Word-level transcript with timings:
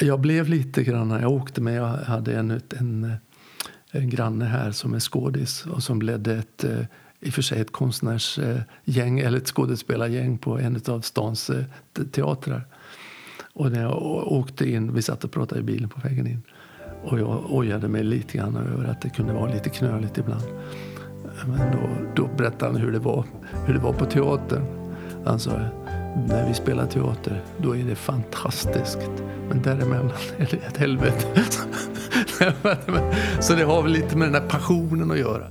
Jag 0.00 0.20
blev 0.20 0.48
lite 0.48 0.84
grann, 0.84 1.10
jag 1.10 1.32
åkte 1.32 1.60
med, 1.60 1.76
jag 1.76 1.86
hade 1.86 2.36
en, 2.36 2.60
en, 2.78 3.12
en 3.90 4.10
granne 4.10 4.44
här 4.44 4.70
som 4.70 4.94
är 4.94 5.00
skådis 5.00 5.66
och 5.66 5.82
som 5.82 6.02
ledde 6.02 6.34
ett 6.34 6.64
eh, 6.64 6.80
i 7.20 7.28
och 7.28 7.34
för 7.34 7.42
sig 7.42 7.60
ett 7.60 7.72
konstnärsgäng 7.72 9.18
eller 9.18 9.38
ett 9.38 9.46
skådespelargäng 9.46 10.38
på 10.38 10.58
en 10.58 10.80
av 10.88 11.00
stans 11.00 11.50
eh, 11.50 11.64
teatrar. 12.10 12.66
Och 13.52 13.72
när 13.72 13.82
jag 13.82 14.02
åkte 14.32 14.70
in, 14.70 14.94
vi 14.94 15.02
satt 15.02 15.24
och 15.24 15.30
pratade 15.30 15.60
i 15.60 15.64
bilen 15.64 15.88
på 15.88 16.00
vägen 16.00 16.26
in. 16.26 16.42
Och 17.04 17.20
jag 17.20 17.52
ojade 17.54 17.88
mig 17.88 18.04
lite 18.04 18.38
grann 18.38 18.56
över 18.56 18.84
att 18.84 19.00
det 19.02 19.08
kunde 19.08 19.32
vara 19.32 19.52
lite 19.52 19.68
knöligt 19.68 20.18
ibland. 20.18 20.44
Men 21.46 21.72
då, 21.72 21.88
då 22.16 22.28
berättade 22.36 22.72
han 22.72 22.80
hur 22.80 22.92
det 22.92 22.98
var, 22.98 23.24
hur 23.66 23.74
det 23.74 23.80
var 23.80 23.92
på 23.92 24.04
teatern. 24.04 24.64
Han 25.24 25.40
sa, 25.40 25.60
när 26.28 26.48
vi 26.48 26.54
spelar 26.54 26.86
teater, 26.86 27.42
då 27.58 27.76
är 27.76 27.84
det 27.84 27.94
fantastiskt. 27.94 28.98
Men 29.48 29.62
däremellan 29.62 30.12
är 30.38 30.48
det 30.50 30.56
ett 30.56 30.76
helvete. 30.76 31.42
Så 33.40 33.54
det 33.54 33.64
har 33.64 33.82
väl 33.82 33.92
lite 33.92 34.16
med 34.16 34.28
den 34.28 34.42
här 34.42 34.48
passionen 34.48 35.10
att 35.10 35.18
göra. 35.18 35.48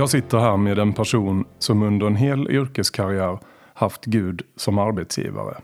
Jag 0.00 0.10
sitter 0.10 0.38
här 0.38 0.56
med 0.56 0.78
en 0.78 0.92
person 0.92 1.44
som 1.58 1.82
under 1.82 2.06
en 2.06 2.16
hel 2.16 2.50
yrkeskarriär 2.50 3.38
haft 3.74 4.04
Gud 4.04 4.42
som 4.56 4.78
arbetsgivare. 4.78 5.56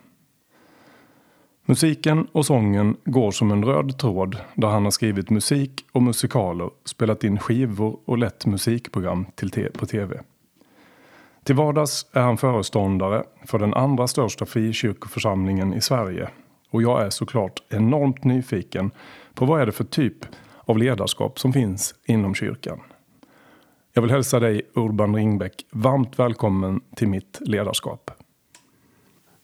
Musiken 1.67 2.27
och 2.33 2.47
sången 2.47 2.97
går 3.05 3.31
som 3.31 3.51
en 3.51 3.65
röd 3.65 3.99
tråd 3.99 4.37
där 4.55 4.69
han 4.69 4.85
har 4.85 4.91
skrivit 4.91 5.31
musik 5.31 5.85
och 5.93 6.03
musikaler, 6.03 6.71
spelat 6.85 7.25
in 7.25 7.39
skivor 7.39 7.99
och 8.05 8.19
lett 8.19 8.47
musikprogram 8.47 9.27
till 9.35 9.71
på 9.79 9.87
tv. 9.87 10.21
Till 11.45 11.55
vardags 11.55 12.07
är 12.13 12.23
han 12.23 12.37
föreståndare 12.37 13.25
för 13.47 13.59
den 13.59 13.75
andra 13.75 14.07
största 14.07 14.47
frikyrkoförsamlingen 14.47 15.75
i 15.75 15.81
Sverige. 15.81 16.29
Och 16.71 16.83
jag 16.83 17.03
är 17.03 17.11
såklart 17.11 17.63
enormt 17.69 18.25
nyfiken 18.25 18.91
på 19.35 19.45
vad 19.45 19.61
är 19.61 19.67
det 19.67 19.73
för 19.73 19.85
typ 19.85 20.19
av 20.65 20.79
ledarskap 20.79 21.39
som 21.39 21.53
finns 21.53 21.95
inom 22.07 22.35
kyrkan. 22.35 22.81
Jag 23.97 24.03
vill 24.03 24.11
hälsa 24.11 24.41
dig 24.41 24.63
Urban 24.75 25.15
Ringbäck 25.15 25.67
varmt 25.71 26.19
välkommen 26.19 26.81
till 26.97 27.09
mitt 27.09 27.41
ledarskap. 27.41 28.11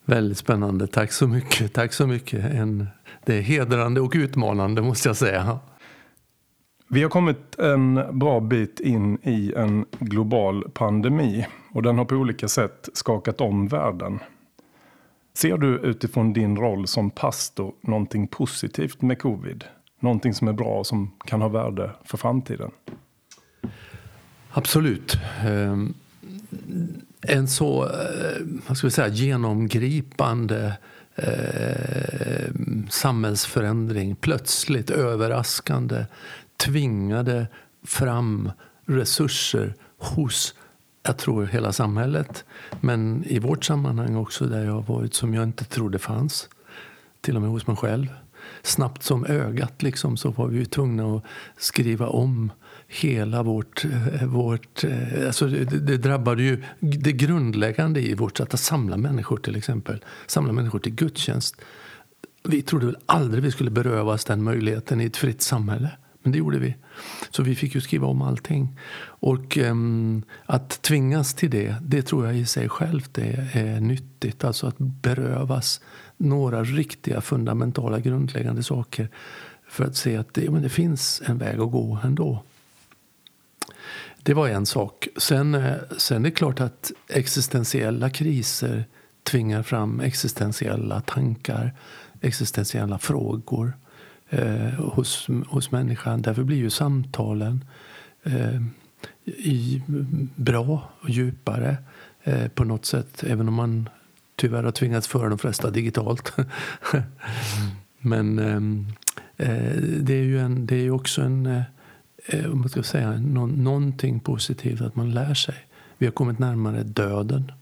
Väldigt 0.05 0.39
spännande. 0.39 0.87
Tack 0.87 1.13
så 1.13 1.29
mycket. 1.29 1.73
Tack 1.73 1.93
så 1.93 2.07
mycket. 2.07 2.45
En, 2.45 2.87
det 3.25 3.39
är 3.39 3.41
hedrande 3.41 4.01
och 4.01 4.13
utmanande 4.15 4.83
måste 4.83 5.09
jag 5.09 5.17
säga. 5.17 5.59
Vi 6.89 7.03
har 7.03 7.11
kommit 7.11 7.59
en 7.59 8.19
bra 8.19 8.41
bit 8.41 8.81
in 8.81 9.19
i 9.23 9.53
en 9.57 9.87
global 9.99 10.71
pandemi 10.71 11.47
och 11.71 11.83
den 11.83 11.99
har 11.99 12.05
på 12.05 12.15
olika 12.15 12.49
sätt 12.49 12.89
skakat 12.93 13.41
om 13.41 13.69
världen. 13.69 14.19
Ser 15.35 15.59
du 15.59 15.79
utifrån 15.79 16.33
din 16.33 16.57
roll 16.57 16.87
som 16.87 17.11
pastor 17.11 17.75
någonting 17.81 18.27
positivt 18.27 19.03
med 19.03 19.19
covid? 19.19 19.65
Någonting 20.01 20.35
som 20.35 20.49
är 20.49 20.53
bra 20.53 20.79
och 20.79 20.87
som 20.87 21.11
kan 21.25 21.43
ha 21.43 21.49
värde 21.49 21.91
för 22.05 22.19
framtiden? 22.19 22.71
Absolut. 24.55 25.19
Eh, 25.45 25.77
en 27.21 27.49
så 27.49 27.85
eh, 27.85 28.47
vad 28.67 28.77
ska 28.77 28.87
vi 28.87 28.91
säga, 28.91 29.09
genomgripande 29.09 30.79
eh, 31.15 32.53
samhällsförändring 32.91 34.17
plötsligt 34.17 34.91
överraskande 34.91 36.05
tvingade 36.57 37.47
fram 37.85 38.51
resurser 38.87 39.75
hos 39.99 40.55
jag 41.03 41.17
tror 41.17 41.47
hela 41.47 41.73
samhället, 41.73 42.45
men 42.81 43.25
i 43.25 43.39
vårt 43.39 43.65
sammanhang 43.65 44.17
också 44.17 44.47
där 44.47 44.65
jag 44.65 44.73
har 44.73 44.83
varit 44.83 45.15
som 45.15 45.35
jag 45.35 45.43
inte 45.43 45.65
trodde 45.65 45.99
fanns. 45.99 46.49
Till 47.21 47.37
och 47.37 47.43
med 47.43 47.51
hos 47.51 47.67
mig 47.67 47.77
själv. 47.77 48.07
Snabbt 48.63 49.03
som 49.03 49.27
ögat 49.27 49.83
liksom, 49.83 50.17
så 50.17 50.31
var 50.31 50.47
vi 50.47 50.67
tvungna 50.67 51.17
att 51.17 51.25
skriva 51.57 52.07
om 52.07 52.51
hela 52.93 53.43
vårt... 53.43 53.85
Eh, 53.85 54.27
vårt 54.27 54.85
eh, 54.85 55.27
alltså 55.27 55.47
det, 55.47 55.65
det 55.65 55.97
drabbade 55.97 56.43
ju 56.43 56.63
det 56.81 57.13
grundläggande 57.13 58.01
i 58.01 58.15
vårt 58.15 58.39
sätt 58.39 58.55
att 58.55 58.61
samla 58.61 58.97
människor 58.97 59.37
till 59.37 59.57
exempel. 59.57 60.05
Samla 60.27 60.53
människor 60.53 60.79
till 60.79 60.95
gudstjänst. 60.95 61.57
Vi 62.45 62.63
trodde 62.63 62.87
väl 62.87 62.97
aldrig 63.07 63.45
vi 63.45 63.51
skulle 63.51 63.71
berövas 63.71 64.25
den 64.25 64.43
möjligheten 64.43 65.01
i 65.01 65.05
ett 65.05 65.17
fritt 65.17 65.43
samhälle. 65.43 65.91
Men 66.23 66.33
det 66.33 66.39
gjorde 66.39 66.59
vi. 66.59 66.77
Så 67.31 67.43
vi 67.43 67.55
fick 67.55 67.75
ju 67.75 67.81
skriva 67.81 68.07
om 68.07 68.23
allting. 68.23 68.79
Och 69.05 69.57
um, 69.57 70.23
att 70.47 70.83
tvingas 70.83 71.35
till 71.35 71.51
det, 71.51 71.77
det 71.83 72.03
tror 72.03 72.27
jag 72.27 72.37
i 72.37 72.47
sig 72.47 72.69
självt 72.69 73.19
är, 73.19 73.51
är 73.57 73.81
nyttigt. 73.81 74.45
Alltså 74.45 74.67
att 74.67 74.79
berövas 74.79 75.81
några 76.17 76.65
riktiga 76.65 77.21
fundamentala 77.21 78.01
grundläggande 78.01 78.63
saker 78.63 79.09
för 79.69 79.85
att 79.85 79.97
se 79.97 80.17
att 80.17 80.35
det, 80.35 80.51
men 80.51 80.63
det 80.63 80.69
finns 80.69 81.23
en 81.27 81.39
väg 81.39 81.61
att 81.61 81.71
gå 81.71 81.99
ändå. 82.05 82.43
Det 84.23 84.35
var 84.35 84.49
en 84.49 84.67
sak. 84.67 85.09
Sen, 85.17 85.55
eh, 85.55 85.75
sen 85.99 86.25
är 86.25 86.31
det 86.31 86.35
klart 86.35 86.61
att 86.61 86.93
existentiella 87.09 88.11
kriser 88.11 88.85
tvingar 89.23 89.63
fram 89.63 90.01
existentiella 90.01 91.01
tankar, 91.01 91.75
existentiella 92.21 92.99
frågor 92.99 93.73
eh, 94.29 94.69
hos, 94.69 95.29
hos 95.49 95.71
människan. 95.71 96.23
Därför 96.23 96.43
blir 96.43 96.57
ju 96.57 96.71
samtalen 96.71 97.65
eh, 98.23 98.61
i, 99.25 99.83
bra 100.35 100.91
och 101.01 101.11
djupare 101.11 101.77
eh, 102.23 102.49
på 102.49 102.65
något 102.65 102.87
sätt. 102.87 103.25
Även 103.27 103.49
om 103.49 103.55
man 103.55 103.89
tyvärr 104.37 104.63
har 104.63 104.73
tvingats 104.73 105.09
föra 105.09 105.29
de 105.29 105.39
flesta 105.39 105.71
digitalt. 105.71 106.33
Men 107.99 108.39
ehm, 108.39 108.87
eh, 109.37 109.77
det 110.01 110.15
är 110.15 110.23
ju 110.23 110.41
en, 110.41 110.67
det 110.67 110.77
är 110.77 110.91
också 110.91 111.23
en 111.23 111.47
eh, 111.47 111.63
Eh, 112.27 112.53
om 112.53 112.61
man 112.61 112.69
ska 112.69 112.83
säga, 112.83 113.11
nå 113.21 113.47
någonting 113.47 114.21
positivt 114.21 114.81
att 114.81 114.97
man 114.97 115.11
lär 115.11 115.35
sig. 115.35 115.55
Vi 115.99 116.07
har 116.07 116.13
kommit 116.13 116.39
närmare 116.39 116.83
döden, 116.83 117.53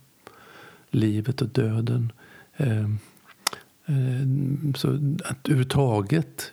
livet 0.89 1.41
och 1.41 1.49
döden. 1.49 2.11
Eh, 2.57 2.83
eh, 3.85 4.27
så 4.75 4.89
att 5.25 5.47
överhuvudtaget 5.47 6.51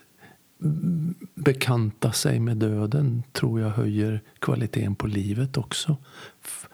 bekanta 1.35 2.11
sig 2.11 2.39
med 2.39 2.57
döden 2.57 3.23
tror 3.31 3.61
jag 3.61 3.69
höjer 3.69 4.21
kvaliteten 4.39 4.95
på 4.95 5.07
livet 5.07 5.57
också. 5.57 5.97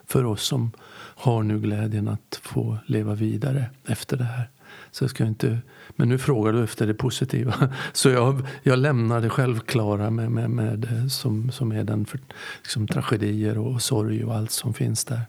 För 0.06 0.24
oss 0.24 0.44
som 0.44 0.72
har 1.18 1.44
nu 1.44 1.60
glädjen 1.60 2.08
att 2.08 2.40
få 2.42 2.78
leva 2.86 3.16
vidare 3.16 3.70
efter 3.86 4.18
det 4.18 4.24
här. 4.24 4.50
Så 4.92 5.04
jag 5.04 5.10
ska 5.10 5.26
inte, 5.26 5.58
men 5.90 6.10
nu 6.10 6.18
frågar 6.18 6.54
du 6.54 6.64
efter 6.64 6.88
det 6.88 6.94
positiva. 6.94 7.70
Så 7.94 8.10
jag, 8.10 8.48
jag 8.64 8.80
lämnar 8.80 9.22
det 9.22 9.30
självklara 9.30 10.10
med, 10.10 10.32
med, 10.32 10.50
med 10.50 10.88
som, 11.12 11.52
som 11.52 11.72
är 11.72 11.84
den 11.84 12.06
för, 12.06 12.20
liksom, 12.64 12.88
tragedier 12.88 13.58
och 13.58 13.82
sorg 13.82 14.26
och 14.26 14.36
allt 14.36 14.52
som 14.52 14.74
finns 14.74 15.06
där. 15.06 15.22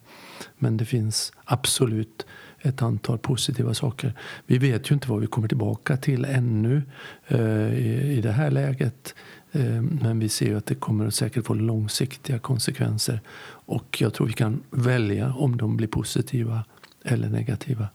Men 0.58 0.76
det 0.76 0.84
finns 0.84 1.32
absolut 1.44 2.26
ett 2.60 2.82
antal 2.82 3.18
positiva 3.18 3.74
saker. 3.74 4.14
Vi 4.46 4.58
vet 4.58 4.90
ju 4.90 4.94
inte 4.94 5.10
vad 5.10 5.20
vi 5.20 5.26
kommer 5.26 5.48
tillbaka 5.48 5.96
till 5.96 6.24
ännu 6.24 6.82
eh, 7.26 7.74
i, 7.74 8.16
i 8.16 8.20
det 8.20 8.32
här 8.32 8.50
läget. 8.50 9.14
Eh, 9.52 9.82
men 9.82 10.18
vi 10.18 10.28
ser 10.28 10.46
ju 10.46 10.56
att 10.56 10.66
det 10.66 10.74
kommer 10.74 11.06
att 11.06 11.14
säkert 11.14 11.46
få 11.46 11.54
långsiktiga 11.54 12.38
konsekvenser. 12.38 13.20
Och 13.48 13.96
jag 14.00 14.14
tror 14.14 14.26
vi 14.26 14.32
kan 14.32 14.62
välja 14.70 15.34
om 15.34 15.56
de 15.56 15.76
blir 15.76 15.88
positiva 15.88 16.64
eller 17.04 17.28
negativa. 17.28 17.88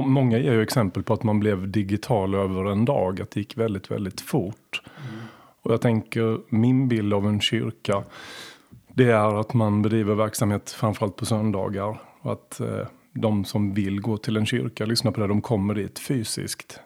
Många 0.00 0.38
ger 0.38 0.52
ju 0.52 0.62
exempel 0.62 1.02
på 1.02 1.14
att 1.14 1.22
man 1.22 1.40
blev 1.40 1.70
digital 1.70 2.34
över 2.34 2.64
en 2.64 2.84
dag, 2.84 3.20
att 3.20 3.30
det 3.30 3.40
gick 3.40 3.56
väldigt, 3.56 3.90
väldigt 3.90 4.20
fort. 4.20 4.82
Mm. 4.84 5.20
Och 5.62 5.72
jag 5.72 5.80
tänker, 5.80 6.38
min 6.48 6.88
bild 6.88 7.14
av 7.14 7.26
en 7.26 7.40
kyrka, 7.40 8.02
det 8.94 9.10
är 9.10 9.40
att 9.40 9.54
man 9.54 9.82
bedriver 9.82 10.14
verksamhet 10.14 10.70
framförallt 10.70 11.16
på 11.16 11.26
söndagar. 11.26 12.00
Och 12.20 12.32
att 12.32 12.60
eh, 12.60 12.86
de 13.12 13.44
som 13.44 13.74
vill 13.74 14.00
gå 14.00 14.16
till 14.16 14.36
en 14.36 14.46
kyrka, 14.46 14.86
lyssna 14.86 15.12
på 15.12 15.20
det, 15.20 15.26
de 15.26 15.40
kommer 15.40 15.74
dit 15.74 15.98
fysiskt. 15.98 16.80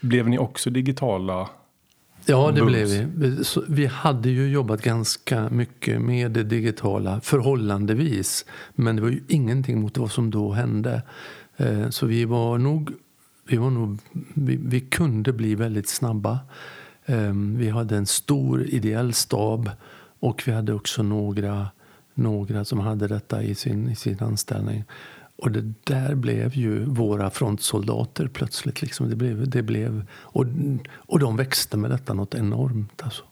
Blev 0.00 0.28
ni 0.28 0.38
också 0.38 0.70
digitala? 0.70 1.48
Ja, 2.26 2.52
det 2.54 2.64
blev 2.64 2.86
vi. 2.86 3.06
Vi 3.68 3.86
hade 3.86 4.30
ju 4.30 4.50
jobbat 4.50 4.82
ganska 4.82 5.48
mycket 5.48 6.00
med 6.00 6.30
det 6.30 6.42
digitala, 6.42 7.20
förhållandevis. 7.20 8.46
Men 8.74 8.96
det 8.96 9.02
var 9.02 9.08
ju 9.08 9.20
ingenting 9.28 9.80
mot 9.80 9.98
vad 9.98 10.10
som 10.10 10.30
då 10.30 10.52
hände. 10.52 11.02
Eh, 11.60 11.88
så 11.90 12.06
vi 12.06 12.24
var 12.24 12.58
nog 12.58 12.92
vi, 13.50 13.56
var 13.56 13.70
nog, 13.70 13.98
vi, 14.34 14.56
vi 14.56 14.80
kunde 14.80 15.32
bli 15.32 15.54
väldigt 15.54 15.88
snabba. 15.88 16.38
Ehm, 17.06 17.56
vi 17.58 17.68
hade 17.68 17.96
en 17.96 18.06
stor 18.06 18.62
ideell 18.66 19.12
stab 19.12 19.70
och 20.20 20.42
vi 20.46 20.52
hade 20.52 20.74
också 20.74 21.02
några, 21.02 21.68
några 22.14 22.64
som 22.64 22.80
hade 22.80 23.08
detta 23.08 23.42
i 23.42 23.54
sin, 23.54 23.88
i 23.88 23.96
sin 23.96 24.16
anställning. 24.20 24.84
Och 25.36 25.50
det 25.50 25.72
där 25.84 26.14
blev 26.14 26.54
ju 26.54 26.84
våra 26.84 27.30
frontsoldater 27.30 28.28
plötsligt. 28.28 28.82
Liksom. 28.82 29.10
Det 29.10 29.16
blev, 29.16 29.50
det 29.50 29.62
blev, 29.62 30.06
och, 30.12 30.44
och 30.92 31.18
de 31.18 31.36
växte 31.36 31.76
med 31.76 31.90
detta 31.90 32.14
något 32.14 32.34
enormt. 32.34 33.02
Alltså. 33.02 33.22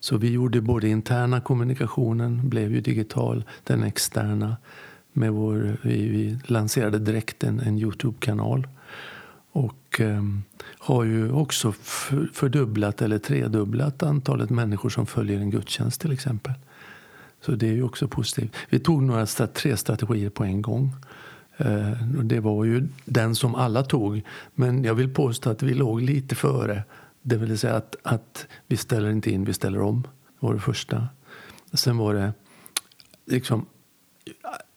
Så 0.00 0.16
vi 0.16 0.30
gjorde 0.30 0.60
både 0.60 0.88
interna 0.88 1.40
kommunikationen, 1.40 2.48
blev 2.48 2.72
ju 2.72 2.80
digital, 2.80 3.44
den 3.64 3.82
externa. 3.82 4.56
Med 5.12 5.32
vår, 5.32 5.76
vi, 5.82 6.08
vi 6.08 6.38
lanserade 6.46 6.98
direkt 6.98 7.44
en, 7.44 7.60
en 7.60 7.78
Youtube-kanal. 7.78 8.68
Och 9.52 10.00
eh, 10.00 10.22
har 10.78 11.04
ju 11.04 11.32
också 11.32 11.72
fördubblat 12.32 13.02
eller 13.02 13.18
tredubblat 13.18 14.02
antalet 14.02 14.50
människor 14.50 14.88
som 14.88 15.06
följer 15.06 15.40
en 15.40 15.50
gudstjänst 15.50 16.00
till 16.00 16.12
exempel. 16.12 16.52
Så 17.40 17.52
det 17.52 17.68
är 17.68 17.72
ju 17.72 17.82
också 17.82 18.08
positivt. 18.08 18.56
Vi 18.68 18.78
tog 18.78 19.02
några 19.02 19.26
tre 19.26 19.76
strategier 19.76 20.30
på 20.30 20.44
en 20.44 20.62
gång. 20.62 20.94
Eh, 21.56 21.92
det 22.22 22.40
var 22.40 22.64
ju 22.64 22.88
den 23.04 23.34
som 23.34 23.54
alla 23.54 23.82
tog. 23.82 24.22
Men 24.54 24.84
jag 24.84 24.94
vill 24.94 25.14
påstå 25.14 25.50
att 25.50 25.62
vi 25.62 25.74
låg 25.74 26.02
lite 26.02 26.34
före. 26.34 26.82
Det 27.22 27.36
vill 27.36 27.58
säga 27.58 27.74
att, 27.74 27.96
att 28.02 28.46
vi 28.66 28.76
ställer 28.76 29.10
inte 29.10 29.30
in, 29.30 29.44
vi 29.44 29.52
ställer 29.52 29.80
om. 29.80 30.02
Det 30.02 30.46
var 30.46 30.54
det 30.54 30.60
första. 30.60 31.08
Sen 31.72 31.96
var 31.96 32.14
det 32.14 32.32
liksom, 33.26 33.66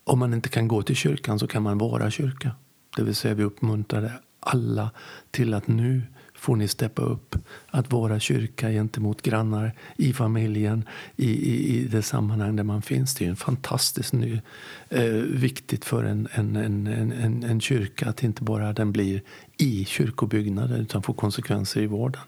om 0.06 0.20
man 0.20 0.34
inte 0.34 0.50
kan 0.50 0.68
gå 0.68 0.82
till 0.82 0.96
kyrkan 0.96 1.40
så 1.40 1.48
kan 1.48 1.64
man 1.64 1.78
vara 1.78 2.12
kyrka. 2.12 2.52
Det 2.96 3.04
vill 3.04 3.16
säga 3.16 3.34
vi 3.34 3.44
uppmuntrade 3.44 4.12
alla 4.40 4.92
till 5.32 5.54
att 5.54 5.68
nu 5.68 6.02
får 6.36 6.56
ni 6.56 6.68
steppa 6.68 7.02
upp 7.02 7.36
att 7.68 7.92
vara 7.92 8.20
kyrka 8.20 8.70
gentemot 8.70 9.22
grannar, 9.22 9.74
i 9.98 10.14
familjen, 10.14 10.84
i, 11.16 11.30
i, 11.30 11.78
i 11.78 11.88
det 11.88 12.02
sammanhang 12.02 12.56
där 12.56 12.64
man 12.64 12.82
finns. 12.82 13.16
Det 13.16 13.26
är 13.26 13.30
en 13.30 13.36
fantastiskt 13.36 14.14
ny, 14.14 14.42
eh, 14.90 15.04
viktigt 15.14 15.86
för 15.86 16.04
en, 16.04 16.28
en, 16.32 16.56
en, 16.56 16.88
en, 16.88 17.44
en 17.44 17.62
kyrka 17.62 18.10
att 18.10 18.24
inte 18.24 18.44
bara 18.44 18.74
den 18.74 18.92
blir 18.92 19.22
i 19.58 19.86
kyrkobyggnaden 19.86 20.82
utan 20.82 21.04
får 21.04 21.14
konsekvenser 21.14 21.82
i 21.82 21.88
vården. 21.88 22.22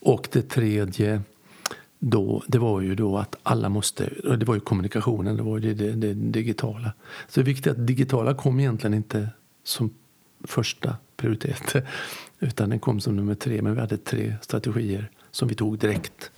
Och 0.00 0.28
det 0.32 0.42
tredje 0.42 1.22
då, 2.02 2.42
det 2.46 2.58
var 2.58 2.80
ju 2.80 2.94
då 2.94 3.18
att 3.18 3.36
alla 3.42 3.68
måste, 3.68 4.10
det 4.36 4.44
var 4.44 4.54
ju 4.54 4.60
kommunikationen, 4.60 5.36
det 5.36 5.42
var 5.42 5.58
ju 5.58 5.74
det, 5.74 5.92
det, 5.92 5.96
det 5.96 6.14
digitala. 6.14 6.92
Så 7.28 7.40
det 7.40 7.44
är 7.44 7.46
viktigt 7.46 7.72
att 7.72 7.86
digitala 7.86 8.34
kom 8.34 8.60
egentligen 8.60 8.94
inte 8.94 9.28
som 9.64 9.94
första 10.44 10.96
prioritet. 11.16 11.74
Utan 12.38 12.70
den 12.70 12.78
kom 12.78 13.00
som 13.00 13.16
nummer 13.16 13.34
tre. 13.34 13.62
Men 13.62 13.74
vi 13.74 13.80
hade 13.80 13.96
tre 13.96 14.34
strategier 14.42 15.10
som 15.30 15.48
vi 15.48 15.54
tog 15.54 15.78
direkt. 15.78 16.30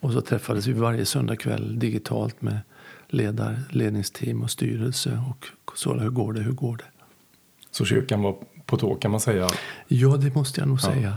Och 0.00 0.12
så 0.12 0.20
träffades 0.20 0.66
vi 0.66 0.72
varje 0.72 1.06
söndagkväll 1.06 1.78
digitalt 1.78 2.42
med 2.42 2.58
ledar, 3.08 3.62
ledningsteam 3.70 4.42
och 4.42 4.50
styrelse. 4.50 5.22
Och 5.30 5.78
så, 5.78 5.94
hur 5.94 6.10
går 6.10 6.32
det, 6.32 6.40
hur 6.40 6.52
går 6.52 6.76
det? 6.76 6.84
Så 7.70 7.84
kyrkan 7.84 8.22
var 8.22 8.36
på 8.66 8.76
tå 8.76 8.94
kan 8.94 9.10
man 9.10 9.20
säga? 9.20 9.48
Ja, 9.88 10.16
det 10.16 10.34
måste 10.34 10.60
jag 10.60 10.68
nog 10.68 10.78
ja. 10.82 10.92
säga. 10.92 11.16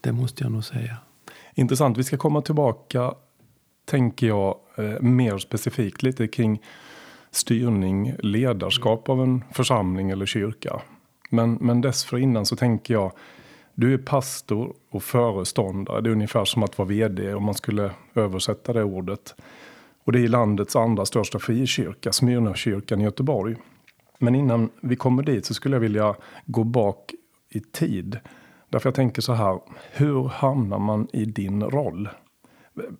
Det 0.00 0.12
måste 0.12 0.44
jag 0.44 0.52
nog 0.52 0.64
säga. 0.64 0.96
Intressant. 1.54 1.98
Vi 1.98 2.04
ska 2.04 2.16
komma 2.16 2.42
tillbaka, 2.42 3.14
tänker 3.84 4.26
jag, 4.26 4.56
eh, 4.76 5.00
mer 5.00 5.38
specifikt 5.38 6.02
lite 6.02 6.28
kring 6.28 6.62
styrning, 7.30 8.14
ledarskap 8.18 9.08
av 9.08 9.22
en 9.22 9.44
församling 9.52 10.10
eller 10.10 10.26
kyrka. 10.26 10.82
Men, 11.30 11.58
men 11.60 11.80
dessförinnan 11.80 12.46
så 12.46 12.56
tänker 12.56 12.94
jag, 12.94 13.12
du 13.74 13.94
är 13.94 13.98
pastor 13.98 14.74
och 14.90 15.02
föreståndare. 15.02 16.00
Det 16.00 16.10
är 16.10 16.12
ungefär 16.12 16.44
som 16.44 16.62
att 16.62 16.78
vara 16.78 16.88
vd 16.88 17.34
om 17.34 17.44
man 17.44 17.54
skulle 17.54 17.90
översätta 18.14 18.72
det 18.72 18.84
ordet. 18.84 19.34
Och 20.04 20.12
det 20.12 20.24
är 20.24 20.28
landets 20.28 20.76
andra 20.76 21.06
största 21.06 21.38
frikyrka, 21.38 22.12
Smyrnakyrkan 22.12 23.00
i 23.00 23.04
Göteborg. 23.04 23.56
Men 24.18 24.34
innan 24.34 24.70
vi 24.80 24.96
kommer 24.96 25.22
dit 25.22 25.46
så 25.46 25.54
skulle 25.54 25.76
jag 25.76 25.80
vilja 25.80 26.14
gå 26.46 26.64
bak 26.64 27.14
i 27.48 27.60
tid. 27.60 28.18
Därför 28.74 28.88
jag 28.88 28.94
tänker 28.94 29.22
så 29.22 29.32
här, 29.32 29.60
hur 29.92 30.28
hamnar 30.28 30.78
man 30.78 31.08
i 31.12 31.24
din 31.24 31.62
roll? 31.62 32.08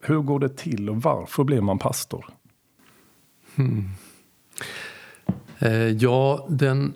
Hur 0.00 0.18
går 0.18 0.38
det 0.38 0.56
till 0.56 0.90
och 0.90 1.02
varför 1.02 1.44
blir 1.44 1.60
man 1.60 1.78
pastor? 1.78 2.26
Hmm. 3.56 3.88
Eh, 5.58 5.88
ja, 5.88 6.46
den 6.50 6.94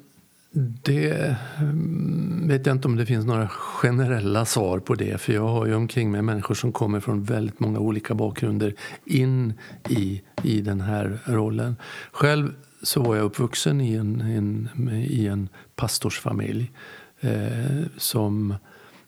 det 0.82 1.36
mm, 1.58 2.48
vet 2.48 2.66
jag 2.66 2.76
inte 2.76 2.88
om 2.88 2.96
det 2.96 3.06
finns 3.06 3.26
några 3.26 3.48
generella 3.48 4.44
svar 4.44 4.78
på 4.78 4.94
det. 4.94 5.20
För 5.20 5.32
jag 5.32 5.48
har 5.48 5.66
ju 5.66 5.74
omkring 5.74 6.10
mig 6.10 6.22
människor 6.22 6.54
som 6.54 6.72
kommer 6.72 7.00
från 7.00 7.24
väldigt 7.24 7.60
många 7.60 7.78
olika 7.78 8.14
bakgrunder 8.14 8.74
in 9.04 9.52
i, 9.88 10.22
i 10.42 10.60
den 10.60 10.80
här 10.80 11.18
rollen. 11.24 11.76
Själv 12.12 12.54
så 12.82 13.02
var 13.02 13.16
jag 13.16 13.24
uppvuxen 13.24 13.80
i 13.80 13.94
en, 13.94 14.20
en 14.20 14.88
i 14.90 15.26
en 15.26 15.48
pastorsfamilj. 15.76 16.72
Eh, 17.20 17.82
som, 17.96 18.54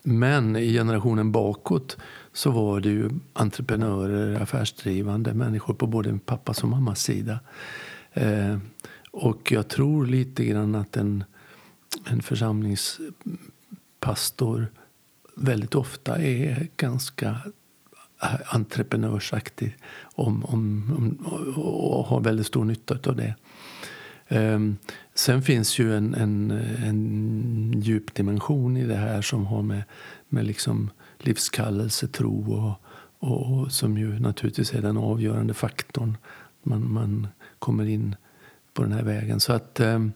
men 0.03 0.57
i 0.57 0.73
generationen 0.73 1.33
bakåt 1.33 1.97
så 2.33 2.51
var 2.51 2.81
det 2.81 2.89
ju 2.89 3.11
entreprenörer, 3.33 4.41
affärsdrivande 4.41 5.35
människor 5.35 5.75
på 5.75 5.87
både 5.87 6.19
pappas 6.27 6.63
och 6.63 6.69
mammas 6.69 7.03
sida. 7.03 7.41
Eh, 8.13 8.59
och 9.11 9.53
jag 9.53 9.69
tror 9.69 10.07
lite 10.07 10.45
grann 10.45 10.75
att 10.75 10.97
en, 10.97 11.25
en 12.07 12.23
församlingspastor 12.23 14.67
väldigt 15.37 15.75
ofta 15.75 16.23
är 16.23 16.69
ganska 16.77 17.29
eh, 18.23 18.55
entreprenörsaktig 18.55 19.77
om, 20.03 20.45
om, 20.45 20.95
om, 20.97 21.19
och 21.57 22.07
har 22.07 22.21
väldigt 22.21 22.47
stor 22.47 22.65
nytta 22.65 23.11
av 23.11 23.17
det. 23.17 23.35
Um, 24.33 24.77
sen 25.21 25.43
finns 25.43 25.79
ju 25.79 25.97
en, 25.97 26.15
en, 26.15 26.51
en 26.85 27.81
djup 27.81 28.15
dimension 28.15 28.77
i 28.77 28.87
det 28.87 28.97
här 28.97 29.23
som 29.23 29.47
har 29.47 29.63
med, 29.63 29.83
med 30.29 30.47
liksom 30.47 30.91
livskallelse, 31.19 32.09
tro 32.09 32.53
och, 32.53 32.73
och, 33.19 33.53
och, 33.53 33.73
som 33.73 33.99
ju 33.99 34.19
naturligtvis 34.21 34.75
är 34.75 34.83
den 34.83 34.97
avgörande 34.97 35.55
faktorn. 35.55 36.17
Man, 36.63 36.93
man 36.93 37.29
kommer 37.59 37.89
in 37.89 38.17
på 38.73 38.83
den 38.83 38.93
här 38.93 39.03
vägen. 39.03 39.41
Så 39.41 39.53
att 39.53 39.81
eh, 39.81 40.07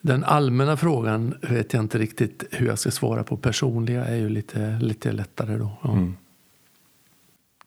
den 0.00 0.24
allmänna 0.24 0.76
frågan 0.76 1.34
vet 1.42 1.72
jag 1.72 1.82
inte 1.82 1.98
riktigt 1.98 2.44
hur 2.50 2.66
jag 2.66 2.78
ska 2.78 2.90
svara 2.90 3.24
på. 3.24 3.36
Personliga 3.36 4.04
är 4.04 4.16
ju 4.16 4.28
lite, 4.28 4.78
lite 4.80 5.12
lättare 5.12 5.56
då. 5.56 5.70
Ja. 5.82 5.92
Mm. 5.92 6.16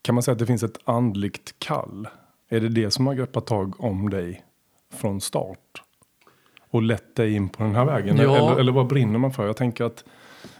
Kan 0.01 0.15
man 0.15 0.23
säga 0.23 0.33
att 0.33 0.39
det 0.39 0.45
finns 0.45 0.63
ett 0.63 0.79
andligt 0.83 1.55
kall? 1.59 2.07
Är 2.49 2.59
det 2.59 2.69
det 2.69 2.91
som 2.91 3.07
har 3.07 3.13
greppat 3.13 3.45
tag 3.45 3.83
om 3.83 4.09
dig 4.09 4.43
från 4.93 5.21
start? 5.21 5.81
Och 6.71 6.81
lett 6.81 7.15
dig 7.15 7.33
in 7.33 7.49
på 7.49 7.63
den 7.63 7.75
här 7.75 7.85
vägen? 7.85 8.17
Ja. 8.17 8.23
Eller, 8.23 8.59
eller 8.59 8.71
vad 8.71 8.87
brinner 8.87 9.19
man 9.19 9.33
för? 9.33 9.45
Jag 9.45 9.57
tänker 9.57 9.83
att 9.83 10.03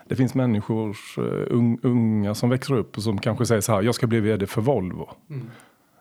det 0.05 0.15
finns 0.15 0.33
människor, 0.33 0.97
uh, 1.17 1.77
unga 1.81 2.35
som 2.35 2.49
växer 2.49 2.73
upp 2.73 2.97
och 2.97 3.03
som 3.03 3.17
kanske 3.17 3.45
säger 3.45 3.61
så 3.61 3.71
här, 3.71 3.81
jag 3.81 3.95
ska 3.95 4.07
bli 4.07 4.19
vd 4.19 4.47
för 4.47 4.61
Volvo. 4.61 5.09
Mm. 5.29 5.49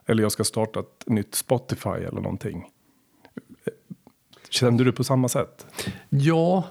Eller 0.05 0.23
jag 0.23 0.31
ska 0.31 0.43
starta 0.43 0.79
ett 0.79 1.03
nytt 1.05 1.35
Spotify 1.35 1.89
eller 1.89 2.21
någonting. 2.21 2.69
Kände 4.49 4.83
du 4.83 4.91
på 4.91 5.03
samma 5.03 5.29
sätt? 5.29 5.65
Ja, 6.09 6.63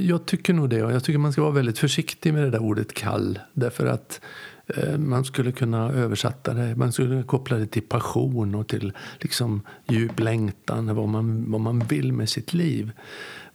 jag 0.00 0.26
tycker 0.26 0.52
nog 0.52 0.70
det. 0.70 0.76
Jag 0.76 1.04
tycker 1.04 1.18
man 1.18 1.32
ska 1.32 1.42
vara 1.42 1.52
väldigt 1.52 1.78
försiktig 1.78 2.34
med 2.34 2.42
det 2.42 2.50
där 2.50 2.62
ordet 2.62 2.94
kall. 2.94 3.38
Därför 3.52 3.86
att 3.86 4.20
eh, 4.20 4.55
Eh, 4.66 4.98
man 4.98 5.24
skulle 5.24 5.52
kunna 5.52 5.92
översätta 5.92 6.54
det, 6.54 6.76
man 6.76 6.92
skulle 6.92 7.22
koppla 7.22 7.56
det 7.56 7.66
till 7.66 7.82
passion 7.82 8.54
och 8.54 8.68
till 8.68 8.92
liksom 9.20 9.62
djup 9.88 10.20
längtan, 10.20 10.94
vad 10.94 11.08
man, 11.08 11.50
vad 11.50 11.60
man 11.60 11.78
vill 11.78 12.12
med 12.12 12.28
sitt 12.28 12.54
liv. 12.54 12.92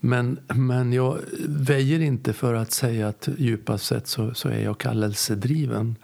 Men, 0.00 0.38
men 0.46 0.92
jag 0.92 1.18
väjer 1.46 2.00
inte 2.00 2.32
för 2.32 2.54
att 2.54 2.72
säga 2.72 3.08
att 3.08 3.28
djupast 3.38 3.86
sett 3.86 4.06
så, 4.06 4.34
så 4.34 4.48
är 4.48 4.64
jag 4.64 4.78
kallelsedriven. 4.78 5.96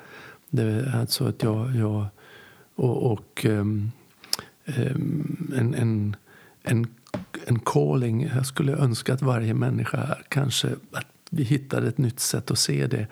Det 0.50 0.62
är 0.62 0.96
alltså 0.96 1.24
att 1.24 1.42
jag, 1.42 1.76
jag 1.76 2.06
och, 2.74 3.12
och 3.12 3.44
um, 3.44 3.90
um, 4.76 5.52
en, 5.56 5.74
en, 5.74 6.16
en 6.62 6.86
en 7.46 7.58
calling. 7.58 8.30
Jag 8.34 8.46
skulle 8.46 8.72
önska 8.72 9.14
att 9.14 9.22
varje 9.22 9.54
människa 9.54 10.18
kanske 10.28 10.68
att 10.92 11.06
vi 11.30 11.42
hittade 11.42 11.88
ett 11.88 11.98
nytt 11.98 12.20
sätt 12.20 12.50
att 12.50 12.58
se 12.58 12.86
det. 12.86 13.06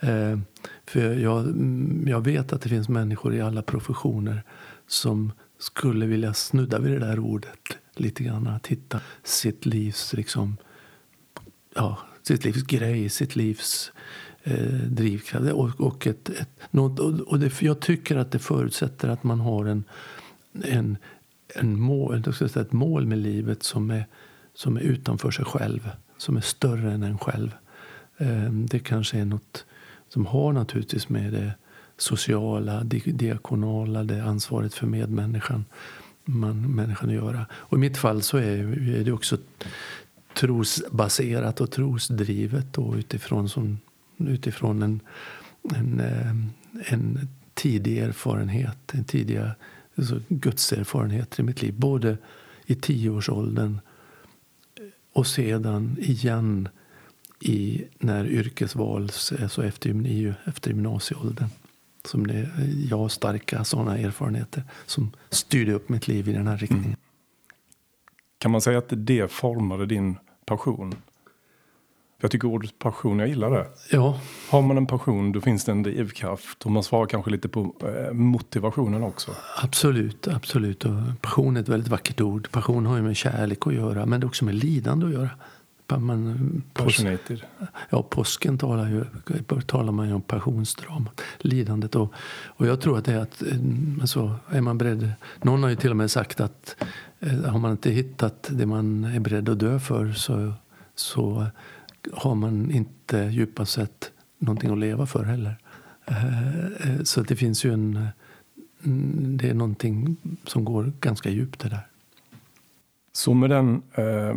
Eh, 0.00 0.38
för 0.86 1.14
jag, 1.14 1.40
mm, 1.40 2.08
jag 2.08 2.24
vet 2.24 2.52
att 2.52 2.62
det 2.62 2.68
finns 2.68 2.88
människor 2.88 3.34
i 3.34 3.40
alla 3.40 3.62
professioner 3.62 4.42
som 4.86 5.32
skulle 5.58 6.06
vilja 6.06 6.34
snudda 6.34 6.78
vid 6.78 6.92
det 6.92 6.98
där 6.98 7.18
ordet 7.18 7.78
lite 7.94 8.24
grann. 8.24 8.46
Att 8.46 8.66
hitta 8.66 9.00
sitt 9.24 9.66
livs, 9.66 10.12
liksom, 10.12 10.56
ja, 11.74 11.98
sitt 12.22 12.44
livs 12.44 12.62
grej, 12.62 13.08
sitt 13.08 13.36
livs 13.36 13.92
eh, 14.42 14.78
drivkraft. 14.86 15.52
Och, 15.52 15.80
och, 15.80 16.06
ett, 16.06 16.28
ett, 16.28 16.50
något, 16.70 17.20
och 17.20 17.38
det, 17.38 17.62
jag 17.62 17.80
tycker 17.80 18.16
att 18.16 18.32
det 18.32 18.38
förutsätter 18.38 19.08
att 19.08 19.24
man 19.24 19.40
har 19.40 19.64
en, 19.64 19.84
en 20.64 20.98
en 21.54 21.80
mål, 21.80 22.24
ett 22.56 22.72
mål 22.72 23.06
med 23.06 23.18
livet 23.18 23.62
som 23.62 23.90
är, 23.90 24.06
som 24.54 24.76
är 24.76 24.80
utanför 24.80 25.30
sig 25.30 25.44
själv. 25.44 25.90
som 26.16 26.36
är 26.36 26.40
större 26.40 26.92
än 26.92 27.02
en 27.02 27.18
själv. 27.18 27.50
Eh, 28.16 28.52
det 28.52 28.78
kanske 28.78 29.18
är 29.18 29.24
något 29.24 29.64
som 30.12 30.26
har 30.26 30.52
naturligtvis 30.52 31.08
med 31.08 31.32
det 31.32 31.52
sociala, 31.96 32.84
diakonala, 32.84 34.04
det 34.04 34.24
ansvaret 34.24 34.74
för 34.74 34.86
medmänniskan 34.86 35.64
man, 36.24 36.74
människan 36.74 37.08
att 37.08 37.14
göra. 37.14 37.46
Och 37.52 37.76
I 37.76 37.80
mitt 37.80 37.96
fall 37.96 38.22
så 38.22 38.36
är, 38.36 38.88
är 38.88 39.04
det 39.04 39.12
också 39.12 39.38
trosbaserat 40.34 41.60
och 41.60 41.70
trosdrivet 41.70 42.66
då, 42.72 42.96
utifrån, 42.96 43.48
som, 43.48 43.78
utifrån 44.16 44.82
en, 44.82 45.00
en, 45.74 46.00
eh, 46.00 46.92
en 46.92 47.28
tidig 47.54 47.98
erfarenhet, 47.98 48.94
en 48.94 49.04
tidig 49.04 49.40
alltså 49.94 50.20
gudserfarenhet 50.28 51.38
i 51.38 51.42
mitt 51.42 51.62
liv. 51.62 51.74
Både 51.76 52.18
i 52.66 52.74
tioårsåldern 52.74 53.80
och 55.12 55.26
sedan 55.26 55.96
igen 56.00 56.68
i, 57.40 57.84
när 57.98 58.26
yrkesval, 58.26 59.02
alltså 59.02 59.64
efter, 59.64 60.34
efter 60.44 60.70
gymnasieåldern. 60.70 61.48
Som 62.04 62.26
det, 62.26 62.48
jag 62.90 62.98
har 62.98 63.08
starka 63.08 63.64
sådana 63.64 63.98
erfarenheter 63.98 64.64
som 64.86 65.10
styrde 65.30 65.72
upp 65.72 65.88
mitt 65.88 66.08
liv 66.08 66.28
i 66.28 66.32
den 66.32 66.46
här 66.46 66.56
riktningen. 66.56 66.84
Mm. 66.84 66.96
Kan 68.38 68.50
man 68.50 68.60
säga 68.60 68.78
att 68.78 68.88
det 68.88 69.32
formade 69.32 69.86
din 69.86 70.16
passion? 70.44 70.94
Jag 72.20 72.30
tycker 72.30 72.48
ordet 72.48 72.78
passion, 72.78 73.18
jag 73.18 73.28
gillar 73.28 73.50
det. 73.50 73.66
Ja. 73.90 74.20
Har 74.50 74.62
man 74.62 74.76
en 74.76 74.86
passion 74.86 75.32
då 75.32 75.40
finns 75.40 75.64
det 75.64 75.72
en 75.72 75.82
drivkraft 75.82 76.64
och 76.64 76.70
man 76.70 76.82
svarar 76.82 77.06
kanske 77.06 77.30
lite 77.30 77.48
på 77.48 77.74
eh, 77.82 78.12
motivationen 78.12 79.02
också. 79.02 79.30
Absolut, 79.62 80.28
absolut. 80.28 80.84
Och 80.84 80.92
passion 81.20 81.56
är 81.56 81.60
ett 81.60 81.68
väldigt 81.68 81.90
vackert 81.90 82.20
ord. 82.20 82.50
Passion 82.50 82.86
har 82.86 82.96
ju 82.96 83.02
med 83.02 83.16
kärlek 83.16 83.66
att 83.66 83.74
göra 83.74 84.06
men 84.06 84.20
det 84.20 84.24
är 84.24 84.28
också 84.28 84.44
med 84.44 84.54
lidande 84.54 85.06
att 85.06 85.12
göra. 85.12 85.30
Man, 85.98 86.62
Passionated. 86.72 87.42
Ja, 87.90 88.02
påsken 88.02 88.58
talar, 88.58 88.88
ju, 88.88 89.04
talar 89.66 89.92
man 89.92 90.08
ju 90.08 90.14
om 90.14 90.22
passionsdramat, 90.22 91.20
lidandet. 91.38 91.96
Och, 91.96 92.12
och 92.46 92.66
jag 92.66 92.80
tror 92.80 92.98
att 92.98 93.04
det 93.04 93.12
är 93.12 93.18
att, 93.18 93.42
eh, 93.42 93.58
alltså, 94.00 94.36
är 94.48 94.60
man 94.60 94.78
beredd, 94.78 95.12
någon 95.42 95.62
har 95.62 95.70
ju 95.70 95.76
till 95.76 95.90
och 95.90 95.96
med 95.96 96.10
sagt 96.10 96.40
att 96.40 96.76
eh, 97.20 97.44
har 97.44 97.58
man 97.58 97.70
inte 97.70 97.90
hittat 97.90 98.48
det 98.50 98.66
man 98.66 99.04
är 99.04 99.20
beredd 99.20 99.48
att 99.48 99.58
dö 99.58 99.80
för 99.80 100.12
så, 100.12 100.52
så 100.94 101.46
har 102.12 102.34
man 102.34 102.70
inte 102.70 103.18
djupast 103.18 103.72
sett 103.72 104.10
någonting 104.38 104.70
att 104.70 104.78
leva 104.78 105.06
för 105.06 105.24
heller. 105.24 105.56
Eh, 106.06 107.02
så 107.04 107.22
det 107.22 107.36
finns 107.36 107.64
ju 107.64 107.72
en, 107.72 108.08
mm, 108.84 109.36
det 109.36 109.48
är 109.48 109.54
någonting 109.54 110.16
som 110.46 110.64
går 110.64 110.92
ganska 111.00 111.30
djupt 111.30 111.60
det 111.60 111.68
där. 111.68 111.86
Så 113.12 113.34
med 113.34 113.50
den 113.50 113.82
eh 113.94 114.34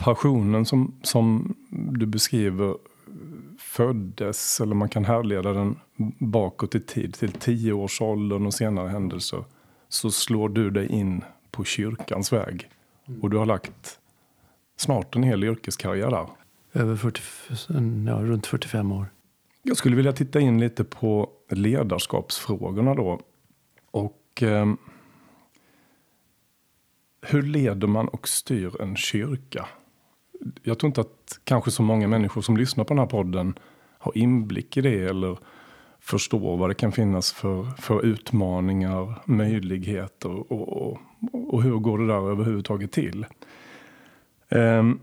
passionen 0.00 0.66
som, 0.66 0.94
som 1.02 1.54
du 1.70 2.06
beskriver 2.06 2.76
föddes, 3.58 4.60
eller 4.60 4.74
man 4.74 4.88
kan 4.88 5.04
härleda 5.04 5.52
den 5.52 5.78
bakåt 6.18 6.74
i 6.74 6.80
tid, 6.80 7.14
till 7.14 7.32
tioårsåldern 7.32 8.46
och 8.46 8.54
senare 8.54 8.88
händelser, 8.88 9.44
så 9.88 10.10
slår 10.10 10.48
du 10.48 10.70
dig 10.70 10.86
in 10.86 11.24
på 11.50 11.64
kyrkans 11.64 12.32
väg. 12.32 12.68
Och 13.22 13.30
du 13.30 13.36
har 13.36 13.46
lagt 13.46 13.98
snart 14.76 15.16
en 15.16 15.22
hel 15.22 15.44
yrkeskarriär 15.44 16.10
där. 16.10 16.26
Över 16.72 16.96
40, 16.96 17.20
ja, 18.06 18.14
runt 18.14 18.46
45 18.46 18.92
år. 18.92 19.06
Jag 19.62 19.76
skulle 19.76 19.96
vilja 19.96 20.12
titta 20.12 20.40
in 20.40 20.60
lite 20.60 20.84
på 20.84 21.30
ledarskapsfrågorna 21.48 22.94
då. 22.94 23.20
Och 23.90 24.42
eh, 24.42 24.72
hur 27.22 27.42
leder 27.42 27.86
man 27.86 28.08
och 28.08 28.28
styr 28.28 28.82
en 28.82 28.96
kyrka? 28.96 29.66
Jag 30.62 30.78
tror 30.78 30.88
inte 30.88 31.00
att 31.00 31.40
kanske 31.44 31.70
så 31.70 31.82
många 31.82 32.08
människor 32.08 32.42
som 32.42 32.56
lyssnar 32.56 32.84
på 32.84 32.94
den 32.94 32.98
här 32.98 33.06
podden 33.06 33.58
har 33.98 34.18
inblick 34.18 34.76
i 34.76 34.80
det 34.80 35.04
eller 35.04 35.38
förstår 36.00 36.56
vad 36.56 36.70
det 36.70 36.74
kan 36.74 36.92
finnas 36.92 37.32
för, 37.32 37.64
för 37.64 38.04
utmaningar, 38.04 39.14
möjligheter 39.24 40.52
och, 40.52 40.82
och, 40.82 40.98
och 41.32 41.62
hur 41.62 41.78
går 41.78 41.98
det 41.98 42.06
där 42.06 42.30
överhuvudtaget 42.30 42.92
till. 42.92 43.26
Ehm, 44.48 45.00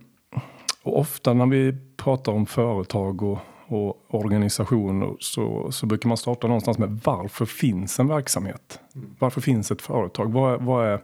och 0.84 1.00
ofta 1.00 1.34
när 1.34 1.46
vi 1.46 1.76
pratar 1.98 2.32
om 2.32 2.46
företag 2.46 3.24
och, 3.24 3.40
och 3.68 4.06
organisationer 4.08 5.16
så, 5.20 5.72
så 5.72 5.86
brukar 5.86 6.08
man 6.08 6.18
starta 6.18 6.48
någonstans 6.48 6.78
med 6.78 7.02
varför 7.04 7.46
finns 7.46 8.00
en 8.00 8.08
verksamhet? 8.08 8.80
Varför 9.20 9.42
finns 9.42 9.72
ett 9.72 9.82
företag? 9.82 10.32
Vad 10.32 10.54
är, 10.54 10.58
vad 10.58 10.88
är 10.88 11.00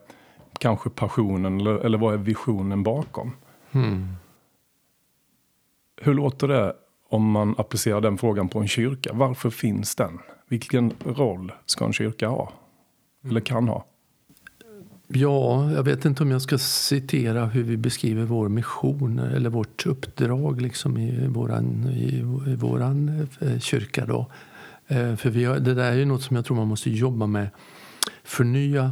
kanske 0.58 0.90
passionen 0.90 1.62
eller, 1.62 1.76
eller 1.76 1.98
vad 1.98 2.14
är 2.14 2.18
visionen 2.18 2.84
bakom? 2.84 3.32
Mm. 3.72 4.08
Hur 6.04 6.14
låter 6.14 6.48
det 6.48 6.74
om 7.10 7.32
man 7.32 7.56
applicerar 7.58 8.02
den 8.02 8.18
frågan 8.18 8.50
på 8.50 8.60
en 8.60 8.68
kyrka? 8.68 9.10
Varför 9.14 9.50
finns 9.50 9.96
den? 9.96 10.20
Vilken 10.48 10.94
roll 11.06 11.52
ska 11.66 11.86
en 11.86 11.94
kyrka 11.94 12.28
ha? 12.28 12.52
Eller 13.30 13.40
kan 13.40 13.68
ha? 13.68 13.86
Ja, 15.08 15.72
jag 15.72 15.84
vet 15.84 16.06
inte 16.06 16.24
om 16.24 16.32
jag 16.32 16.42
ska 16.42 16.58
citera 16.58 17.46
hur 17.46 17.64
vi 17.64 17.78
beskriver 17.78 18.24
vår 18.24 18.50
mission 18.50 19.20
eller 19.20 19.50
vårt 19.50 19.86
uppdrag 19.86 20.62
liksom 20.62 20.98
i 20.98 21.28
våran, 21.28 21.88
i, 21.90 22.18
i 22.52 22.56
våran 22.56 23.28
eh, 23.40 23.60
kyrka. 23.60 24.06
Då. 24.06 24.32
Eh, 24.88 25.16
för 25.16 25.30
vi 25.30 25.46
har, 25.46 25.60
det 25.60 25.74
där 25.74 25.92
är 25.92 25.96
ju 25.96 26.06
något 26.06 26.24
som 26.24 26.36
jag 26.36 26.46
tror 26.46 26.58
man 26.58 26.68
måste 26.68 26.90
jobba 26.90 27.28
med. 27.28 27.50
Förnya 28.24 28.92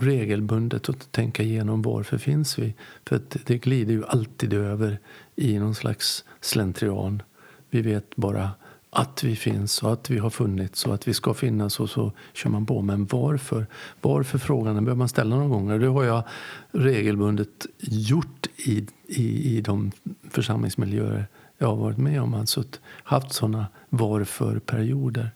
regelbundet 0.00 0.88
och 0.88 0.96
tänka 1.10 1.42
igenom 1.42 1.82
varför 1.82 2.18
finns 2.18 2.58
vi. 2.58 2.74
För 3.08 3.20
det 3.46 3.58
glider 3.58 3.92
ju 3.92 4.04
alltid 4.06 4.52
över 4.52 4.98
i 5.40 5.58
någon 5.58 5.74
slags 5.74 6.24
slentrian. 6.40 7.22
Vi 7.70 7.82
vet 7.82 8.16
bara 8.16 8.50
att 8.90 9.24
vi 9.24 9.36
finns 9.36 9.82
och 9.82 9.92
att 9.92 10.10
vi 10.10 10.18
har 10.18 10.30
funnits 10.30 10.86
och 10.86 10.94
att 10.94 11.08
vi 11.08 11.14
ska 11.14 11.34
finnas 11.34 11.80
och 11.80 11.90
så 11.90 12.12
kör 12.32 12.50
man 12.50 12.66
på. 12.66 12.82
Men 12.82 13.06
varför? 13.06 13.66
Varför 14.00 14.38
frågan 14.38 14.74
den 14.74 14.84
behöver 14.84 14.98
man 14.98 15.08
ställa 15.08 15.36
någon 15.36 15.50
gång. 15.50 15.80
Det 15.80 15.86
har 15.86 16.04
jag 16.04 16.22
regelbundet 16.70 17.66
gjort 17.78 18.46
i, 18.56 18.86
i, 19.06 19.56
i 19.56 19.60
de 19.60 19.92
församlingsmiljöer 20.30 21.26
jag 21.58 21.68
har 21.68 21.76
varit 21.76 21.98
med 21.98 22.22
om. 22.22 22.34
Alltså 22.34 22.64
haft 22.84 23.32
sådana 23.32 23.66
varför-perioder. 23.88 25.30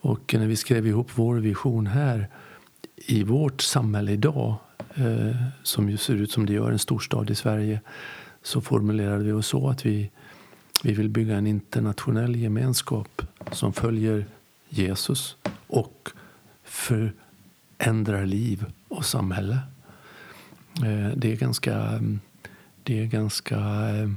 Och 0.00 0.34
när 0.38 0.46
vi 0.46 0.56
skrev 0.56 0.86
ihop 0.86 1.10
vår 1.14 1.36
vision 1.36 1.86
här 1.86 2.28
i 2.96 3.22
vårt 3.22 3.62
samhälle 3.62 4.12
idag, 4.12 4.54
eh, 4.94 5.36
som 5.62 5.90
ju 5.90 5.96
ser 5.96 6.14
ut 6.14 6.30
som 6.30 6.46
det 6.46 6.52
gör 6.52 6.72
en 6.72 6.78
storstad 6.78 7.30
i 7.30 7.34
Sverige, 7.34 7.80
så 8.42 8.60
formulerade 8.60 9.24
vi 9.24 9.32
oss 9.32 9.46
så 9.46 9.68
att 9.68 9.86
vi, 9.86 10.10
vi 10.84 10.92
vill 10.92 11.08
bygga 11.08 11.36
en 11.36 11.46
internationell 11.46 12.36
gemenskap 12.36 13.22
som 13.52 13.72
följer 13.72 14.26
Jesus 14.68 15.36
och 15.66 16.10
förändrar 16.64 18.26
liv 18.26 18.64
och 18.88 19.04
samhälle. 19.04 19.58
Eh, 20.84 21.16
det 21.16 21.32
är 21.32 21.36
ganska, 21.36 22.00
det 22.82 23.02
är 23.02 23.06
ganska 23.06 23.56
eh, 23.56 24.10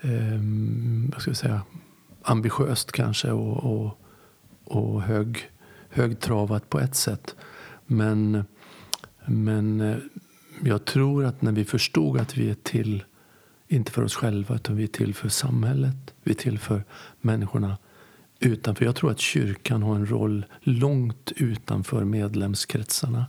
eh, 0.00 0.40
vad 1.12 1.20
ska 1.20 1.30
jag 1.30 1.36
säga, 1.36 1.62
ambitiöst 2.22 2.92
kanske 2.92 3.30
och, 3.30 3.56
och, 3.56 3.98
och 4.64 5.02
hög, 5.02 5.50
högtravat 5.88 6.70
på 6.70 6.80
ett 6.80 6.94
sätt. 6.94 7.36
Men, 7.86 8.44
men 9.26 10.00
jag 10.64 10.84
tror 10.84 11.24
att 11.24 11.42
när 11.42 11.52
vi 11.52 11.64
förstod 11.64 12.20
att 12.20 12.36
vi 12.36 12.50
är 12.50 12.54
till, 12.54 13.04
inte 13.72 13.92
för 13.92 14.02
oss 14.02 14.14
själva, 14.14 14.54
utan 14.54 14.76
vi 14.76 14.82
är 14.82 14.88
till 14.88 15.14
för 15.14 15.28
samhället. 15.28 16.14
Vi 16.22 16.30
är 16.30 16.36
till 16.36 16.58
för 16.58 16.84
människorna 17.20 17.78
utanför. 18.40 18.84
Jag 18.84 18.96
tror 18.96 19.10
att 19.10 19.20
kyrkan 19.20 19.82
har 19.82 19.94
en 19.96 20.10
roll 20.10 20.44
långt 20.60 21.32
utanför 21.36 22.04
medlemskretsarna. 22.04 23.26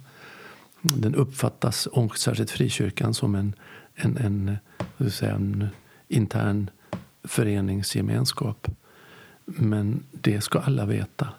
Den 0.82 1.16
uppfattas, 1.16 1.86
och 1.86 2.18
särskilt 2.18 2.52
frikyrkan, 2.52 3.14
som 3.14 3.36
en, 3.36 3.56
en, 3.96 4.18
en, 4.18 4.58
säga, 5.12 5.36
en 5.36 5.68
intern 6.08 6.70
föreningsgemenskap. 7.24 8.68
Men 9.46 10.04
det 10.12 10.42
ska 10.42 10.60
alla 10.60 10.86
veta, 10.86 11.30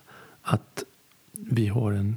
att 0.42 0.84
vi 1.32 1.66
har 1.66 1.92
en 1.92 2.16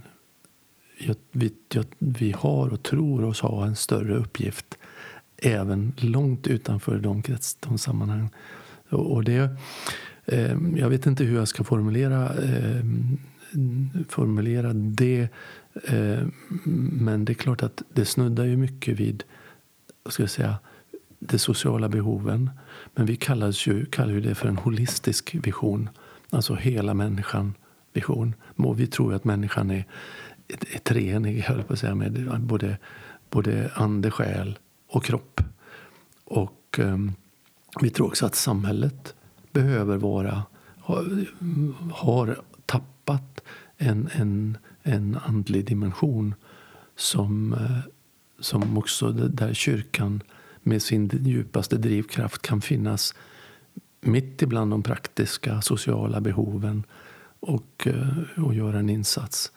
vi, 1.32 1.52
vi 1.98 2.32
har 2.32 2.74
och 2.74 2.84
tror 2.84 3.24
oss 3.24 3.42
ha 3.42 3.66
en 3.66 3.76
större 3.76 4.16
uppgift 4.16 4.77
även 5.38 5.94
långt 5.98 6.48
utanför 6.48 7.00
de, 7.00 7.22
krets, 7.22 7.56
de 7.56 7.78
sammanhang. 7.78 8.30
Och, 8.90 9.12
och 9.12 9.24
det, 9.24 9.50
eh, 10.26 10.58
jag 10.76 10.90
vet 10.90 11.06
inte 11.06 11.24
hur 11.24 11.36
jag 11.36 11.48
ska 11.48 11.64
formulera, 11.64 12.24
eh, 12.26 12.86
formulera 14.10 14.74
det. 14.74 15.30
Eh, 15.88 16.28
men 16.92 17.26
det 17.26 17.32
är 17.32 17.36
klart 17.36 17.64
att 17.64 17.84
det 17.94 18.06
snuddar 18.06 18.46
ju 18.46 18.58
mycket 18.58 19.00
vid 19.00 19.24
ska 20.10 20.24
jag 20.24 20.30
säga, 20.30 20.56
de 21.20 21.40
sociala 21.40 21.90
behoven. 21.90 22.50
Men 22.96 23.06
vi 23.06 23.16
kallar 23.16 23.68
ju, 23.70 23.86
kallar 23.86 24.14
ju 24.14 24.22
det 24.22 24.36
för 24.36 24.48
en 24.48 24.58
holistisk 24.58 25.36
vision. 25.44 25.90
Alltså 26.30 26.56
hela 26.56 26.94
människan-vision. 26.94 28.36
Vi 28.76 28.88
tror 28.88 29.14
att 29.14 29.24
människan 29.24 29.72
är 29.72 29.86
treenig, 30.84 31.42
höll 31.42 31.64
på 31.64 31.74
att 31.74 31.80
säga, 31.80 31.96
med 31.96 32.42
både, 32.42 32.78
både 33.30 33.72
ande, 33.76 34.12
själ 34.12 34.60
och 34.88 35.04
kropp. 35.04 35.42
Och 36.24 36.80
eh, 36.80 36.98
vi 37.82 37.90
tror 37.90 38.08
också 38.08 38.26
att 38.26 38.36
samhället 38.36 39.16
behöver 39.52 39.98
vara, 39.98 40.44
har, 40.80 41.26
har 41.94 42.42
tappat 42.66 43.44
en, 43.78 44.10
en, 44.14 44.58
en 44.84 45.18
andlig 45.26 45.66
dimension 45.66 46.36
som, 46.96 47.54
eh, 47.54 47.80
som 48.40 48.78
också 48.78 49.12
där 49.12 49.54
kyrkan 49.54 50.24
med 50.64 50.82
sin 50.82 51.10
djupaste 51.24 51.78
drivkraft 51.78 52.42
kan 52.42 52.62
finnas 52.62 53.16
mitt 54.02 54.42
ibland 54.42 54.72
de 54.72 54.84
praktiska 54.84 55.62
sociala 55.62 56.22
behoven 56.22 56.84
och, 57.40 57.88
eh, 57.88 58.44
och 58.44 58.56
göra 58.56 58.80
en 58.80 58.90
insats. 58.90 59.52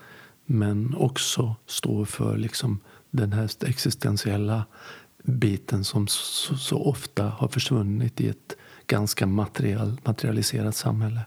Men 0.47 0.95
också 0.95 1.57
stå 1.67 2.05
för 2.05 2.37
liksom 2.37 2.81
den 3.11 3.33
här 3.33 3.51
existentiella 3.67 4.65
biten 5.23 5.85
som 5.85 6.07
så, 6.09 6.57
så, 6.57 6.83
ofta 6.83 7.25
har 7.25 7.49
försvunnit 7.49 8.21
i 8.21 8.29
ett 8.29 8.57
ganska 8.87 9.27
material, 9.27 10.01
materialiserat 10.05 10.77
samhälle. 10.77 11.21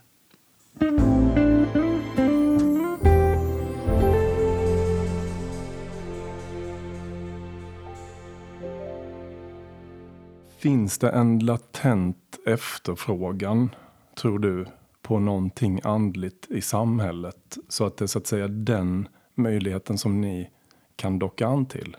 Finns 10.58 10.98
det 10.98 11.10
en 11.10 11.38
latent 11.38 12.38
efterfrågan, 12.46 13.74
tror 14.14 14.38
du, 14.38 14.66
på 15.02 15.18
någonting 15.18 15.80
andligt 15.84 16.46
i 16.50 16.60
samhället? 16.60 17.58
Så 17.68 17.86
att 17.86 17.96
det 17.96 18.04
är 18.04 18.06
så 18.06 18.18
att 18.18 18.26
säga 18.26 18.48
den 18.48 19.08
möjligheten 19.34 19.98
som 19.98 20.20
ni 20.20 20.50
kan 20.96 21.18
docka 21.18 21.46
an 21.46 21.66
till? 21.66 21.96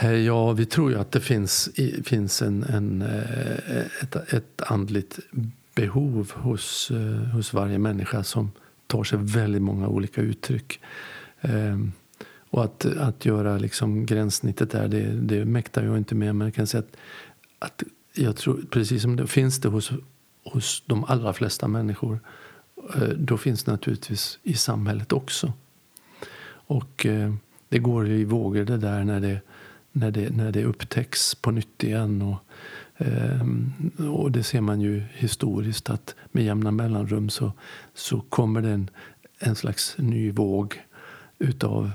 Eh, 0.00 0.12
ja, 0.12 0.52
vi 0.52 0.66
tror 0.66 0.90
ju 0.90 0.98
att 0.98 1.12
det 1.12 1.20
finns, 1.20 1.70
finns 2.04 2.42
en, 2.42 2.62
en, 2.62 3.02
eh, 3.02 4.02
ett, 4.02 4.32
ett 4.32 4.62
andligt 4.66 5.18
behov 5.74 6.32
hos, 6.34 6.90
eh, 6.90 7.34
hos 7.34 7.52
varje 7.52 7.78
människa 7.78 8.24
som 8.24 8.50
tar 8.86 9.04
sig 9.04 9.18
väldigt 9.22 9.62
många 9.62 9.88
olika 9.88 10.20
uttryck. 10.20 10.80
Ehm, 11.40 11.92
och 12.50 12.64
att, 12.64 12.84
att 12.84 13.24
göra 13.24 13.58
liksom 13.58 14.06
gränssnittet 14.06 14.70
där, 14.70 14.88
det, 14.88 15.04
det 15.04 15.44
mäktar 15.44 15.84
jag 15.84 15.98
inte 15.98 16.14
med. 16.14 16.36
Men 16.36 16.46
jag 16.46 16.54
kan 16.54 16.66
säga 16.66 16.82
att, 16.82 16.96
att 17.58 17.82
jag 18.14 18.36
tror, 18.36 18.60
precis 18.70 19.02
som 19.02 19.16
det 19.16 19.26
finns 19.26 19.60
det 19.60 19.68
hos, 19.68 19.90
hos 20.44 20.82
de 20.86 21.04
allra 21.04 21.32
flesta 21.32 21.68
människor, 21.68 22.20
då 23.16 23.36
finns 23.36 23.64
det 23.64 23.72
naturligtvis 23.72 24.38
i 24.42 24.54
samhället 24.54 25.12
också. 25.12 25.52
Och 26.50 27.06
det 27.68 27.78
går 27.78 28.08
i 28.08 28.24
vågor 28.24 28.64
det 28.64 28.76
där 28.76 29.04
när 29.04 29.20
det 29.20 29.40
när 29.98 30.10
det, 30.10 30.30
när 30.30 30.52
det 30.52 30.64
upptäcks 30.64 31.34
på 31.34 31.50
nytt 31.50 31.84
igen. 31.84 32.22
Och, 32.22 32.38
eh, 33.06 33.46
och 34.10 34.32
det 34.32 34.42
ser 34.42 34.60
man 34.60 34.80
ju 34.80 35.02
historiskt 35.12 35.90
att 35.90 36.14
med 36.32 36.44
jämna 36.44 36.70
mellanrum 36.70 37.28
så, 37.28 37.52
så 37.94 38.20
kommer 38.20 38.62
det 38.62 38.70
en, 38.70 38.90
en 39.38 39.54
slags 39.54 39.94
ny 39.98 40.30
våg 40.30 40.82
utav, 41.38 41.90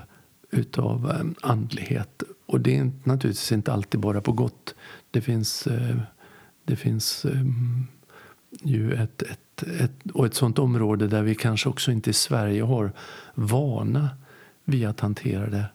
utav 0.51 1.11
eh, 1.11 1.49
andlighet. 1.51 2.23
Och 2.45 2.59
det 2.59 2.77
är 2.77 2.91
naturligtvis 3.03 3.51
inte 3.51 3.73
alltid 3.73 3.99
bara 3.99 4.21
på 4.21 4.31
gott. 4.31 4.75
Det 5.11 5.21
finns, 5.21 5.67
eh, 5.67 5.97
det 6.63 6.75
finns 6.75 7.25
eh, 7.25 7.45
ju 8.63 8.93
ett, 8.93 9.21
ett, 9.21 9.63
ett, 9.79 10.11
och 10.13 10.25
ett 10.25 10.33
sånt 10.33 10.59
område 10.59 11.07
där 11.07 11.21
vi 11.21 11.35
kanske 11.35 11.69
också 11.69 11.91
inte 11.91 12.09
i 12.09 12.13
Sverige 12.13 12.63
har 12.63 12.91
vana 13.33 14.09
vid 14.63 14.87
att 14.87 14.99
hantera 14.99 15.49
det 15.49 15.65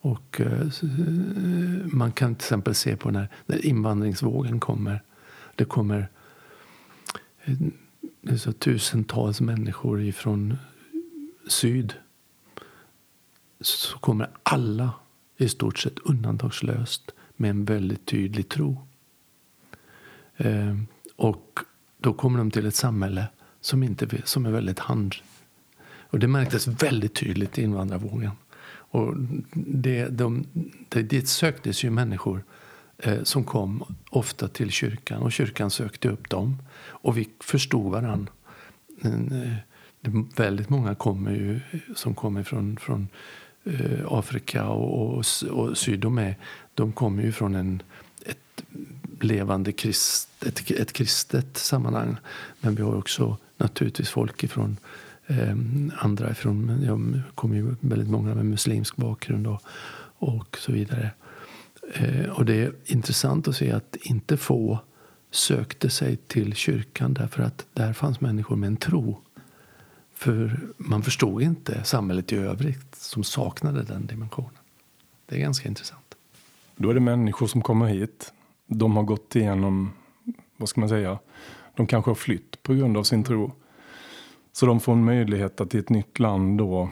och 0.00 0.40
eh, 0.40 0.60
eh, 0.60 1.86
man 1.86 2.12
kan 2.12 2.34
till 2.34 2.44
exempel 2.44 2.74
se 2.74 2.96
på 2.96 3.10
när, 3.10 3.28
när 3.46 3.66
invandringsvågen 3.66 4.60
kommer. 4.60 5.02
Det 5.54 5.64
kommer 5.64 6.08
eh, 7.44 8.36
så 8.36 8.52
tusentals 8.52 9.40
människor 9.40 10.02
ifrån 10.02 10.56
syd. 11.48 11.94
Så 13.60 13.98
kommer 13.98 14.30
alla 14.42 14.90
i 15.36 15.48
stort 15.48 15.78
sett 15.78 15.98
undantagslöst 15.98 17.10
med 17.36 17.50
en 17.50 17.64
väldigt 17.64 18.06
tydlig 18.06 18.48
tro. 18.48 18.86
Ehm, 20.36 20.86
och 21.16 21.60
då 21.98 22.12
kommer 22.12 22.38
de 22.38 22.50
till 22.50 22.66
ett 22.66 22.74
samhälle 22.74 23.26
som, 23.60 23.82
inte, 23.82 24.22
som 24.24 24.46
är 24.46 24.50
väldigt 24.50 24.78
hand... 24.78 25.14
Och 26.12 26.18
det 26.18 26.28
märktes 26.28 26.66
väldigt 26.66 27.14
tydligt 27.14 27.58
i 27.58 27.62
invandrarvågen. 27.62 28.30
Och 28.90 29.14
det, 29.54 30.08
de, 30.08 30.46
det, 30.88 31.02
dit 31.02 31.28
söktes 31.28 31.84
ju 31.84 31.90
människor 31.90 32.44
eh, 32.98 33.22
som 33.22 33.44
kom 33.44 33.96
ofta 34.10 34.48
till 34.48 34.70
kyrkan 34.70 35.22
och 35.22 35.32
kyrkan 35.32 35.70
sökte 35.70 36.08
upp 36.08 36.28
dem. 36.30 36.62
Och 36.82 37.18
vi 37.18 37.28
förstod 37.40 37.92
varandra. 37.92 38.32
Eh, 39.02 39.54
väldigt 40.36 40.68
många 40.68 40.94
kommer 40.94 41.30
ju, 41.30 41.60
som 41.96 42.14
kommer 42.14 42.42
från, 42.42 42.76
från 42.76 43.08
eh, 43.64 44.06
Afrika 44.08 44.68
och, 44.68 45.18
och, 45.18 45.24
och 45.50 45.78
syd 45.78 46.04
och 46.04 46.12
med, 46.12 46.34
de 46.74 46.92
kommer 46.92 47.22
ju 47.22 47.32
från 47.32 47.54
en, 47.54 47.82
ett 48.26 48.64
levande 49.20 49.72
krist, 49.72 50.44
ett, 50.46 50.70
ett 50.70 50.92
kristet 50.92 51.56
sammanhang. 51.56 52.16
Men 52.60 52.74
vi 52.74 52.82
har 52.82 52.96
också 52.96 53.36
naturligtvis 53.56 54.08
folk 54.08 54.44
ifrån 54.44 54.76
eh, 55.30 55.56
andra 56.04 56.30
ifrån, 56.30 56.82
jag 56.84 57.20
kommer 57.34 57.56
ju 57.56 57.74
väldigt 57.80 58.10
många 58.10 58.34
med 58.34 58.46
muslimsk 58.46 58.96
bakgrund 58.96 59.46
och, 59.46 59.62
och 60.18 60.58
så 60.58 60.72
vidare. 60.72 61.10
Eh, 61.94 62.30
och 62.30 62.44
det 62.44 62.54
är 62.54 62.72
intressant 62.86 63.48
att 63.48 63.56
se 63.56 63.72
att 63.72 63.96
inte 64.02 64.36
få 64.36 64.78
sökte 65.30 65.90
sig 65.90 66.16
till 66.16 66.54
kyrkan 66.54 67.14
därför 67.14 67.42
att 67.42 67.66
där 67.72 67.92
fanns 67.92 68.20
människor 68.20 68.56
med 68.56 68.66
en 68.66 68.76
tro. 68.76 69.20
För 70.14 70.60
man 70.76 71.02
förstod 71.02 71.42
inte 71.42 71.84
samhället 71.84 72.32
i 72.32 72.36
övrigt 72.36 72.94
som 72.94 73.24
saknade 73.24 73.82
den 73.82 74.06
dimensionen. 74.06 74.58
Det 75.26 75.36
är 75.36 75.40
ganska 75.40 75.68
intressant. 75.68 76.14
Då 76.76 76.90
är 76.90 76.94
det 76.94 77.00
människor 77.00 77.46
som 77.46 77.62
kommer 77.62 77.86
hit. 77.86 78.32
De 78.66 78.96
har 78.96 79.02
gått 79.02 79.36
igenom, 79.36 79.92
vad 80.56 80.68
ska 80.68 80.80
man 80.80 80.88
säga, 80.88 81.18
de 81.76 81.86
kanske 81.86 82.10
har 82.10 82.14
flytt 82.14 82.62
på 82.62 82.74
grund 82.74 82.96
av 82.96 83.02
sin 83.02 83.24
tro. 83.24 83.52
Så 84.52 84.66
de 84.66 84.80
får 84.80 84.92
en 84.92 85.04
möjlighet 85.04 85.60
att 85.60 85.74
i 85.74 85.78
ett 85.78 85.90
nytt 85.90 86.18
land 86.18 86.58
då 86.58 86.90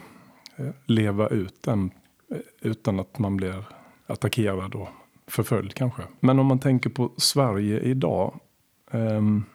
eh, 0.55 0.69
leva 0.85 1.27
ut 1.27 1.63
den 1.63 1.91
eh, 2.31 2.37
utan 2.61 2.99
att 2.99 3.19
man 3.19 3.37
blir 3.37 3.63
attackerad 4.07 4.75
och 4.75 4.89
förföljd 5.27 5.73
kanske. 5.73 6.01
Men 6.19 6.39
om 6.39 6.45
man 6.45 6.59
tänker 6.59 6.89
på 6.89 7.11
Sverige 7.17 7.79
idag. 7.79 8.39
Um, 8.91 9.45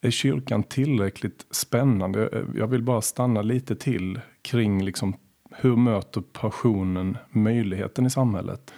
är 0.00 0.10
kyrkan 0.10 0.62
tillräckligt 0.62 1.46
spännande? 1.50 2.28
Eh, 2.28 2.44
jag 2.54 2.66
vill 2.66 2.82
bara 2.82 3.00
stanna 3.00 3.42
lite 3.42 3.76
till 3.76 4.20
kring 4.42 4.84
liksom 4.84 5.14
hur 5.50 5.76
möter 5.76 6.20
passionen 6.20 7.18
möjligheten 7.30 8.06
i 8.06 8.10
samhället? 8.10 8.74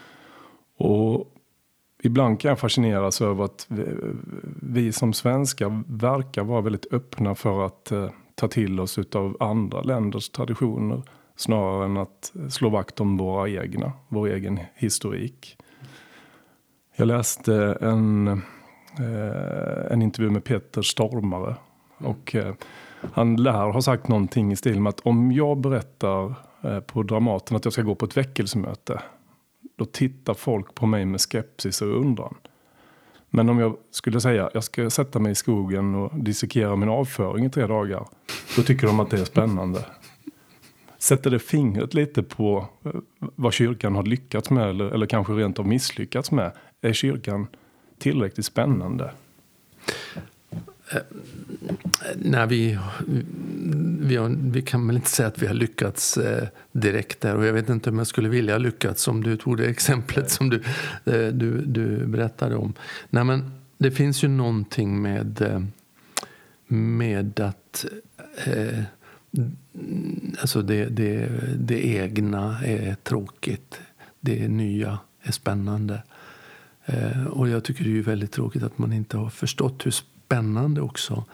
Och 0.77 1.32
ibland 2.03 2.41
kan 2.41 2.49
jag 2.49 2.59
fascineras 2.59 3.23
över 3.23 3.45
att 3.45 3.67
vi, 3.69 3.85
vi 4.63 4.93
som 4.93 5.13
svenskar 5.13 5.83
verkar 5.87 6.45
vara 6.45 6.61
väldigt 6.61 6.93
öppna 6.93 7.35
för 7.35 7.67
att 7.67 7.93
eh, 7.93 8.11
ta 8.35 8.49
till 8.49 8.81
oss 8.81 8.99
av 9.15 9.37
andra 9.41 9.83
länders 9.83 10.29
traditioner 10.29 11.03
snarare 11.37 11.85
än 11.85 11.97
att 11.97 12.33
slå 12.51 12.69
vakt 12.69 13.01
om 13.01 13.17
våra 13.17 13.49
egna, 13.49 13.93
vår 14.09 14.27
egen 14.27 14.61
historik. 14.75 15.57
Jag 16.97 17.07
läste 17.09 17.79
en, 17.81 18.29
eh, 18.99 19.93
en 19.93 20.03
intervju 20.03 20.31
med 20.31 20.45
Peter 20.45 20.83
Stormare 20.83 21.57
och 21.99 22.35
eh, 22.35 22.55
han 23.13 23.37
lär 23.37 23.71
ha 23.71 23.83
sagt 23.83 24.09
någonting 24.09 24.53
i 24.53 24.57
stil 24.57 24.81
med 24.81 24.91
att 24.91 25.01
om 25.01 25.33
jag 25.33 25.61
berättar 25.61 26.35
eh, 26.63 26.81
på 26.81 27.03
Dramaten 27.03 27.57
att 27.57 27.65
jag 27.65 27.73
ska 27.73 27.83
gå 27.83 27.95
på 27.95 28.05
ett 28.05 28.17
väckelsemöte 28.17 29.03
då 29.83 29.87
tittar 29.87 30.35
folk 30.35 30.75
på 30.75 30.87
mig 30.87 31.05
med 31.05 31.21
skepsis 31.21 31.83
och 31.83 32.01
undran. 32.01 32.35
Men 33.31 33.49
om 33.49 33.59
jag 33.59 33.77
skulle 33.91 34.21
säga 34.21 34.51
jag 34.55 34.65
ska 34.65 34.91
sätta 34.91 35.19
mig 35.19 35.33
i 35.33 35.35
skogen 35.35 35.95
och 35.95 36.25
dissekera 36.25 36.77
min 36.77 36.89
avföring 36.89 37.45
i 37.45 37.51
tre 37.51 37.67
dagar. 37.67 38.07
Då 38.57 38.63
tycker 38.63 38.87
de 38.87 39.01
att 39.01 39.11
det 39.11 39.21
är 39.21 39.25
spännande. 39.25 39.87
Sätter 40.99 41.31
det 41.31 41.39
fingret 41.39 41.95
lite 41.95 42.23
på 42.23 42.69
eh, 42.85 42.93
vad 43.19 43.53
kyrkan 43.53 43.95
har 43.95 44.03
lyckats 44.03 44.51
med 44.51 44.69
eller, 44.69 44.85
eller 44.85 45.07
kanske 45.07 45.33
rent 45.33 45.59
av 45.59 45.67
misslyckats 45.67 46.31
med? 46.31 46.53
Är 46.81 46.93
kyrkan 46.93 47.47
tillräckligt 47.99 48.47
spännande? 48.47 49.11
Nej, 52.17 52.47
vi, 52.47 52.79
vi, 54.01 54.17
har, 54.17 54.37
vi, 54.51 54.63
kan 54.63 54.87
väl 54.87 54.97
inte 54.97 55.11
säga 55.11 55.29
att 55.29 55.43
vi 55.43 55.47
har 55.47 55.55
lyckats 55.55 56.17
eh, 56.17 56.49
direkt 56.73 57.21
där. 57.21 57.37
Och 57.37 57.45
jag 57.45 57.53
vet 57.53 57.69
inte 57.69 57.91
om 57.91 57.99
jag 57.99 58.07
skulle 58.07 58.29
vilja 58.29 58.59
lyckats 58.59 59.09
om 59.09 59.23
du 59.23 59.37
tog 59.37 59.57
det 59.57 59.67
exemplet 59.67 60.31
som 60.31 60.51
du, 60.51 60.57
eh, 61.05 61.27
du, 61.29 61.65
du 61.65 62.07
berättade 62.07 62.57
om. 62.57 62.75
Nej, 63.11 63.25
men 63.25 63.51
det 63.79 63.91
finns 63.91 64.25
ju 64.25 64.29
någonting 64.29 65.03
med, 65.03 65.43
eh, 65.43 65.63
med 66.67 67.41
att 67.41 67.87
eh, 68.45 68.83
alltså 70.41 70.63
det, 70.63 70.85
det, 70.85 71.29
det 71.57 71.87
egna 71.87 72.59
är 72.65 72.95
tråkigt. 72.95 73.81
Det 74.21 74.49
nya 74.49 74.99
är 75.23 75.33
spännande. 75.33 76.03
Och 77.31 77.49
jag 77.49 77.65
tycker 77.65 77.85
det 77.85 77.99
är 77.99 78.03
väldigt 78.03 78.33
tråkigt 78.33 78.63
att 78.63 78.79
man 78.79 78.93
inte 78.93 79.17
har 79.17 79.31
förstått 79.31 79.87
hur 79.87 79.95
spännande 80.33 80.81
också 80.81 81.25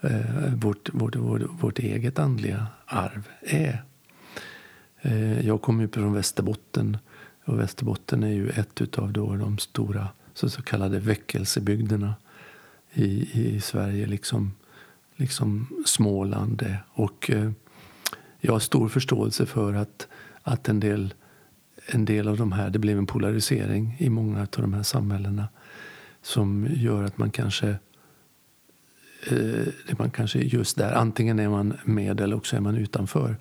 eh, 0.00 0.54
vårt, 0.54 0.94
vårt, 0.94 1.16
vårt, 1.16 1.42
vårt 1.60 1.78
eget 1.78 2.18
andliga 2.18 2.66
arv 2.86 3.28
är. 3.40 3.84
Eh, 5.00 5.46
jag 5.46 5.62
kommer 5.62 5.82
ju 5.82 5.88
från 5.88 6.12
Västerbotten 6.12 6.98
och 7.44 7.58
Västerbotten 7.58 8.22
är 8.22 8.32
ju 8.32 8.50
ett 8.50 8.98
av 8.98 9.12
de 9.12 9.58
stora 9.58 10.08
så, 10.34 10.50
så 10.50 10.62
kallade 10.62 10.98
väckelsebygderna 10.98 12.14
i, 12.92 13.40
i 13.40 13.60
Sverige, 13.60 14.06
liksom, 14.06 14.52
liksom 15.16 15.66
Småland. 15.86 16.76
Och 16.92 17.30
eh, 17.30 17.50
jag 18.40 18.52
har 18.52 18.60
stor 18.60 18.88
förståelse 18.88 19.46
för 19.46 19.74
att, 19.74 20.08
att 20.42 20.68
en, 20.68 20.80
del, 20.80 21.14
en 21.86 22.04
del 22.04 22.28
av 22.28 22.36
de 22.36 22.52
här, 22.52 22.70
det 22.70 22.78
blev 22.78 22.98
en 22.98 23.06
polarisering 23.06 23.96
i 23.98 24.10
många 24.10 24.40
av 24.40 24.48
de 24.50 24.74
här 24.74 24.82
samhällena 24.82 25.48
som 26.22 26.66
gör 26.70 27.02
att 27.02 27.18
man 27.18 27.30
kanske 27.30 27.76
Eh, 29.26 29.66
det 29.88 29.98
man 29.98 30.10
kanske 30.10 30.38
är 30.38 30.42
just 30.42 30.76
där, 30.76 30.92
antingen 30.92 31.38
är 31.38 31.48
man 31.48 31.74
med 31.84 32.20
eller 32.20 32.36
också 32.36 32.56
är 32.56 32.60
man 32.60 32.76
utanför. 32.76 33.36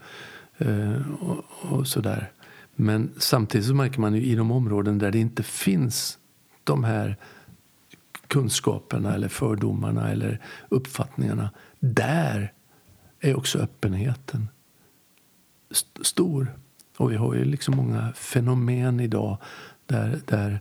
Eh, 0.58 1.12
och, 1.20 1.46
och 1.72 1.88
sådär. 1.88 2.32
Men 2.76 3.12
samtidigt 3.18 3.68
så 3.68 3.74
märker 3.74 4.00
man 4.00 4.16
ju 4.16 4.22
i 4.22 4.36
de 4.36 4.52
områden 4.52 4.98
där 4.98 5.12
det 5.12 5.20
inte 5.20 5.44
finns 5.44 6.18
de 6.64 6.84
här 6.84 7.18
kunskaperna 8.28 9.16
eller 9.16 9.28
fördomarna 9.28 10.10
eller 10.12 10.40
uppfattningarna. 10.70 11.50
Där 11.80 12.54
är 13.20 13.38
också 13.38 13.60
öppenheten 13.60 14.48
st 15.72 16.04
stor. 16.04 16.58
Och 16.98 17.12
vi 17.12 17.16
har 17.16 17.34
ju 17.34 17.46
liksom 17.46 17.76
många 17.76 18.14
fenomen 18.14 19.00
idag 19.00 19.38
där, 19.86 20.20
där, 20.26 20.60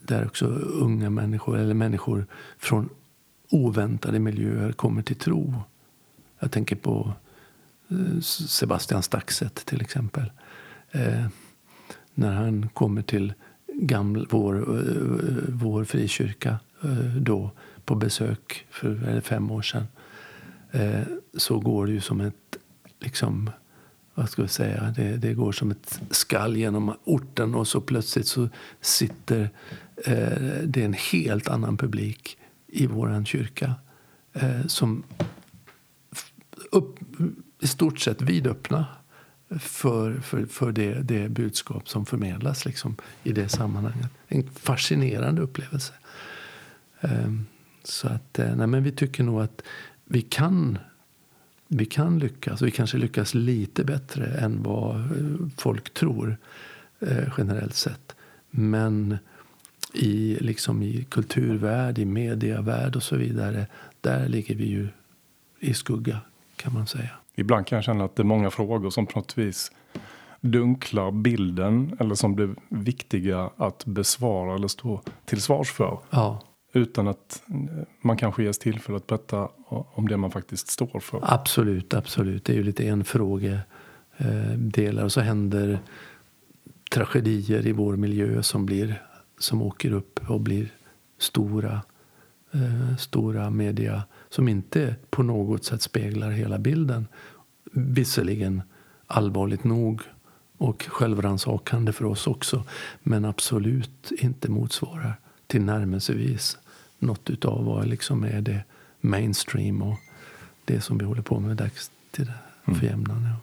där 0.00 0.26
också 0.26 0.46
unga 0.46 1.10
människor 1.10 1.58
eller 1.58 1.74
människor 1.74 2.26
från 2.58 2.88
oväntade 3.52 4.18
miljöer 4.18 4.72
kommer 4.72 5.02
till 5.02 5.16
tro. 5.16 5.54
Jag 6.38 6.50
tänker 6.50 6.76
på 6.76 7.12
eh, 7.90 8.20
Sebastian 8.20 9.02
Staxet 9.02 9.54
till 9.54 9.80
exempel. 9.80 10.32
Eh, 10.90 11.26
när 12.14 12.32
han 12.32 12.68
kommer 12.68 13.02
till 13.02 13.34
gamla, 13.74 14.26
vår, 14.30 14.56
eh, 14.56 15.44
vår 15.48 15.84
frikyrka 15.84 16.58
eh, 16.82 17.16
då 17.16 17.50
på 17.84 17.94
besök 17.94 18.66
för 18.70 19.20
fem 19.20 19.50
år 19.50 19.62
sedan 19.62 19.86
eh, 20.70 21.02
så 21.36 21.58
går 21.58 21.86
det 21.86 21.92
ju 21.92 22.00
som 22.00 22.20
ett 22.20 22.56
liksom, 23.00 23.50
vad 24.14 24.30
ska 24.30 24.42
jag 24.42 24.50
säga, 24.50 24.94
det, 24.96 25.16
det, 25.16 25.34
går 25.34 25.52
som 25.52 25.70
ett 25.70 26.00
skall 26.10 26.56
genom 26.56 26.94
orten 27.04 27.54
och 27.54 27.68
så 27.68 27.80
plötsligt 27.80 28.26
så 28.26 28.48
sitter 28.80 29.50
eh, 30.04 30.62
det 30.64 30.82
en 30.82 30.96
helt 31.12 31.48
annan 31.48 31.76
publik 31.76 32.38
i 32.72 32.86
vår 32.86 33.24
kyrka 33.24 33.74
eh, 34.32 34.66
som 34.66 35.04
upp, 36.70 36.98
i 37.60 37.66
stort 37.66 38.00
sett 38.00 38.22
vidöppna 38.22 38.86
för, 39.60 40.20
för, 40.20 40.46
för 40.46 40.72
det, 40.72 40.94
det 40.94 41.28
budskap 41.28 41.88
som 41.88 42.06
förmedlas 42.06 42.64
liksom, 42.64 42.96
i 43.22 43.32
det 43.32 43.48
sammanhanget. 43.48 44.10
En 44.28 44.50
fascinerande 44.50 45.42
upplevelse. 45.42 45.92
Eh, 47.00 47.32
så 47.84 48.08
att, 48.08 48.38
eh, 48.38 48.56
nej, 48.56 48.66
men 48.66 48.82
vi 48.82 48.92
tycker 48.92 49.24
nog 49.24 49.40
att 49.40 49.62
vi 50.04 50.22
kan, 50.22 50.78
vi 51.68 51.84
kan 51.84 52.18
lyckas. 52.18 52.62
Vi 52.62 52.70
kanske 52.70 52.98
lyckas 52.98 53.34
lite 53.34 53.84
bättre 53.84 54.26
än 54.26 54.62
vad 54.62 54.96
eh, 54.96 55.48
folk 55.56 55.94
tror 55.94 56.36
eh, 57.00 57.28
generellt 57.38 57.74
sett. 57.74 58.16
Men 58.50 59.18
i, 59.92 60.38
liksom 60.40 60.82
i 60.82 61.06
kulturvärld, 61.10 61.98
i 61.98 62.04
mediavärld 62.04 62.96
och 62.96 63.02
så 63.02 63.16
vidare, 63.16 63.66
där 64.00 64.28
ligger 64.28 64.54
vi 64.54 64.64
ju 64.64 64.88
i 65.60 65.74
skugga 65.74 66.20
kan 66.56 66.72
man 66.72 66.86
säga. 66.86 67.10
Ibland 67.34 67.66
kan 67.66 67.76
jag 67.76 67.84
känna 67.84 68.04
att 68.04 68.16
det 68.16 68.22
är 68.22 68.24
många 68.24 68.50
frågor 68.50 68.90
som 68.90 69.06
på 69.06 69.18
något 69.18 69.38
vis 69.38 69.72
dunklar 70.40 71.10
bilden 71.10 71.96
eller 72.00 72.14
som 72.14 72.34
blir 72.34 72.54
viktiga 72.68 73.50
att 73.56 73.84
besvara 73.84 74.54
eller 74.54 74.68
stå 74.68 75.00
till 75.24 75.42
svars 75.42 75.72
för. 75.72 75.98
Ja. 76.10 76.42
Utan 76.72 77.08
att 77.08 77.42
man 78.00 78.16
kanske 78.16 78.42
ges 78.42 78.58
tillfälle 78.58 78.96
att 78.96 79.06
berätta 79.06 79.48
om 79.68 80.08
det 80.08 80.16
man 80.16 80.30
faktiskt 80.30 80.68
står 80.68 81.00
för. 81.00 81.20
Absolut, 81.22 81.94
absolut. 81.94 82.44
Det 82.44 82.52
är 82.52 82.56
ju 82.56 82.62
lite 82.62 82.88
en 82.88 83.04
fråga 83.04 83.58
eh, 84.16 84.52
delar 84.56 85.04
och 85.04 85.12
så 85.12 85.20
händer 85.20 85.78
tragedier 86.90 87.66
i 87.66 87.72
vår 87.72 87.96
miljö 87.96 88.42
som, 88.42 88.66
blir, 88.66 89.02
som 89.42 89.62
åker 89.62 89.92
upp 89.92 90.20
och 90.28 90.40
blir 90.40 90.72
stora, 91.18 91.82
eh, 92.52 92.96
stora 92.96 93.50
media 93.50 94.02
som 94.28 94.48
inte 94.48 94.96
på 95.10 95.22
något 95.22 95.64
sätt 95.64 95.82
speglar 95.82 96.30
hela 96.30 96.58
bilden. 96.58 97.08
Visserligen 97.72 98.62
allvarligt 99.06 99.64
nog 99.64 100.02
och 100.58 100.82
självrannsakande 100.82 101.92
för 101.92 102.04
oss 102.04 102.26
också 102.26 102.64
men 103.02 103.24
absolut 103.24 104.12
inte 104.18 104.50
motsvarar 104.50 105.20
tillnärmelsevis 105.46 106.58
något 106.98 107.44
av 107.44 107.64
vad 107.64 107.86
liksom 107.86 108.24
är 108.24 108.40
det 108.40 108.64
mainstream 109.00 109.82
och 109.82 109.98
det 110.64 110.80
som 110.80 110.98
vi 110.98 111.04
håller 111.04 111.22
på 111.22 111.40
med 111.40 111.56
dags 111.56 111.90
till 112.10 112.26
det, 112.26 112.74
för 112.74 112.86
jämnan. 112.86 113.22
Ja. 113.22 113.36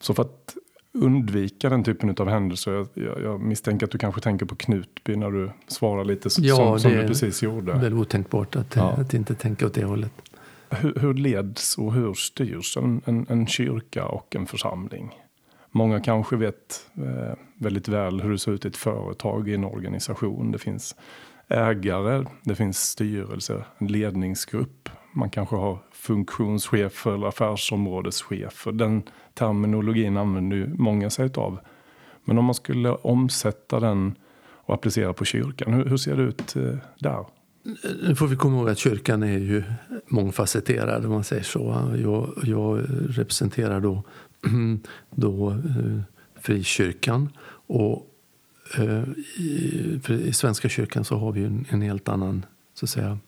Så 0.00 0.14
för 0.14 0.22
att 0.22 0.56
undvika 0.92 1.68
den 1.68 1.84
typen 1.84 2.14
av 2.18 2.28
händelser. 2.28 2.86
Jag, 2.94 3.22
jag, 3.22 3.40
misstänker 3.40 3.86
att 3.86 3.92
du 3.92 3.98
kanske 3.98 4.20
tänker 4.20 4.46
på 4.46 4.56
Knutby 4.56 5.16
när 5.16 5.30
du 5.30 5.50
svarar 5.66 6.04
lite 6.04 6.28
ja, 6.38 6.56
som, 6.56 6.80
som 6.80 6.92
du 6.92 7.06
precis 7.06 7.42
gjorde. 7.42 7.72
Ja, 7.72 7.78
det 7.78 7.86
är 7.86 7.90
väl 7.90 7.98
otänkbart 7.98 8.56
att, 8.56 8.76
ja. 8.76 8.90
att 8.90 9.14
inte 9.14 9.34
tänka 9.34 9.66
åt 9.66 9.74
det 9.74 9.84
hållet. 9.84 10.12
Hur, 10.70 10.94
hur 10.94 11.14
leds 11.14 11.78
och 11.78 11.92
hur 11.92 12.14
styrs 12.14 12.76
en, 12.76 13.02
en, 13.04 13.26
en, 13.28 13.46
kyrka 13.46 14.04
och 14.06 14.36
en 14.36 14.46
församling? 14.46 15.10
Många 15.70 16.00
kanske 16.00 16.36
vet 16.36 16.86
eh, 16.96 17.34
väldigt 17.58 17.88
väl 17.88 18.20
hur 18.20 18.30
det 18.30 18.38
ser 18.38 18.52
ut 18.52 18.64
i 18.64 18.68
ett 18.68 18.76
företag, 18.76 19.48
i 19.48 19.54
en 19.54 19.64
organisation. 19.64 20.52
Det 20.52 20.58
finns 20.58 20.96
ägare, 21.48 22.24
det 22.42 22.54
finns 22.54 22.78
styrelse, 22.78 23.64
en 23.78 23.86
ledningsgrupp. 23.86 24.88
Man 25.12 25.30
kanske 25.30 25.56
har 25.56 25.78
funktionschefer 25.92 27.14
eller 27.14 27.26
affärsområdeschefer. 27.26 28.72
Den 28.72 29.02
terminologin 29.34 30.16
använder 30.16 30.56
ju 30.56 30.74
många 30.74 31.10
sig 31.10 31.30
av. 31.34 31.58
Men 32.24 32.38
om 32.38 32.44
man 32.44 32.54
skulle 32.54 32.90
omsätta 32.90 33.80
den 33.80 34.14
och 34.40 34.74
applicera 34.74 35.12
på 35.12 35.24
kyrkan, 35.24 35.74
hur, 35.74 35.84
hur 35.84 35.96
ser 35.96 36.16
det 36.16 36.22
ut 36.22 36.56
eh, 36.56 36.74
där? 36.98 37.24
Nu 38.02 38.14
får 38.14 38.26
vi 38.26 38.36
komma 38.36 38.58
ihåg 38.58 38.68
att 38.68 38.78
kyrkan 38.78 39.22
är 39.22 39.38
ju 39.38 39.62
mångfacetterad 40.06 41.04
om 41.04 41.12
man 41.12 41.24
säger 41.24 41.42
så. 41.42 41.90
Jag, 42.02 42.34
jag 42.42 42.84
representerar 43.08 43.80
då, 43.80 44.02
då 45.10 45.50
eh, 45.50 46.00
frikyrkan 46.40 47.28
och 47.66 48.06
eh, 48.78 49.02
i, 49.38 50.00
i 50.08 50.32
Svenska 50.32 50.68
kyrkan 50.68 51.04
så 51.04 51.16
har 51.16 51.32
vi 51.32 51.44
en, 51.44 51.64
en 51.68 51.82
helt 51.82 52.08
annan 52.08 52.46
så 52.74 52.86
att 52.86 52.90
säga 52.90 53.18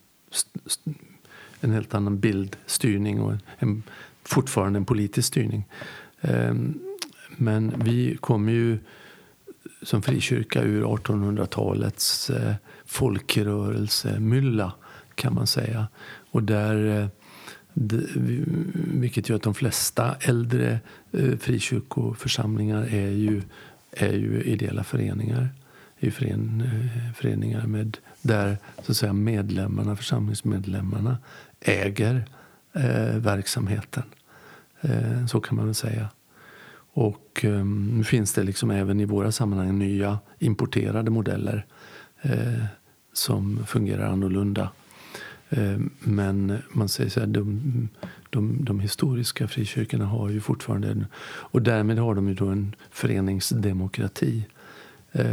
en 1.63 1.71
helt 1.71 1.93
annan 1.93 2.19
bildstyrning 2.19 3.21
och 3.21 3.33
en, 3.59 3.83
fortfarande 4.23 4.77
en 4.77 4.85
politisk 4.85 5.27
styrning. 5.27 5.67
Ehm, 6.21 6.79
men 7.37 7.73
vi 7.83 8.17
kommer 8.17 8.51
ju 8.51 8.79
som 9.81 10.01
frikyrka 10.01 10.61
ur 10.61 10.83
1800-talets 10.83 12.29
eh, 12.29 12.53
folkrörelsemylla 12.85 14.73
kan 15.15 15.33
man 15.33 15.47
säga. 15.47 15.87
Och 16.31 16.43
där, 16.43 17.01
eh, 17.01 17.07
vilket 18.73 19.29
gör 19.29 19.35
att 19.35 19.43
de 19.43 19.53
flesta 19.53 20.15
äldre 20.19 20.79
eh, 21.11 21.37
frikyrkoförsamlingar 21.37 22.83
är 22.83 23.09
ju, 23.09 23.41
är 23.91 24.13
ju 24.13 24.43
ideella 24.43 24.83
föreningar. 24.83 25.49
Är 25.99 26.11
föreningar 27.13 27.67
med, 27.67 27.97
där 28.21 28.57
så 28.83 28.91
att 28.91 28.97
säga, 28.97 29.13
medlemmarna, 29.13 29.95
församlingsmedlemmarna 29.95 31.17
äger 31.63 32.25
eh, 32.73 33.17
verksamheten. 33.17 34.03
Eh, 34.81 35.25
så 35.25 35.39
kan 35.39 35.55
man 35.55 35.65
väl 35.65 35.75
säga. 35.75 36.09
Och 36.93 37.45
eh, 37.45 37.65
nu 37.65 38.03
finns 38.03 38.33
det 38.33 38.43
liksom 38.43 38.71
även 38.71 38.99
i 38.99 39.05
våra 39.05 39.31
sammanhang 39.31 39.79
nya 39.79 40.19
importerade 40.39 41.11
modeller 41.11 41.65
eh, 42.21 42.65
som 43.13 43.65
fungerar 43.65 44.07
annorlunda. 44.07 44.69
Eh, 45.49 45.79
men 45.99 46.57
man 46.69 46.89
säger 46.89 47.09
så 47.09 47.19
här, 47.19 47.27
de, 47.27 47.89
de, 48.29 48.65
de, 48.65 48.79
historiska 48.79 49.47
frikyrkorna 49.47 50.05
har 50.05 50.29
ju 50.29 50.41
fortfarande 50.41 50.87
en, 50.87 51.05
och 51.23 51.61
därmed 51.61 51.97
har 51.97 52.15
de 52.15 52.27
ju 52.27 52.33
då 52.33 52.47
en 52.47 52.75
föreningsdemokrati 52.91 54.47
eh, 55.11 55.25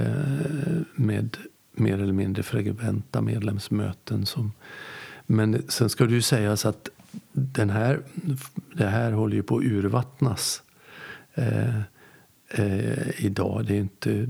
med 0.94 1.36
mer 1.72 1.98
eller 1.98 2.12
mindre 2.12 2.42
frekventa 2.42 3.20
medlemsmöten 3.20 4.26
som 4.26 4.52
men 5.30 5.62
sen 5.68 5.90
ska 5.90 6.06
det 6.06 6.14
ju 6.14 6.22
sägas 6.22 6.66
att 6.66 6.88
den 7.32 7.70
här, 7.70 8.00
det 8.74 8.86
här 8.86 9.12
håller 9.12 9.36
ju 9.36 9.42
på 9.42 9.56
att 9.56 9.64
urvattnas 9.64 10.62
eh, 11.34 11.80
eh, 12.48 13.24
idag. 13.24 13.64
Det 13.66 13.74
är 13.74 13.80
inte, 13.80 14.26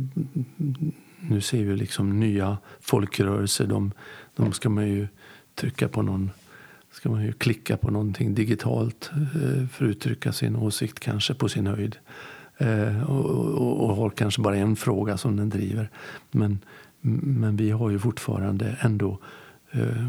nu 1.21 1.41
ser 1.41 1.65
vi 1.65 1.77
liksom 1.77 2.21
nya 2.21 2.59
folkrörelser. 2.81 3.67
De, 3.67 3.93
de 4.37 4.53
ska 4.53 4.69
man 4.69 4.89
ju 4.89 5.09
trycka 5.55 5.89
på 5.89 6.03
någon 6.03 6.31
ska 6.93 7.11
man 7.11 7.25
ju 7.25 7.33
klicka 7.33 7.77
på 7.77 7.91
någonting 7.91 8.35
digitalt 8.35 9.11
eh, 9.15 9.67
för 9.67 9.85
att 9.85 9.91
uttrycka 9.91 10.33
sin 10.33 10.57
åsikt 10.57 11.01
kanske 11.01 11.35
på 11.35 11.49
sin 11.49 11.67
höjd. 11.67 11.97
Eh, 12.59 13.11
och, 13.11 13.25
och, 13.31 13.85
och 13.85 13.97
har 13.97 14.11
kanske 14.11 14.43
bara 14.43 14.57
en 14.57 14.77
fråga 14.77 15.17
som 15.17 15.37
den 15.37 15.51
driver. 15.51 15.91
Men, 16.31 16.59
men 17.01 17.57
vi 17.57 17.71
har 17.71 17.91
ju 17.91 17.99
fortfarande 17.99 18.77
ändå 18.81 19.19
eh, 19.73 20.07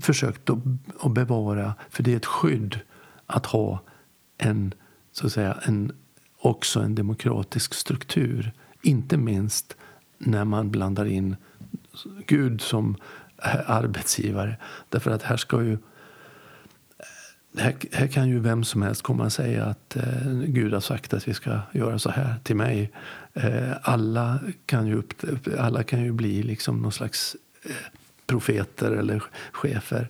försökt 0.00 0.50
att, 0.50 0.58
att, 1.00 1.12
bevara, 1.12 1.74
för 1.90 2.02
det 2.02 2.12
är 2.12 2.16
ett 2.16 2.26
skydd 2.26 2.80
att 3.26 3.46
ha 3.46 3.80
en, 4.38 4.74
så 5.12 5.26
att 5.26 5.32
säga, 5.32 5.58
en, 5.62 5.92
också 6.38 6.80
en 6.80 6.94
demokratisk 6.94 7.74
struktur. 7.74 8.52
Inte 8.82 9.16
minst 9.16 9.76
när 10.18 10.44
man 10.44 10.70
blandar 10.70 11.06
in 11.06 11.36
Gud 12.26 12.60
som 12.60 12.96
arbetsgivare. 13.66 14.56
Därför 14.88 15.10
att 15.10 15.22
här 15.22 15.36
ska 15.36 15.62
ju 15.62 15.78
här, 17.58 17.76
här, 17.92 18.06
kan 18.06 18.28
ju 18.28 18.38
vem 18.38 18.64
som 18.64 18.82
helst 18.82 19.02
komma 19.02 19.24
och 19.24 19.32
säga 19.32 19.64
att 19.64 19.96
eh, 19.96 20.32
Gud 20.46 20.72
har 20.72 20.80
sagt 20.80 21.14
att 21.14 21.28
vi 21.28 21.34
ska 21.34 21.60
göra 21.72 21.98
så 21.98 22.10
här 22.10 22.34
till 22.42 22.56
mig. 22.56 22.92
Eh, 23.34 23.72
alla, 23.82 24.38
kan 24.66 24.86
ju 24.86 24.94
upp, 24.94 25.14
alla 25.58 25.82
kan 25.82 26.04
ju 26.04 26.12
bli 26.12 26.42
liksom 26.42 26.82
någon 26.82 26.92
slags 26.92 27.36
eh, 27.62 27.70
profeter 28.26 28.92
eller 28.92 29.22
chefer. 29.52 30.08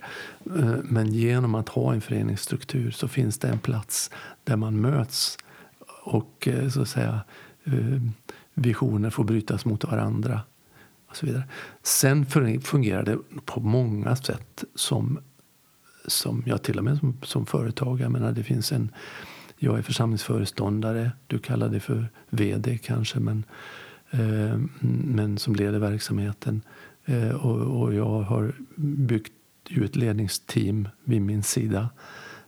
Eh, 0.56 0.74
men 0.82 1.12
genom 1.12 1.54
att 1.54 1.68
ha 1.68 1.94
en 1.94 2.00
föreningsstruktur 2.00 2.90
så 2.90 3.08
finns 3.08 3.38
det 3.38 3.48
en 3.48 3.58
plats 3.58 4.10
där 4.44 4.56
man 4.56 4.80
möts 4.80 5.38
och 6.02 6.48
eh, 6.48 6.68
så 6.68 6.82
att 6.82 6.88
säga 6.88 7.20
eh, 7.64 8.00
visioner 8.54 9.10
får 9.10 9.24
brytas 9.24 9.64
mot 9.64 9.84
varandra. 9.84 10.40
Och 11.08 11.16
så 11.16 11.26
vidare. 11.26 11.44
Sen 11.82 12.26
fungerar 12.62 13.02
det 13.02 13.18
på 13.44 13.60
många 13.60 14.16
sätt 14.16 14.64
som 14.74 15.18
som 16.06 16.42
jag 16.46 16.62
till 16.62 16.78
och 16.78 16.84
med 16.84 16.98
som, 16.98 17.18
som 17.22 17.46
företagare. 17.46 18.02
Jag 18.02 18.12
menar, 18.12 18.32
det 18.32 18.42
finns 18.42 18.72
en, 18.72 18.92
jag 19.58 19.78
är 19.78 19.82
församlingsföreståndare, 19.82 21.10
du 21.26 21.38
kallar 21.38 21.68
det 21.68 21.80
för 21.80 22.08
vd 22.30 22.78
kanske, 22.78 23.20
men, 23.20 23.44
eh, 24.10 24.58
men 25.04 25.38
som 25.38 25.54
leder 25.54 25.78
verksamheten. 25.78 26.62
Eh, 27.06 27.30
och, 27.30 27.82
och, 27.82 27.94
jag 27.94 28.20
har 28.20 28.52
byggt 28.76 29.32
ju 29.68 29.84
ett 29.84 29.96
ledningsteam 29.96 30.88
vid 31.04 31.22
min 31.22 31.42
sida 31.42 31.88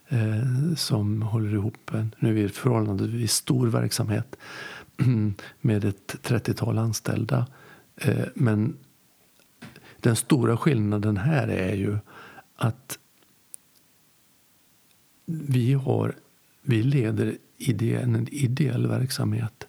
eh, 0.07 0.75
som 0.75 1.21
håller 1.21 1.53
ihop 1.53 1.93
en, 1.93 2.15
nu 2.19 2.29
är 2.29 2.33
vi 2.33 2.49
förhållandevis 2.49 3.33
stor 3.33 3.67
verksamhet 3.67 4.35
med 5.61 5.85
ett 5.85 6.15
30-tal 6.23 6.77
anställda. 6.77 7.47
Eh, 7.95 8.25
men 8.33 8.77
den 9.99 10.15
stora 10.15 10.57
skillnaden 10.57 11.17
här 11.17 11.47
är 11.47 11.75
ju 11.75 11.97
att 12.55 12.99
vi, 15.25 15.73
har, 15.73 16.15
vi 16.61 16.83
leder 16.83 17.37
ide, 17.57 17.99
en 17.99 18.27
ideell 18.31 18.87
verksamhet 18.87 19.67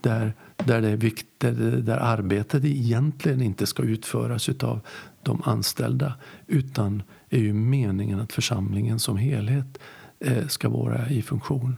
där, 0.00 0.34
där, 0.64 0.82
det 0.82 0.88
är 0.88 0.96
vikt, 0.96 1.26
där 1.38 1.98
arbetet 1.98 2.64
egentligen 2.64 3.42
inte 3.42 3.66
ska 3.66 3.82
utföras 3.82 4.48
av 4.48 4.80
de 5.22 5.42
anställda 5.44 6.14
utan 6.46 7.02
är 7.28 7.38
ju 7.38 7.52
meningen 7.52 8.20
att 8.20 8.32
församlingen 8.32 8.98
som 8.98 9.16
helhet 9.16 9.78
eh, 10.20 10.46
ska 10.46 10.68
vara 10.68 11.08
i 11.08 11.22
funktion 11.22 11.76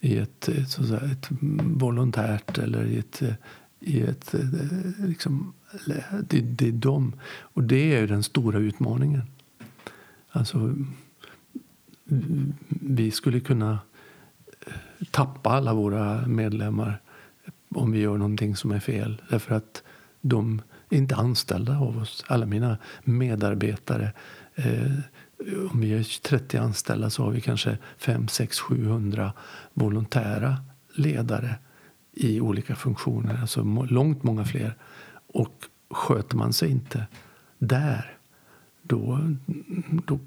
i 0.00 0.18
ett, 0.18 0.48
eh, 0.48 0.64
så 0.64 0.82
att 0.82 0.88
säga, 0.88 1.12
ett 1.12 1.28
volontärt 1.60 2.58
eller 2.58 2.86
i 2.86 2.98
ett, 2.98 3.22
eh, 3.22 3.34
i 3.80 4.00
ett 4.00 4.34
liksom, 4.98 5.52
det, 6.28 6.40
det 6.40 6.68
är 6.68 6.72
de. 6.72 7.12
Och 7.30 7.62
det 7.62 7.96
är 7.96 8.06
den 8.06 8.22
stora 8.22 8.58
utmaningen. 8.58 9.22
Alltså 10.30 10.74
vi 12.68 13.10
skulle 13.10 13.40
kunna 13.40 13.78
tappa 15.10 15.50
alla 15.50 15.74
våra 15.74 16.26
medlemmar 16.26 17.00
om 17.78 17.92
vi 17.92 17.98
gör 17.98 18.16
någonting 18.16 18.56
som 18.56 18.70
är 18.70 18.80
fel. 18.80 19.22
Därför 19.30 19.54
att 19.54 19.82
de 20.20 20.62
är 20.90 20.96
inte 20.96 21.16
anställda 21.16 21.78
av 21.78 21.98
oss. 21.98 22.24
Alla 22.26 22.46
mina 22.46 22.78
medarbetare. 23.04 24.12
Eh, 24.54 24.92
om 25.72 25.80
vi 25.80 25.92
är 25.92 26.22
30 26.22 26.56
anställda 26.58 27.10
så 27.10 27.24
har 27.24 27.30
vi 27.30 27.40
kanske 27.40 27.78
5, 27.98 28.28
6, 28.28 28.58
700 28.60 29.32
volontära 29.74 30.56
ledare 30.94 31.54
i 32.12 32.40
olika 32.40 32.76
funktioner. 32.76 33.40
Alltså 33.40 33.62
långt 33.90 34.22
många 34.22 34.44
fler. 34.44 34.74
Och 35.26 35.54
sköter 35.90 36.36
man 36.36 36.52
sig 36.52 36.70
inte 36.70 37.06
där 37.58 38.18
då, 38.82 39.34
då, 40.06 40.18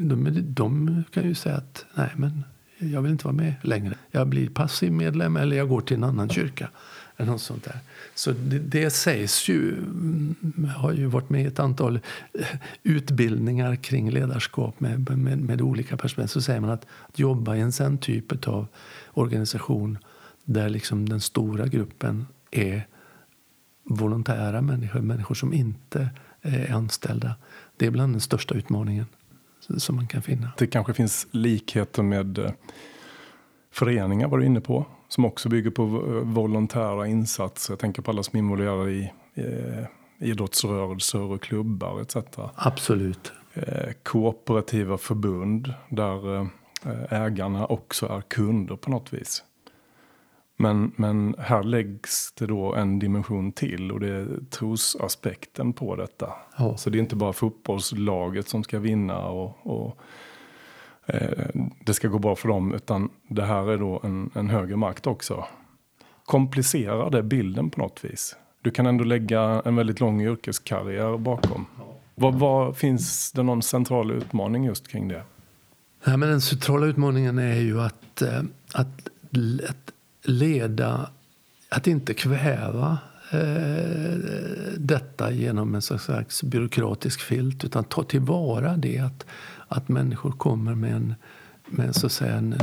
de, 0.00 0.42
de 0.42 1.04
kan 1.10 1.24
ju 1.24 1.34
säga 1.34 1.56
att 1.56 1.86
nej, 1.94 2.10
men 2.16 2.44
jag 2.80 3.02
vill 3.02 3.12
inte 3.12 3.24
vara 3.24 3.34
med 3.34 3.54
längre. 3.62 3.94
Jag 4.10 4.28
blir 4.28 4.48
passiv 4.48 4.92
medlem 4.92 5.36
eller 5.36 5.56
jag 5.56 5.68
går 5.68 5.80
till 5.80 5.96
en 5.96 6.04
annan 6.04 6.28
kyrka. 6.28 6.68
Eller 7.16 7.30
något 7.30 7.40
sånt 7.40 7.64
där. 7.64 7.78
Så 8.14 8.32
det, 8.32 8.58
det 8.58 8.90
sägs 8.90 9.48
ju, 9.48 9.76
jag 10.56 10.68
har 10.68 10.92
ju 10.92 11.06
varit 11.06 11.30
med 11.30 11.42
i 11.42 11.46
ett 11.46 11.58
antal 11.58 12.00
utbildningar 12.82 13.76
kring 13.76 14.10
ledarskap 14.10 14.80
med, 14.80 15.18
med, 15.18 15.38
med 15.38 15.60
olika 15.60 15.96
perspektiv. 15.96 16.26
Så 16.26 16.42
säger 16.42 16.60
man 16.60 16.70
att, 16.70 16.86
att 17.08 17.18
jobba 17.18 17.56
i 17.56 17.60
en 17.60 17.72
sån 17.72 17.98
typ 17.98 18.48
av 18.48 18.66
organisation 19.06 19.98
där 20.44 20.68
liksom 20.68 21.08
den 21.08 21.20
stora 21.20 21.66
gruppen 21.66 22.26
är 22.50 22.86
volontära 23.84 24.60
människor, 24.60 25.00
människor 25.00 25.34
som 25.34 25.52
inte 25.52 26.08
eh, 26.42 26.70
är 26.70 26.74
anställda 26.74 27.34
det 27.80 27.86
är 27.86 27.90
bland 27.90 28.14
den 28.14 28.20
största 28.20 28.54
utmaningen 28.54 29.06
som 29.60 29.96
man 29.96 30.06
kan 30.06 30.22
finna. 30.22 30.52
Det 30.58 30.66
kanske 30.66 30.94
finns 30.94 31.26
likheter 31.30 32.02
med 32.02 32.38
eh, 32.38 32.50
föreningar 33.72 34.28
var 34.28 34.38
du 34.38 34.46
inne 34.46 34.60
på. 34.60 34.86
Som 35.08 35.24
också 35.24 35.48
bygger 35.48 35.70
på 35.70 35.84
volontära 36.22 37.06
insatser. 37.06 37.72
Jag 37.72 37.78
tänker 37.78 38.02
på 38.02 38.10
alla 38.10 38.22
som 38.22 38.36
är 38.36 38.38
involverade 38.38 38.90
i 38.90 39.12
eh, 39.34 39.84
idrottsrörelser 40.18 41.20
och 41.20 41.42
klubbar 41.42 42.00
etc. 42.00 42.16
Absolut. 42.54 43.32
Eh, 43.54 43.92
kooperativa 44.02 44.98
förbund 44.98 45.74
där 45.88 46.36
eh, 46.36 46.46
ägarna 47.10 47.66
också 47.66 48.06
är 48.06 48.20
kunder 48.20 48.76
på 48.76 48.90
något 48.90 49.12
vis. 49.12 49.44
Men, 50.60 50.92
men 50.96 51.34
här 51.38 51.62
läggs 51.62 52.32
det 52.32 52.46
då 52.46 52.74
en 52.74 52.98
dimension 52.98 53.52
till 53.52 53.92
och 53.92 54.00
det 54.00 54.08
är 54.08 54.28
trosaspekten 54.50 55.72
på 55.72 55.96
detta. 55.96 56.32
Ja. 56.58 56.76
Så 56.76 56.90
det 56.90 56.98
är 56.98 57.00
inte 57.00 57.16
bara 57.16 57.32
fotbollslaget 57.32 58.48
som 58.48 58.64
ska 58.64 58.78
vinna 58.78 59.18
och, 59.18 59.58
och 59.62 59.98
eh, 61.06 61.48
det 61.86 61.94
ska 61.94 62.08
gå 62.08 62.18
bra 62.18 62.36
för 62.36 62.48
dem 62.48 62.74
utan 62.74 63.10
det 63.28 63.44
här 63.44 63.70
är 63.70 63.78
då 63.78 64.00
en, 64.04 64.30
en 64.34 64.50
högre 64.50 64.76
makt 64.76 65.06
också. 65.06 65.44
Komplicerar 66.24 67.10
det 67.10 67.22
bilden 67.22 67.70
på 67.70 67.80
något 67.80 68.04
vis? 68.04 68.36
Du 68.62 68.70
kan 68.70 68.86
ändå 68.86 69.04
lägga 69.04 69.62
en 69.64 69.76
väldigt 69.76 70.00
lång 70.00 70.22
yrkeskarriär 70.22 71.18
bakom. 71.18 71.66
Vad, 72.14 72.34
vad, 72.34 72.76
finns 72.76 73.32
det 73.32 73.42
någon 73.42 73.62
central 73.62 74.10
utmaning 74.10 74.64
just 74.64 74.88
kring 74.88 75.08
det? 75.08 75.22
Nej, 76.04 76.16
men 76.16 76.28
den 76.28 76.40
centrala 76.40 76.86
utmaningen 76.86 77.38
är 77.38 77.60
ju 77.60 77.80
att, 77.80 78.22
eh, 78.22 78.42
att, 78.72 79.08
att 79.68 79.92
leda, 80.22 81.10
att 81.68 81.86
inte 81.86 82.14
kväva 82.14 82.98
eh, 83.32 84.18
detta 84.78 85.30
genom 85.30 85.74
en 85.74 85.82
slags 85.82 86.42
byråkratisk 86.42 87.20
filt 87.20 87.64
utan 87.64 87.84
ta 87.84 88.02
tillvara 88.02 88.76
det 88.76 88.98
att, 88.98 89.26
att 89.68 89.88
människor 89.88 90.32
kommer 90.32 90.74
med 90.74 90.94
en, 90.94 91.14
med 91.66 91.96
så 91.96 92.06
att 92.06 92.12
säga 92.12 92.34
en, 92.34 92.54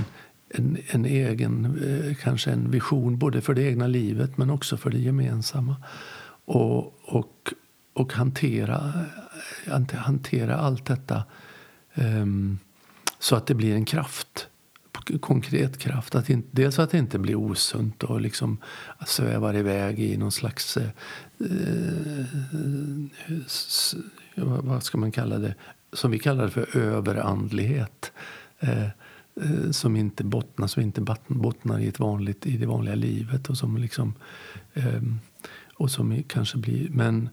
en, 0.49 0.77
en 0.87 1.05
egen 1.05 1.79
eh, 1.83 2.15
kanske 2.15 2.51
en 2.51 2.71
vision 2.71 3.17
både 3.17 3.41
för 3.41 3.53
det 3.53 3.63
egna 3.63 3.87
livet 3.87 4.37
men 4.37 4.49
också 4.49 4.77
för 4.77 4.89
det 4.89 4.99
gemensamma. 4.99 5.75
Och, 6.45 6.93
och, 7.15 7.53
och 7.93 8.13
hantera, 8.13 8.93
eh, 9.65 9.97
hantera 9.97 10.55
allt 10.55 10.85
detta 10.85 11.23
um, 11.95 12.59
så 13.19 13.35
att 13.35 13.47
det 13.47 13.53
blir 13.53 13.75
en 13.75 13.85
kraft 13.85 14.47
konkret 15.21 15.77
kraft. 15.77 16.15
Att 16.15 16.29
inte, 16.29 16.47
dels 16.51 16.79
att 16.79 16.91
det 16.91 16.97
inte 16.97 17.19
blir 17.19 17.35
osunt 17.35 18.03
och 18.03 18.21
liksom 18.21 18.57
svävar 19.07 19.55
iväg 19.55 19.99
i 19.99 20.17
någon 20.17 20.31
slags... 20.31 20.77
Eh, 20.77 20.89
eh 21.39 22.25
vad 24.35 24.83
ska 24.83 24.97
man 24.97 25.11
kalla 25.11 25.37
det? 25.37 25.55
Som 25.93 26.11
vi 26.11 26.19
kallar 26.19 26.45
det 26.45 26.51
för 26.51 26.77
överandlighet. 26.77 28.11
Eh, 28.59 28.83
eh, 29.41 29.71
som 29.71 29.95
inte 29.95 30.23
bottnar, 30.23 30.67
som 30.67 30.83
inte 30.83 31.01
bottnar 31.27 31.79
i, 31.79 31.87
ett 31.87 31.99
vanligt, 31.99 32.45
i 32.45 32.57
det 32.57 32.65
vanliga 32.65 32.95
livet. 32.95 33.49
Och 33.49 33.57
som 33.57 33.77
liksom... 33.77 34.13
Eh, 34.73 35.01
och 35.73 35.91
som 35.91 36.23
kanske 36.27 36.57
blir... 36.57 36.89
Men, 36.89 37.29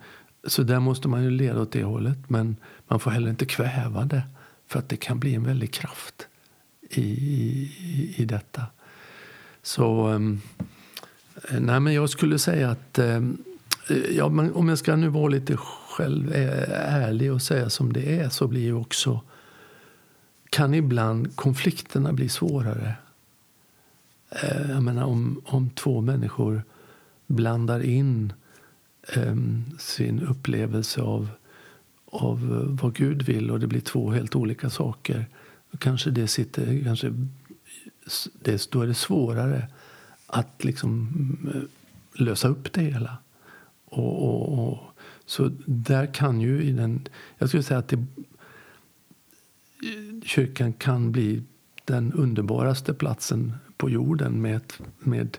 så 0.46 0.62
där 0.62 0.80
måste 0.80 1.08
man 1.08 1.22
ju 1.22 1.30
leda 1.30 1.60
åt 1.60 1.72
det 1.72 1.84
hållet. 1.84 2.18
Men 2.30 2.56
man 2.88 3.00
får 3.00 3.10
heller 3.10 3.30
inte 3.30 3.46
kväva 3.46 4.04
det. 4.04 4.22
För 4.66 4.78
att 4.78 4.88
det 4.88 4.96
kan 4.96 5.20
bli 5.20 5.34
en 5.34 5.44
väldig 5.44 5.72
kraft 5.72 6.28
i, 6.98 7.10
i, 7.80 8.14
i 8.16 8.24
detta. 8.24 8.62
Så 9.62 10.08
um, 10.08 10.40
nej, 11.50 11.80
men 11.80 11.94
jag 11.94 12.10
skulle 12.10 12.38
säga 12.38 12.70
att 12.70 12.98
um, 12.98 13.44
ja, 14.10 14.28
men 14.28 14.52
om 14.52 14.68
jag 14.68 14.78
ska 14.78 14.96
nu 14.96 15.08
vara 15.08 15.28
lite 15.28 15.56
själv 15.56 16.32
eh, 16.32 16.94
ärlig 16.94 17.32
och 17.32 17.42
säga 17.42 17.70
som 17.70 17.92
det 17.92 18.20
är 18.20 18.28
så 18.28 18.46
blir 18.46 18.62
ju 18.62 18.74
också 18.74 19.20
kan 20.50 20.74
ibland 20.74 21.36
konflikterna 21.36 22.12
bli 22.12 22.28
svårare. 22.28 22.94
Eh, 24.30 24.70
jag 24.70 24.82
menar 24.82 25.04
om, 25.04 25.42
om 25.44 25.70
två 25.70 26.00
människor 26.00 26.62
blandar 27.26 27.80
in 27.80 28.32
um, 29.16 29.64
sin 29.78 30.22
upplevelse 30.22 31.02
av, 31.02 31.28
av 32.06 32.68
vad 32.82 32.94
Gud 32.94 33.22
vill 33.22 33.50
och 33.50 33.60
det 33.60 33.66
blir 33.66 33.80
två 33.80 34.10
helt 34.10 34.36
olika 34.36 34.70
saker. 34.70 35.26
Kanske 35.78 36.10
det 36.10 36.28
sitter, 36.28 36.84
kanske, 36.84 37.12
det, 38.32 38.70
då 38.70 38.82
är 38.82 38.86
det 38.86 38.94
svårare 38.94 39.68
att 40.26 40.64
liksom 40.64 41.08
eh, 41.54 41.62
lösa 42.20 42.48
upp 42.48 42.72
det 42.72 42.80
hela. 42.80 43.18
Och, 43.84 44.28
och, 44.28 44.68
och, 44.68 44.78
så 45.26 45.50
där 45.66 46.14
kan 46.14 46.40
ju 46.40 46.62
i 46.62 46.72
den, 46.72 47.08
jag 47.38 47.48
skulle 47.48 47.62
säga 47.62 47.78
att 47.78 47.88
det, 47.88 47.96
eh, 47.96 48.04
kyrkan 50.24 50.72
kan 50.72 51.12
bli 51.12 51.42
den 51.84 52.12
underbaraste 52.12 52.94
platsen 52.94 53.54
på 53.76 53.90
jorden 53.90 54.42
med, 54.42 54.72
med 54.98 55.38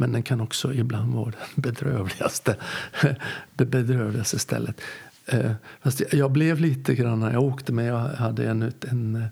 men 0.00 0.12
den 0.12 0.22
kan 0.22 0.40
också 0.40 0.74
ibland 0.74 1.14
vara 1.14 1.30
det 1.30 1.36
bedrövligaste, 1.62 2.56
det 3.54 3.64
bedrövligaste 3.64 4.38
stället. 4.38 4.80
Eh, 5.26 5.52
fast 5.80 6.02
jag 6.12 6.32
blev 6.32 6.60
lite 6.60 6.94
grann, 6.94 7.22
jag 7.22 7.42
åkte 7.42 7.72
med, 7.72 7.86
jag 7.86 7.98
hade 7.98 8.50
en, 8.50 8.72
en, 8.90 9.24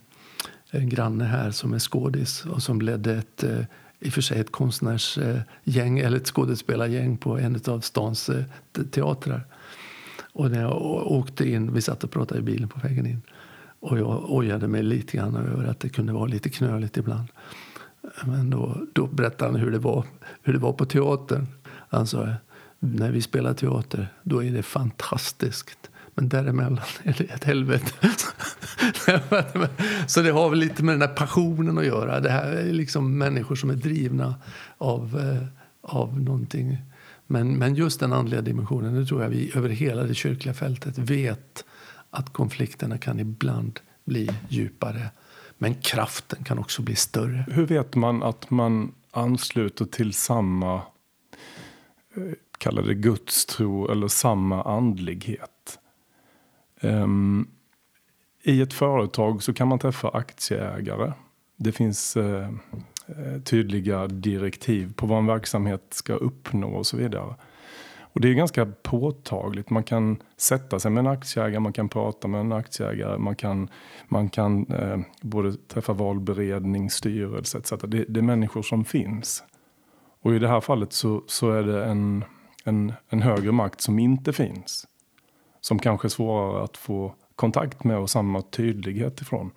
en 0.70 0.88
granne 0.88 1.24
här 1.24 1.50
som 1.50 1.72
är 1.72 1.78
skådis 1.78 2.44
och 2.46 2.62
som 2.62 2.80
ledde 2.80 3.14
ett 3.14 3.44
eh, 3.44 3.60
i 4.00 4.08
och 4.08 4.12
för 4.12 4.20
sig 4.20 4.40
ett 4.40 4.52
konstnärsgäng 4.52 5.98
eller 5.98 6.16
ett 6.16 6.26
skådespelargäng 6.26 7.16
på 7.16 7.38
en 7.38 7.60
av 7.66 7.80
stans 7.80 8.28
eh, 8.28 8.44
teatrar. 8.90 9.46
Och 10.32 10.50
när 10.50 10.60
jag 10.60 10.76
åkte 11.12 11.50
in, 11.50 11.74
vi 11.74 11.82
satt 11.82 12.04
och 12.04 12.10
pratade 12.10 12.40
i 12.40 12.42
bilen 12.42 12.68
på 12.68 12.80
vägen 12.80 13.06
in. 13.06 13.22
Och 13.80 13.98
jag 13.98 14.32
ojade 14.32 14.68
mig 14.68 14.82
lite 14.82 15.16
grann 15.16 15.36
över 15.36 15.64
att 15.64 15.80
det 15.80 15.88
kunde 15.88 16.12
vara 16.12 16.26
lite 16.26 16.48
knöligt 16.48 16.96
ibland. 16.96 17.28
Men 18.24 18.50
då, 18.50 18.86
då 18.92 19.06
berättade 19.06 19.50
han 19.50 19.60
hur 19.60 19.70
det, 19.70 19.78
var, 19.78 20.04
hur 20.42 20.52
det 20.52 20.58
var 20.58 20.72
på 20.72 20.84
teatern. 20.84 21.46
Han 21.68 22.06
sa 22.06 22.28
när 22.78 23.10
vi 23.10 23.22
spelar 23.22 23.54
teater, 23.54 24.08
då 24.22 24.44
är 24.44 24.50
det 24.50 24.62
fantastiskt. 24.62 25.90
Men 26.18 26.28
däremellan 26.28 26.80
är 27.02 27.14
det 27.18 27.24
ett 27.24 27.44
helvete. 27.44 27.92
Så 30.06 30.22
det 30.22 30.30
har 30.30 30.50
väl 30.50 30.58
lite 30.58 30.84
med 30.84 30.94
den 30.94 31.08
här 31.08 31.14
passionen 31.14 31.78
att 31.78 31.86
göra. 31.86 32.20
Det 32.20 32.30
här 32.30 32.52
är 32.52 32.72
liksom 32.72 33.18
människor 33.18 33.54
som 33.54 33.70
är 33.70 33.74
drivna 33.74 34.34
av, 34.78 35.18
eh, 35.20 35.46
av 35.80 36.20
någonting. 36.20 36.78
Men, 37.26 37.56
men 37.56 37.74
just 37.74 38.00
den 38.00 38.12
andliga 38.12 38.40
dimensionen, 38.40 38.94
det 38.94 39.06
tror 39.06 39.22
jag 39.22 39.28
vi 39.28 39.52
över 39.54 39.68
hela 39.68 40.02
det 40.02 40.14
kyrkliga 40.14 40.54
fältet 40.54 40.98
vet 40.98 41.64
att 42.10 42.32
konflikterna 42.32 42.98
kan 42.98 43.20
ibland 43.20 43.80
bli 44.04 44.30
djupare. 44.48 45.10
Men 45.58 45.74
kraften 45.74 46.44
kan 46.44 46.58
också 46.58 46.82
bli 46.82 46.96
större. 46.96 47.46
Hur 47.50 47.66
vet 47.66 47.94
man 47.94 48.22
att 48.22 48.50
man 48.50 48.92
ansluter 49.10 49.84
till 49.84 50.12
samma 50.12 50.74
eh, 50.74 50.82
kalla 52.58 52.82
det 52.82 52.94
gudstro 52.94 53.90
eller 53.90 54.08
samma 54.08 54.62
andlighet? 54.62 55.78
Um, 56.80 57.48
I 58.42 58.60
ett 58.60 58.72
företag 58.72 59.42
så 59.42 59.52
kan 59.52 59.68
man 59.68 59.78
träffa 59.78 60.08
aktieägare. 60.08 61.12
Det 61.56 61.72
finns 61.72 62.16
uh, 62.16 62.48
tydliga 63.44 64.06
direktiv 64.06 64.94
på 64.94 65.06
vad 65.06 65.18
en 65.18 65.26
verksamhet 65.26 65.86
ska 65.90 66.12
uppnå 66.12 66.68
och 66.68 66.86
så 66.86 66.96
vidare. 66.96 67.34
Och 68.16 68.22
det 68.22 68.28
är 68.28 68.34
ganska 68.34 68.66
påtagligt. 68.82 69.70
Man 69.70 69.82
kan 69.82 70.22
sätta 70.36 70.78
sig 70.78 70.90
med 70.90 71.00
en 71.00 71.06
aktieägare, 71.06 71.60
man 71.60 71.72
kan 71.72 71.88
prata 71.88 72.28
med 72.28 72.40
en 72.40 72.52
aktieägare, 72.52 73.18
man 73.18 73.36
kan, 73.36 73.68
man 74.08 74.28
kan 74.28 74.66
eh, 74.66 74.98
både 75.22 75.52
träffa 75.52 75.92
valberedning, 75.92 76.90
styrelse 76.90 77.58
etc. 77.58 77.70
Det, 77.70 78.04
det, 78.08 78.20
är 78.20 78.22
människor 78.22 78.62
som 78.62 78.84
finns. 78.84 79.44
Och 80.22 80.34
i 80.34 80.38
det 80.38 80.48
här 80.48 80.60
fallet 80.60 80.92
så, 80.92 81.22
så 81.26 81.50
är 81.50 81.62
det 81.62 81.84
en, 81.84 82.24
en, 82.64 82.92
en 83.08 83.22
högre 83.22 83.52
makt 83.52 83.80
som 83.80 83.98
inte 83.98 84.32
finns. 84.32 84.86
Som 85.66 85.78
kanske 85.78 86.06
är 86.06 86.10
svårare 86.10 86.64
att 86.64 86.76
få 86.76 87.14
kontakt 87.36 87.84
med 87.84 87.98
och 87.98 88.10
samma 88.10 88.42
tydlighet 88.42 89.20
ifrån. 89.20 89.50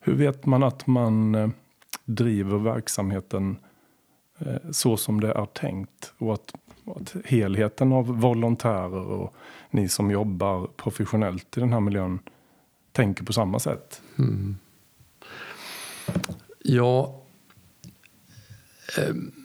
Hur 0.00 0.14
vet 0.14 0.46
man 0.46 0.62
att 0.62 0.86
man 0.86 1.34
eh, 1.34 1.48
driver 2.04 2.58
verksamheten 2.58 3.56
eh, 4.38 4.70
så 4.70 4.96
som 4.96 5.20
det 5.20 5.32
är 5.32 5.46
tänkt 5.46 6.12
och 6.18 6.34
att 6.34 6.54
att 6.96 7.16
helheten 7.24 7.92
av 7.92 8.06
volontärer 8.20 9.06
och 9.06 9.34
ni 9.70 9.88
som 9.88 10.10
jobbar 10.10 10.66
professionellt 10.66 11.56
i 11.56 11.60
den 11.60 11.72
här 11.72 11.80
miljön 11.80 12.18
tänker 12.92 13.24
på 13.24 13.32
samma 13.32 13.58
sätt? 13.58 14.02
Mm. 14.18 14.56
Ja, 16.58 17.22
ehm, 18.98 19.39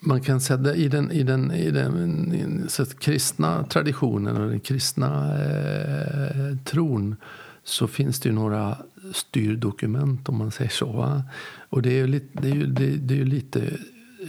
man 0.00 0.20
kan 0.20 0.40
säga 0.40 0.74
i 0.74 0.88
den, 0.88 1.10
i 1.10 1.22
den, 1.22 1.52
i 1.52 1.70
den, 1.70 2.34
i 2.34 2.84
kristna 2.98 3.64
traditionen 3.64 4.36
och 4.36 4.48
den 4.48 4.60
kristna 4.60 5.38
eh, 5.44 6.56
tron 6.64 7.16
så 7.64 7.86
finns 7.86 8.20
det 8.20 8.28
ju 8.28 8.34
några 8.34 8.76
styrdokument 9.12 10.28
om 10.28 10.36
man 10.36 10.50
säger 10.50 10.70
så. 10.70 10.92
Va? 10.92 11.22
Och 11.68 11.82
det 11.82 11.90
är 11.90 11.96
ju 11.96 12.06
lite, 12.06 12.40
det 12.40 12.48
är 12.48 12.54
ju, 12.54 12.66
det, 12.66 12.86
det 12.96 13.14
är 13.14 13.18
ju 13.18 13.24
lite 13.24 13.76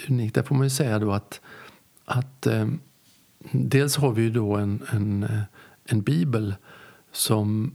unikt. 0.09 0.35
Där 0.35 0.43
får 0.43 0.55
man 0.55 0.65
ju 0.65 0.69
säga 0.69 0.99
då 0.99 1.11
att 1.11 1.41
att 2.09 2.47
eh, 2.47 2.67
dels 3.51 3.95
har 3.95 4.13
vi 4.13 4.21
ju 4.21 4.29
då 4.29 4.55
en, 4.55 4.81
en, 4.91 5.23
eh, 5.23 5.41
en 5.85 6.01
bibel 6.01 6.55
som 7.11 7.71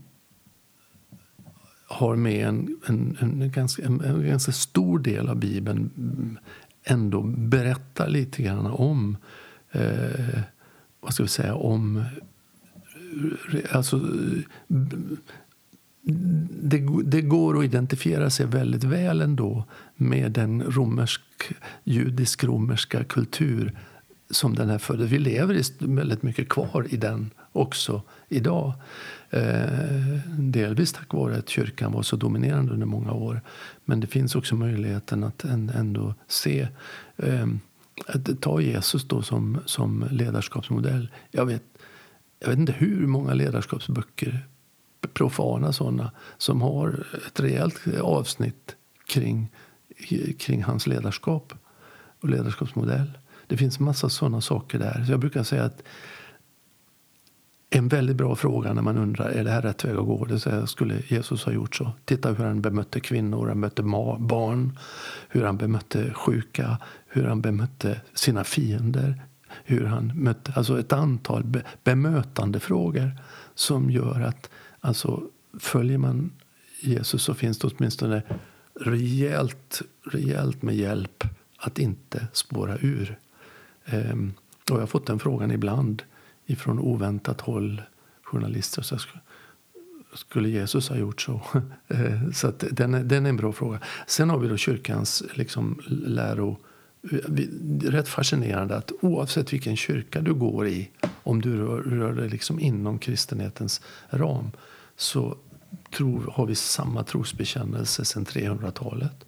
har 1.87 2.15
med 2.15 2.47
en, 2.47 2.77
en, 2.85 3.17
en, 3.19 3.51
ganska, 3.51 3.85
en, 3.85 4.01
en 4.01 4.27
ganska 4.27 4.51
stor 4.51 4.99
del 4.99 5.29
av 5.29 5.35
bibeln 5.35 6.39
ändå 6.85 7.21
berättar 7.21 8.09
lite 8.09 8.43
grann 8.43 8.65
om 8.65 9.17
eh, 9.71 10.39
vad 10.99 11.13
ska 11.13 11.23
vi 11.23 11.29
säga, 11.29 11.55
om 11.55 11.97
eh, 11.97 13.75
alltså, 13.75 14.01
det, 16.49 16.87
det, 17.03 17.21
går 17.21 17.59
att 17.59 17.65
identifiera 17.65 18.29
sig 18.29 18.45
väldigt 18.45 18.83
väl 18.83 19.21
ändå 19.21 19.65
med 19.95 20.31
den 20.31 20.63
romersk, 20.63 21.21
judisk-romerska 21.83 23.03
kultur 23.03 23.77
som 24.29 24.55
den 24.55 24.69
här 24.69 24.77
föddes. 24.77 25.11
Vi 25.11 25.19
lever 25.19 25.61
väldigt 25.95 26.23
mycket 26.23 26.49
kvar 26.49 26.87
i 26.89 26.97
den 26.97 27.31
också 27.55 28.01
idag. 28.29 28.73
Eh, 29.29 30.19
delvis 30.39 30.93
tack 30.93 31.13
vare 31.13 31.37
att 31.37 31.49
kyrkan 31.49 31.91
var 31.91 32.01
så 32.01 32.15
dominerande 32.15 32.73
under 32.73 32.85
många 32.85 33.11
år. 33.11 33.41
Men 33.85 33.99
det 33.99 34.07
finns 34.07 34.35
också 34.35 34.55
möjligheten 34.55 35.23
att 35.23 35.43
ändå 35.43 36.13
se 36.27 36.67
eh, 37.17 37.47
att 38.07 38.41
ta 38.41 38.61
Jesus 38.61 39.07
då 39.07 39.21
som, 39.21 39.57
som 39.65 40.07
ledarskapsmodell. 40.11 41.09
Jag 41.31 41.45
vet, 41.45 41.63
jag 42.39 42.49
vet 42.49 42.59
inte 42.59 42.73
hur 42.73 43.07
många 43.07 43.33
ledarskapsböcker, 43.33 44.47
profana 45.13 45.73
sådana 45.73 46.11
som 46.37 46.61
har 46.61 47.05
ett 47.27 47.39
rejält 47.39 47.81
avsnitt 48.01 48.75
kring, 49.07 49.51
kring 50.39 50.63
hans 50.63 50.87
ledarskap 50.87 51.53
och 52.21 52.29
ledarskapsmodell. 52.29 53.17
Det 53.47 53.57
finns 53.57 53.79
massa 53.79 54.09
sådana 54.09 54.41
saker 54.41 54.79
där. 54.79 55.03
Så 55.05 55.11
jag 55.11 55.19
brukar 55.19 55.43
säga 55.43 55.63
att 55.63 55.83
en 57.77 57.87
väldigt 57.87 58.15
bra 58.15 58.35
fråga 58.35 58.73
när 58.73 58.81
man 58.81 58.97
undrar 58.97 59.29
är 59.29 59.43
det 59.43 59.51
här 59.51 59.61
rätt 59.61 59.85
väg 59.85 59.95
att 59.95 60.05
gå. 60.05 60.25
Det 60.25 60.39
säger, 60.39 60.65
skulle 60.65 61.01
Jesus 61.07 61.43
ha 61.43 61.51
gjort 61.51 61.75
så? 61.75 61.91
Titta 62.05 62.33
hur 62.33 62.45
han 62.45 62.61
bemötte 62.61 62.99
kvinnor, 62.99 63.47
han 63.47 63.61
bemötte 63.61 63.83
barn, 64.19 64.79
hur 65.29 65.43
han 65.43 65.57
bemötte 65.57 66.13
sjuka, 66.13 66.77
hur 67.07 67.23
han 67.23 67.41
bemötte 67.41 68.01
sina 68.13 68.43
fiender. 68.43 69.21
Hur 69.63 69.85
han 69.85 70.11
mötte, 70.15 70.53
alltså 70.55 70.79
ett 70.79 70.93
antal 70.93 71.43
be, 71.43 71.63
bemötande 71.83 72.59
frågor 72.59 73.11
som 73.55 73.89
gör 73.89 74.21
att 74.21 74.49
alltså, 74.79 75.23
följer 75.59 75.97
man 75.97 76.31
Jesus 76.79 77.23
så 77.23 77.33
finns 77.33 77.59
det 77.59 77.67
åtminstone 77.67 78.21
rejält, 78.79 79.81
rejält 80.03 80.61
med 80.61 80.75
hjälp 80.75 81.23
att 81.57 81.79
inte 81.79 82.27
spåra 82.33 82.77
ur. 82.77 83.19
Ehm, 83.85 84.33
och 84.71 84.75
jag 84.75 84.81
har 84.81 84.87
fått 84.87 85.07
den 85.07 85.19
frågan 85.19 85.51
ibland 85.51 86.03
ifrån 86.45 86.79
oväntat 86.79 87.41
håll, 87.41 87.81
journalister. 88.23 88.81
Så 88.81 88.97
skulle 90.13 90.49
Jesus 90.49 90.89
ha 90.89 90.95
gjort 90.95 91.21
så? 91.21 91.41
Eh, 91.87 92.29
så 92.33 92.47
att 92.47 92.63
den, 92.71 92.93
är, 92.93 93.03
den 93.03 93.25
är 93.25 93.29
en 93.29 93.37
bra 93.37 93.53
fråga. 93.53 93.79
Sen 94.07 94.29
har 94.29 94.39
vi 94.39 94.47
då 94.47 94.57
kyrkans 94.57 95.23
liksom, 95.33 95.81
läro. 95.87 96.57
Rätt 97.81 98.07
fascinerande 98.07 98.75
att 98.75 98.91
oavsett 99.01 99.53
vilken 99.53 99.75
kyrka 99.75 100.21
du 100.21 100.33
går 100.33 100.67
i, 100.67 100.89
om 101.23 101.41
du 101.41 101.57
rör, 101.57 101.81
rör 101.81 102.13
dig 102.13 102.29
liksom 102.29 102.59
inom 102.59 102.99
kristenhetens 102.99 103.81
ram, 104.09 104.51
så 104.95 105.37
tror, 105.91 106.31
har 106.33 106.45
vi 106.45 106.55
samma 106.55 107.03
trosbekännelse 107.03 108.05
sedan 108.05 108.25
300-talet. 108.25 109.25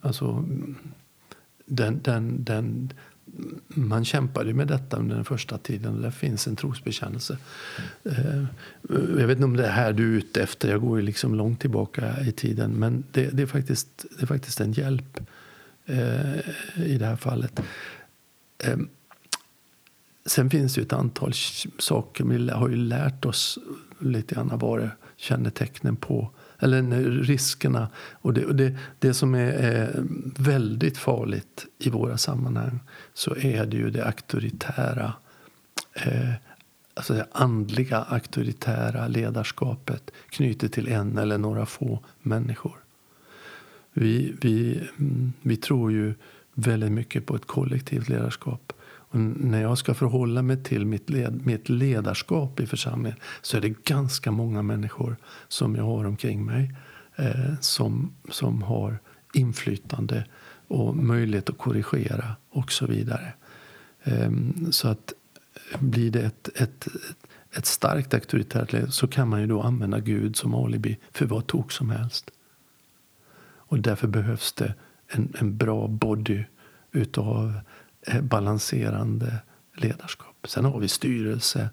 Alltså, 0.00 0.44
den, 1.70 2.00
den, 2.02 2.44
den, 2.44 2.92
man 3.68 4.04
kämpade 4.04 4.54
med 4.54 4.68
detta 4.68 4.96
under 4.96 5.16
den 5.16 5.24
första 5.24 5.58
tiden. 5.58 6.02
Där 6.02 6.10
finns 6.10 6.46
en 6.46 6.56
trosbekännelse. 6.56 7.38
Eh, 8.04 8.44
jag 8.90 9.26
vet 9.26 9.36
inte 9.36 9.44
om 9.44 9.56
det 9.56 9.66
är 9.66 9.72
här 9.72 9.92
du 9.92 10.12
är 10.12 10.18
ute 10.18 10.42
efter. 10.42 10.70
Jag 10.70 10.80
går 10.80 10.98
ju 10.98 11.06
liksom 11.06 11.34
långt 11.34 11.60
tillbaka 11.60 12.20
i 12.20 12.32
tiden. 12.32 12.72
Men 12.72 13.04
det, 13.12 13.30
det 13.30 13.42
är, 13.42 13.46
faktiskt, 13.46 14.06
det 14.16 14.22
är 14.22 14.26
faktiskt 14.26 14.60
en 14.60 14.72
hjälp 14.72 15.20
eh, 15.86 16.38
i 16.86 16.96
det 16.98 17.06
här 17.06 17.16
fallet. 17.16 17.60
Ehm, 18.58 18.88
sen 20.26 20.50
finns 20.50 20.74
det 20.74 20.82
ett 20.82 20.92
antal 20.92 21.32
saker. 21.78 22.24
Vi 22.24 22.50
har 22.50 22.68
ju 22.68 22.76
lärt 22.76 23.24
oss 23.24 23.58
lite 23.98 24.34
grann 24.34 24.58
vad 24.58 24.78
det 24.78 24.90
kännetecknen 25.16 25.96
på 25.96 26.30
eller 26.60 26.82
riskerna. 27.22 27.88
Och 28.12 28.34
det, 28.34 28.44
och 28.44 28.54
det, 28.54 28.76
det 28.98 29.14
som 29.14 29.34
är, 29.34 29.52
är, 29.52 30.04
väldigt 30.38 30.98
farligt 30.98 31.66
i 31.78 31.90
våra 31.90 32.18
sammanhang 32.18 32.80
så 33.14 33.36
är 33.36 33.66
det 33.66 33.76
ju 33.76 33.90
det 33.90 34.06
auktoritära 34.06 35.12
eh, 35.92 36.32
alltså 36.94 37.14
det 37.14 37.26
andliga 37.32 37.98
auktoritära 37.98 39.08
ledarskapet 39.08 40.10
knutet 40.30 40.72
till 40.72 40.88
en 40.88 41.18
eller 41.18 41.38
några 41.38 41.66
få 41.66 42.00
människor. 42.22 42.76
Vi, 43.92 44.34
vi, 44.40 44.80
mm, 44.98 45.32
vi 45.42 45.56
tror 45.56 45.92
ju 45.92 46.14
väldigt 46.54 46.92
mycket 46.92 47.26
på 47.26 47.36
ett 47.36 47.46
kollektivt 47.46 48.08
ledarskap. 48.08 48.72
Och 49.10 49.20
när 49.20 49.62
jag 49.62 49.78
ska 49.78 49.94
förhålla 49.94 50.42
mig 50.42 50.62
till 50.62 50.86
mitt, 50.86 51.10
led, 51.10 51.46
mitt 51.46 51.68
ledarskap 51.68 52.60
i 52.60 52.66
församlingen 52.66 53.18
så 53.42 53.56
är 53.56 53.60
det 53.60 53.84
ganska 53.84 54.30
många 54.30 54.62
människor 54.62 55.16
som 55.48 55.76
jag 55.76 55.84
har 55.84 56.04
omkring 56.04 56.44
mig 56.44 56.74
eh, 57.16 57.54
som, 57.60 58.14
som 58.30 58.62
har 58.62 58.98
inflytande 59.34 60.26
och 60.68 60.96
möjlighet 60.96 61.50
att 61.50 61.58
korrigera 61.58 62.36
och 62.50 62.72
så 62.72 62.86
vidare. 62.86 63.32
Eh, 64.02 64.30
så 64.70 64.88
att 64.88 65.12
blir 65.78 66.10
det 66.10 66.22
ett, 66.22 66.48
ett, 66.54 66.88
ett 67.52 67.66
starkt 67.66 68.14
auktoritärt 68.14 68.72
led 68.72 68.94
så 68.94 69.08
kan 69.08 69.28
man 69.28 69.40
ju 69.40 69.46
då 69.46 69.62
använda 69.62 70.00
Gud 70.00 70.36
som 70.36 70.54
alibi 70.54 70.98
för 71.12 71.26
vad 71.26 71.46
tok 71.46 71.72
som 71.72 71.90
helst. 71.90 72.30
Och 73.42 73.78
därför 73.78 74.08
behövs 74.08 74.52
det 74.52 74.74
en, 75.08 75.32
en 75.38 75.56
bra 75.56 75.88
body 75.88 76.44
utav 76.92 77.54
Eh, 77.54 77.60
Eh, 78.06 78.20
balanserande 78.20 79.38
ledarskap. 79.76 80.46
Sen 80.48 80.64
har 80.64 80.80
vi 80.80 80.88
styrelse. 80.88 81.70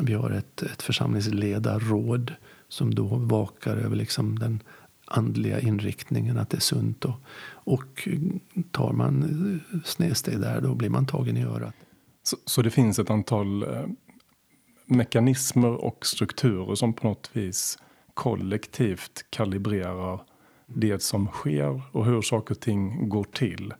Vi 0.00 0.14
har 0.14 0.30
ett, 0.30 0.62
ett 0.62 0.82
församlingsledarråd 0.82 2.34
som 2.68 2.94
då 2.94 3.04
vakar 3.06 3.76
över 3.76 3.96
liksom 3.96 4.38
den 4.38 4.62
andliga 5.04 5.60
inriktningen, 5.60 6.38
att 6.38 6.50
det 6.50 6.56
är 6.56 6.60
sunt. 6.60 7.04
Och, 7.04 7.20
och 7.44 8.08
tar 8.70 8.92
man 8.92 9.22
eh, 9.72 9.78
snedsteg 9.84 10.40
där, 10.40 10.60
då 10.60 10.74
blir 10.74 10.90
man 10.90 11.06
tagen 11.06 11.36
i 11.36 11.44
örat. 11.44 11.74
Så, 12.22 12.36
så 12.44 12.62
det 12.62 12.70
finns 12.70 12.98
ett 12.98 13.10
antal 13.10 13.62
eh, 13.62 13.86
mekanismer 14.86 15.84
och 15.84 16.06
strukturer 16.06 16.74
som 16.74 16.92
på 16.92 17.06
något 17.06 17.30
vis 17.32 17.78
kollektivt 18.14 19.24
kalibrerar 19.30 20.20
det 20.66 21.02
som 21.02 21.26
sker 21.26 21.82
och 21.92 22.06
hur 22.06 22.22
saker 22.22 22.54
och 22.54 22.60
ting 22.60 23.08
går 23.08 23.24
till. 23.24 23.74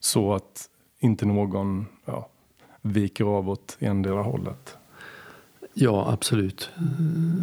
Så 0.00 0.34
att 0.34 0.68
inte 1.04 1.26
någon 1.26 1.86
ja, 2.04 2.28
viker 2.82 3.24
av 3.24 3.50
åt 3.50 3.76
endera 3.80 4.22
hållet. 4.22 4.76
Ja, 5.74 6.12
absolut. 6.12 6.70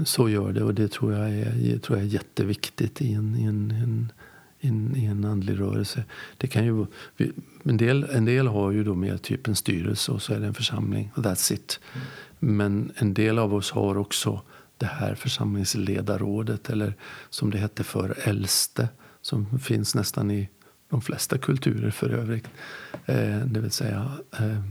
Så 0.06 0.30
gör 0.30 0.52
det 0.52 0.64
och 0.64 0.74
det 0.74 0.92
tror 0.92 1.14
jag 1.14 1.30
är, 1.30 1.80
tror 1.80 1.98
jag 1.98 2.08
är 2.08 2.12
jätteviktigt 2.12 3.02
i 3.02 3.14
en, 3.14 3.36
i 3.36 3.44
en, 3.44 3.72
en, 3.72 4.12
en, 4.60 4.96
i 4.96 5.06
en 5.06 5.26
andlig 5.26 5.60
rörelse. 5.60 6.04
Det 6.38 6.48
kan 6.48 6.66
ju, 6.66 6.86
en, 7.64 7.78
del, 7.78 8.04
en 8.04 8.26
del 8.26 8.48
har 8.48 8.72
ju 8.72 8.84
då 8.84 8.96
mer 8.96 9.18
typ 9.18 9.48
en 9.48 9.56
styrelse 9.56 10.12
och 10.12 10.22
så 10.22 10.34
är 10.34 10.40
det 10.40 10.48
en 10.48 10.54
församling 10.54 11.12
och 11.16 11.24
that's 11.24 11.54
it. 11.54 11.80
Mm. 11.94 12.08
Men 12.40 12.92
en 12.96 13.14
del 13.14 13.40
av 13.40 13.54
oss 13.54 13.72
har 13.72 13.98
också 13.98 14.42
det 14.78 14.86
här 14.86 15.16
församlingsledarrådet 15.16 16.70
eller 16.70 16.94
som 17.30 17.52
det 17.52 17.58
hette 17.58 17.84
för 17.84 18.18
äldste 18.24 18.90
som 19.22 19.60
finns 19.60 19.96
nästan 19.96 20.32
i 20.32 20.50
de 20.90 21.02
flesta 21.02 21.38
kulturer 21.38 21.92
för 21.92 22.10
övrigt. 22.10 22.48
Eh, 23.06 23.40
det 23.46 23.60
vill 23.60 23.72
säga, 23.72 24.12
eh, 24.40 24.62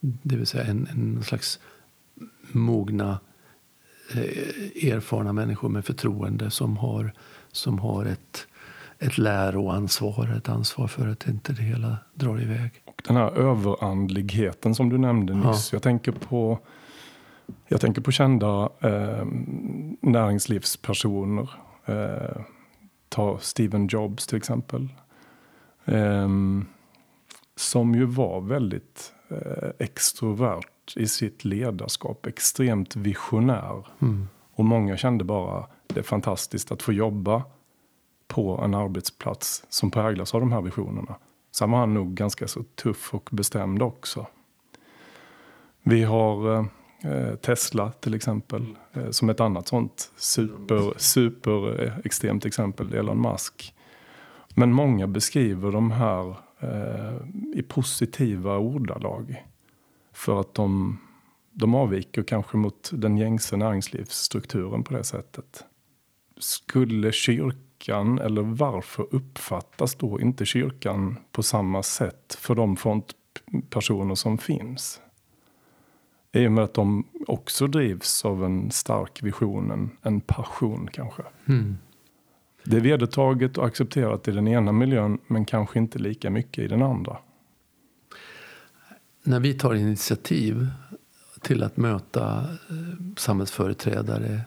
det 0.00 0.36
vill 0.36 0.46
säga 0.46 0.64
en, 0.64 0.88
en 0.90 1.22
slags 1.22 1.60
mogna, 2.52 3.18
eh, 4.14 4.92
erfarna 4.92 5.32
människor 5.32 5.68
med 5.68 5.84
förtroende 5.84 6.50
som 6.50 6.76
har, 6.76 7.12
som 7.52 7.78
har 7.78 8.04
ett, 8.04 8.46
ett 8.98 9.18
läroansvar, 9.18 10.36
ett 10.36 10.48
ansvar 10.48 10.86
för 10.86 11.08
att 11.08 11.28
inte 11.28 11.52
det 11.52 11.62
hela 11.62 11.96
drar 12.14 12.42
iväg. 12.42 12.70
Och 12.84 13.02
den 13.06 13.16
här 13.16 13.30
överandligheten 13.30 14.74
som 14.74 14.88
du 14.88 14.98
nämnde 14.98 15.34
nyss. 15.34 15.72
Ja. 15.72 15.76
Jag 15.76 15.82
tänker 15.82 16.12
på 16.12 16.58
jag 17.68 17.80
tänker 17.80 18.00
på 18.00 18.10
kända 18.10 18.68
eh, 18.80 19.26
näringslivspersoner. 20.00 21.50
Eh, 21.84 22.42
ta 23.08 23.38
Steven 23.38 23.86
Jobs 23.86 24.26
till 24.26 24.36
exempel. 24.36 24.88
Um, 25.84 26.66
som 27.56 27.94
ju 27.94 28.04
var 28.04 28.40
väldigt 28.40 29.12
eh, 29.28 29.68
extrovert 29.78 30.96
i 30.96 31.06
sitt 31.06 31.44
ledarskap. 31.44 32.26
Extremt 32.26 32.96
visionär. 32.96 33.86
Mm. 34.02 34.28
Och 34.54 34.64
många 34.64 34.96
kände 34.96 35.24
bara 35.24 35.66
det 35.86 36.00
är 36.00 36.04
fantastiskt 36.04 36.72
att 36.72 36.82
få 36.82 36.92
jobba 36.92 37.42
på 38.28 38.60
en 38.64 38.74
arbetsplats 38.74 39.64
som 39.68 39.90
präglas 39.90 40.34
av 40.34 40.40
de 40.40 40.52
här 40.52 40.60
visionerna. 40.60 41.16
Sen 41.50 41.70
var 41.70 41.78
han 41.78 41.94
nog 41.94 42.14
ganska 42.14 42.48
så 42.48 42.62
tuff 42.62 43.14
och 43.14 43.28
bestämd 43.32 43.82
också. 43.82 44.26
Vi 45.82 46.02
har 46.02 46.58
eh, 47.04 47.34
Tesla 47.34 47.92
till 47.92 48.14
exempel 48.14 48.76
eh, 48.92 49.10
som 49.10 49.30
ett 49.30 49.40
annat 49.40 49.68
sånt 49.68 50.12
super, 50.16 50.92
super 50.96 51.84
eh, 51.84 51.92
extremt 52.04 52.44
exempel. 52.44 52.94
Elon 52.94 53.22
Musk 53.22 53.74
men 54.58 54.72
många 54.72 55.06
beskriver 55.06 55.72
de 55.72 55.90
här 55.90 56.30
eh, 56.30 56.36
Eh, 56.60 57.16
i 57.54 57.62
positiva 57.62 58.58
ordalag. 58.58 59.44
För 60.12 60.40
att 60.40 60.54
de, 60.54 60.98
de 61.50 61.74
avviker 61.74 62.22
kanske 62.22 62.56
mot 62.56 62.90
den 62.92 63.16
gängse 63.16 63.56
näringslivsstrukturen 63.56 64.84
på 64.84 64.94
det 64.94 65.04
sättet. 65.04 65.64
Skulle 66.36 67.12
kyrkan, 67.12 68.18
eller 68.18 68.42
varför 68.42 69.06
uppfattas 69.10 69.94
då 69.94 70.20
inte 70.20 70.44
kyrkan 70.44 71.18
på 71.32 71.42
samma 71.42 71.82
sätt 71.82 72.36
för 72.40 72.54
de 72.54 72.76
frontpersoner 72.76 74.14
som 74.14 74.38
finns? 74.38 75.00
I 76.32 76.46
och 76.46 76.52
med 76.52 76.64
att 76.64 76.74
de 76.74 77.04
också 77.26 77.66
drivs 77.66 78.24
av 78.24 78.44
en 78.44 78.70
stark 78.70 79.22
vision, 79.22 79.70
en, 79.70 79.90
en 80.02 80.20
passion 80.20 80.88
kanske. 80.92 81.22
Mm. 81.48 81.76
Det 82.68 82.76
är 82.76 82.80
vedertaget 82.80 83.58
och 83.58 83.66
accepterat 83.66 84.28
i 84.28 84.30
den 84.30 84.48
ena 84.48 84.72
miljön 84.72 85.18
men 85.26 85.44
kanske 85.44 85.78
inte 85.78 85.98
lika 85.98 86.30
mycket 86.30 86.64
i 86.64 86.68
den 86.68 86.82
andra. 86.82 87.16
När 89.22 89.40
vi 89.40 89.54
tar 89.54 89.74
initiativ 89.74 90.68
till 91.40 91.62
att 91.62 91.76
möta 91.76 92.38
eh, 92.70 92.76
samhällsföreträdare, 93.16 94.40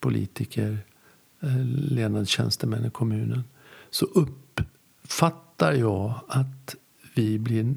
politiker, 0.00 0.78
eh, 1.40 1.64
ledande 1.64 2.26
tjänstemän 2.26 2.84
i 2.84 2.90
kommunen 2.90 3.44
så 3.90 4.06
uppfattar 4.06 5.72
jag 5.72 6.14
att 6.28 6.76
vi 7.14 7.38
blir, 7.38 7.74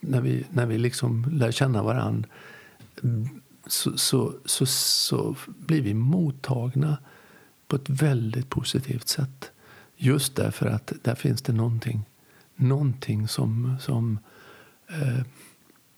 när 0.00 0.20
vi, 0.20 0.44
när 0.50 0.66
vi 0.66 0.78
liksom 0.78 1.24
lär 1.32 1.50
känna 1.50 1.82
varandra 1.82 2.28
så, 3.66 3.98
så, 3.98 4.34
så, 4.44 4.66
så 4.66 5.36
blir 5.46 5.82
vi 5.82 5.94
mottagna 5.94 6.96
på 7.68 7.76
ett 7.76 7.90
väldigt 7.90 8.50
positivt 8.50 9.08
sätt. 9.08 9.50
Just 9.96 10.36
därför 10.36 10.66
att 10.66 10.92
där 11.02 11.14
finns 11.14 11.42
det 11.42 11.52
någonting, 11.52 12.04
någonting 12.56 13.28
som... 13.28 13.76
som 13.80 14.18
eh, 14.88 15.20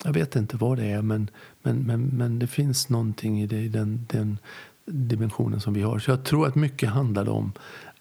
jag 0.04 0.12
vet 0.12 0.36
inte 0.36 0.56
vad 0.56 0.78
det 0.78 0.84
är, 0.84 1.02
men, 1.02 1.30
men, 1.62 1.78
men, 1.78 2.06
men 2.06 2.38
det 2.38 2.46
finns 2.46 2.88
någonting 2.88 3.42
i, 3.42 3.46
det, 3.46 3.60
i 3.60 3.68
den, 3.68 4.06
den 4.10 4.38
dimensionen 4.84 5.60
som 5.60 5.74
vi 5.74 5.82
har. 5.82 5.98
Så 5.98 6.10
jag 6.10 6.24
tror 6.24 6.46
att 6.46 6.54
mycket 6.54 6.90
handlar 6.90 7.28
om 7.28 7.52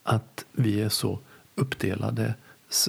att 0.04 0.46
vi 0.52 0.82
är 0.82 0.90
så 0.90 1.20
uppdelade, 1.56 2.34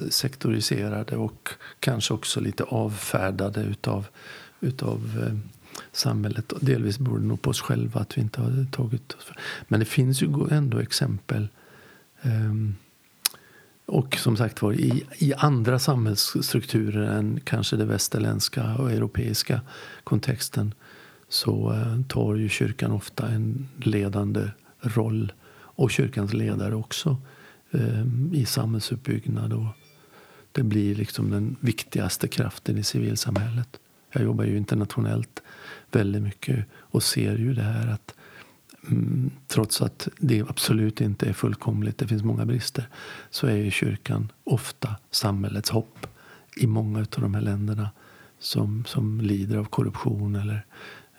sektoriserade 0.09 1.17
och 1.17 1.49
kanske 1.79 2.13
också 2.13 2.39
lite 2.39 2.63
avfärdade 2.63 3.61
utav, 3.61 4.07
utav 4.59 5.23
eh, 5.27 5.58
samhället. 5.99 6.51
Och 6.51 6.65
delvis 6.65 6.99
beror 6.99 7.19
det 7.19 7.25
nog 7.25 7.41
på 7.41 7.49
oss 7.49 7.61
själva 7.61 7.99
att 7.99 8.17
vi 8.17 8.21
inte 8.21 8.41
har 8.41 8.65
tagit 8.71 9.13
oss 9.13 9.23
för. 9.23 9.37
Men 9.67 9.79
det 9.79 9.85
finns 9.85 10.21
ju 10.21 10.47
ändå 10.51 10.79
exempel. 10.79 11.47
Um, 12.21 12.75
och 13.85 14.15
som 14.15 14.37
sagt 14.37 14.61
var, 14.61 14.73
i, 14.73 15.05
i 15.17 15.33
andra 15.33 15.79
samhällsstrukturer 15.79 17.17
än 17.17 17.39
kanske 17.43 17.75
det 17.75 17.85
västerländska 17.85 18.75
och 18.75 18.91
europeiska 18.91 19.61
kontexten 20.03 20.73
så 21.29 21.73
uh, 21.73 22.01
tar 22.07 22.35
ju 22.35 22.49
kyrkan 22.49 22.91
ofta 22.91 23.27
en 23.27 23.67
ledande 23.77 24.49
roll. 24.81 25.33
Och 25.51 25.91
kyrkans 25.91 26.33
ledare 26.33 26.75
också 26.75 27.17
um, 27.71 28.31
i 28.33 28.45
samhällsuppbyggnad 28.45 29.53
och 29.53 29.65
det 30.51 30.63
blir 30.63 30.95
liksom 30.95 31.31
den 31.31 31.55
viktigaste 31.59 32.27
kraften 32.27 32.77
i 32.77 32.83
civilsamhället. 32.83 33.79
Jag 34.11 34.23
jobbar 34.23 34.43
ju 34.43 34.57
internationellt 34.57 35.43
väldigt 35.95 36.21
mycket 36.21 36.65
och 36.73 37.03
ser 37.03 37.37
ju 37.37 37.53
det 37.53 37.61
här 37.61 37.87
att 37.87 38.15
mm, 38.87 39.31
trots 39.47 39.81
att 39.81 40.07
det 40.17 40.41
absolut 40.41 41.01
inte 41.01 41.29
är 41.29 41.33
fullkomligt, 41.33 41.97
det 41.97 42.07
finns 42.07 42.23
många 42.23 42.45
brister, 42.45 42.87
så 43.29 43.47
är 43.47 43.55
ju 43.55 43.71
kyrkan 43.71 44.31
ofta 44.43 44.95
samhällets 45.11 45.69
hopp 45.69 46.07
i 46.57 46.67
många 46.67 46.99
av 46.99 47.07
de 47.21 47.33
här 47.33 47.41
länderna 47.41 47.89
som, 48.39 48.85
som 48.85 49.21
lider 49.21 49.57
av 49.57 49.65
korruption. 49.65 50.35
Eller, 50.35 50.65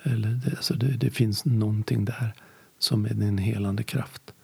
eller 0.03 0.29
det, 0.29 0.51
alltså 0.51 0.75
det, 0.75 0.87
det 0.87 1.11
finns 1.11 1.45
någonting 1.45 2.05
där 2.05 2.35
som 2.79 3.05
är 3.05 3.11
en 3.11 3.39
helande 3.39 3.83
kraft. 3.83 4.35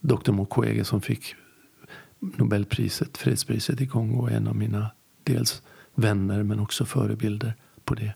Dr 0.00 0.32
Mukwege 0.32 0.84
som 0.84 1.00
fick 1.00 1.34
Nobelpriset, 2.20 3.16
fredspriset 3.16 3.80
i 3.80 3.86
Kongo 3.86 4.26
är 4.26 4.36
en 4.36 4.48
av 4.48 4.56
mina 4.56 4.90
dels 5.22 5.62
vänner 5.94 6.42
men 6.42 6.60
också 6.60 6.84
förebilder 6.84 7.54
på 7.84 7.94
det. 7.94 8.14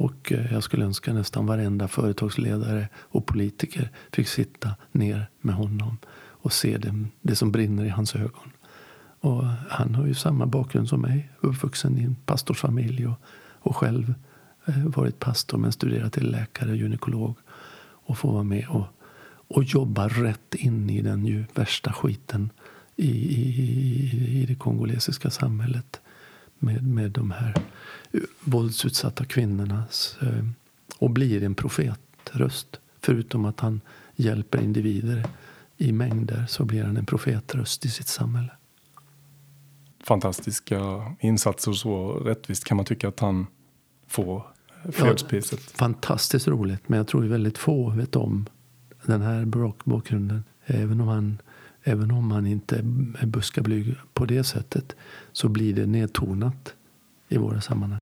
Och 0.00 0.32
eh, 0.32 0.52
jag 0.52 0.62
skulle 0.62 0.84
önska 0.84 1.12
nästan 1.12 1.46
varenda 1.46 1.88
företagsledare 1.88 2.88
och 2.96 3.26
politiker 3.26 3.90
fick 4.12 4.28
sitta 4.28 4.74
ner 4.92 5.30
med 5.40 5.54
honom 5.54 5.98
och 6.14 6.52
se 6.52 6.78
det, 6.78 7.04
det 7.22 7.36
som 7.36 7.52
brinner 7.52 7.84
i 7.84 7.88
hans 7.88 8.14
ögon. 8.14 8.52
Och 9.20 9.44
han 9.68 9.94
har 9.94 10.06
ju 10.06 10.14
samma 10.14 10.46
bakgrund 10.46 10.88
som 10.88 11.00
mig, 11.00 11.30
uppvuxen 11.40 11.98
i 11.98 12.02
en 12.02 12.14
pastorsfamilj 12.14 13.06
och, 13.06 13.14
och 13.58 13.76
själv 13.76 14.14
eh, 14.66 14.84
varit 14.84 15.18
pastor 15.18 15.58
men 15.58 15.72
studerat 15.72 16.12
till 16.12 16.30
läkare 16.30 16.70
och 16.70 16.76
gynekolog 16.76 17.34
och 17.82 18.18
få 18.18 18.32
vara 18.32 18.44
med 18.44 18.68
och, 18.68 18.86
och 19.48 19.64
jobba 19.64 20.08
rätt 20.08 20.54
in 20.54 20.90
i 20.90 21.02
den 21.02 21.26
ju 21.26 21.44
värsta 21.54 21.92
skiten 21.92 22.50
i, 22.96 23.10
i, 23.10 24.42
i 24.42 24.46
det 24.46 24.54
kongolesiska 24.54 25.30
samhället 25.30 26.00
med, 26.58 26.86
med 26.86 27.10
de 27.10 27.30
här 27.30 27.54
våldsutsatta 28.40 29.24
kvinnorna 29.24 29.84
eh, 30.22 30.44
och 30.98 31.10
blir 31.10 31.42
en 31.42 31.54
profetröst. 31.54 32.80
Förutom 33.00 33.44
att 33.44 33.60
han 33.60 33.80
hjälper 34.16 34.62
individer 34.62 35.26
i 35.76 35.92
mängder 35.92 36.46
så 36.48 36.64
blir 36.64 36.84
han 36.84 36.96
en 36.96 37.06
profetröst 37.06 37.84
i 37.84 37.88
sitt 37.88 38.08
samhälle. 38.08 38.52
Fantastiska 40.04 40.80
insatser 41.20 41.70
och 41.70 41.76
så 41.76 42.12
rättvist 42.12 42.64
kan 42.64 42.76
man 42.76 42.86
tycka 42.86 43.08
att 43.08 43.20
han 43.20 43.46
får 44.06 44.46
fredspriset. 44.92 45.60
Ja, 45.66 45.78
fantastiskt 45.78 46.48
roligt 46.48 46.88
men 46.88 46.96
jag 46.96 47.08
tror 47.08 47.24
väldigt 47.24 47.58
få 47.58 47.90
vet 47.90 48.16
om 48.16 48.46
den 49.06 49.22
här 49.22 49.44
bakgrunden. 49.84 50.44
Även 50.66 51.00
om 51.00 51.08
han 51.08 51.38
Även 51.82 52.10
om 52.10 52.28
man 52.28 52.46
inte 52.46 52.76
är 53.18 53.26
buskablyg 53.26 53.94
på 54.14 54.24
det 54.24 54.44
sättet 54.44 54.96
så 55.32 55.48
blir 55.48 55.74
det 55.74 55.86
nedtonat 55.86 56.74
i 57.28 57.36
våra 57.38 57.60
sammanhang. 57.60 57.99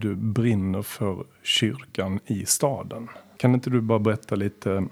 Du 0.00 0.14
brinner 0.14 0.82
för 0.82 1.24
kyrkan 1.42 2.20
i 2.26 2.46
staden. 2.46 3.08
Kan 3.36 3.54
inte 3.54 3.70
du 3.70 3.80
bara 3.80 3.98
berätta 3.98 4.34
lite, 4.34 4.86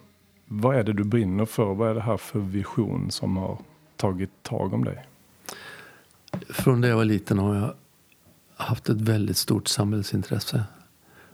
vad 0.47 0.77
är 0.77 0.85
det 0.85 0.93
du 0.93 1.05
brinner 1.05 1.45
för? 1.45 1.75
Vad 1.75 1.91
är 1.91 1.95
det 1.95 2.01
här 2.01 2.17
för 2.17 2.39
vision 2.41 3.11
som 3.11 3.37
har 3.37 3.59
tagit 3.97 4.43
tag 4.43 4.75
om 4.75 4.85
dig? 4.85 5.07
Från 6.49 6.81
det 6.81 6.89
jag 6.89 6.97
var 6.97 7.05
liten 7.05 7.39
har 7.39 7.55
jag 7.55 7.75
haft 8.57 8.89
ett 8.89 9.01
väldigt 9.01 9.37
stort 9.37 9.69
samhällsintresse. 9.69 10.65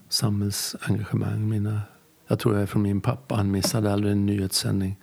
Samhällsengagemang. 0.09 1.49
Mina, 1.49 1.81
jag 2.35 2.39
tror 2.39 2.55
jag 2.55 2.63
är 2.63 2.67
från 2.67 2.83
min 2.83 3.01
pappa. 3.01 3.35
Han 3.35 3.51
missade 3.51 3.93
aldrig 3.93 4.13
en 4.13 4.27
nyhetssändning. 4.27 4.97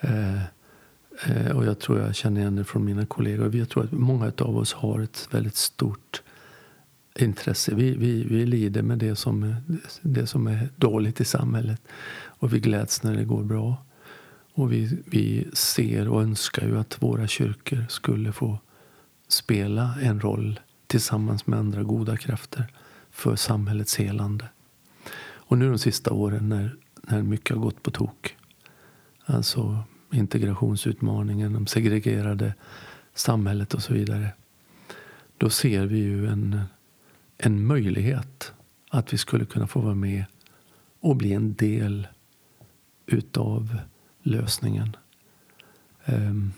Eh, 0.00 0.42
eh, 1.26 1.56
och 1.56 1.64
jag 1.64 1.78
tror 1.78 2.00
jag 2.00 2.14
känner 2.14 2.40
igen 2.40 2.56
det 2.56 2.64
från 2.64 2.84
mina 2.84 3.06
kollegor. 3.06 3.56
Jag 3.56 3.68
tror 3.68 3.84
att 3.84 3.92
många 3.92 4.32
av 4.38 4.56
oss 4.56 4.72
har 4.72 5.00
ett 5.00 5.28
väldigt 5.30 5.56
stort 5.56 6.22
intresse. 7.18 7.74
Vi, 7.74 7.96
vi, 7.96 8.24
vi 8.24 8.46
lider 8.46 8.82
med 8.82 8.98
det 8.98 9.16
som, 9.16 9.54
det 10.02 10.26
som 10.26 10.46
är 10.46 10.68
dåligt 10.76 11.20
i 11.20 11.24
samhället. 11.24 11.80
Och 12.24 12.54
vi 12.54 12.60
gläds 12.60 13.02
när 13.02 13.16
det 13.16 13.24
går 13.24 13.42
bra. 13.42 13.76
Och 14.54 14.72
vi, 14.72 14.98
vi 15.04 15.48
ser 15.52 16.08
och 16.08 16.22
önskar 16.22 16.66
ju 16.66 16.78
att 16.78 17.02
våra 17.02 17.26
kyrkor 17.26 17.84
skulle 17.88 18.32
få 18.32 18.58
spela 19.28 19.94
en 20.02 20.20
roll 20.20 20.60
tillsammans 20.86 21.46
med 21.46 21.58
andra 21.58 21.82
goda 21.82 22.16
krafter 22.16 22.66
för 23.10 23.36
samhällets 23.36 23.96
helande. 23.96 24.48
Och 25.50 25.58
nu 25.58 25.68
de 25.68 25.78
sista 25.78 26.12
åren 26.12 26.48
när, 26.48 26.76
när 27.02 27.22
mycket 27.22 27.56
har 27.56 27.62
gått 27.62 27.82
på 27.82 27.90
tok, 27.90 28.36
alltså 29.24 29.84
integrationsutmaningen, 30.12 31.52
de 31.52 31.66
segregerade 31.66 32.54
samhället 33.14 33.74
och 33.74 33.82
så 33.82 33.92
vidare, 33.92 34.32
då 35.38 35.50
ser 35.50 35.86
vi 35.86 35.98
ju 35.98 36.26
en, 36.26 36.60
en 37.38 37.66
möjlighet 37.66 38.52
att 38.90 39.12
vi 39.12 39.18
skulle 39.18 39.44
kunna 39.44 39.66
få 39.66 39.80
vara 39.80 39.94
med 39.94 40.24
och 41.00 41.16
bli 41.16 41.32
en 41.32 41.54
del 41.54 42.08
utav 43.06 43.78
lösningen. 44.22 44.96
Um, 46.04 46.52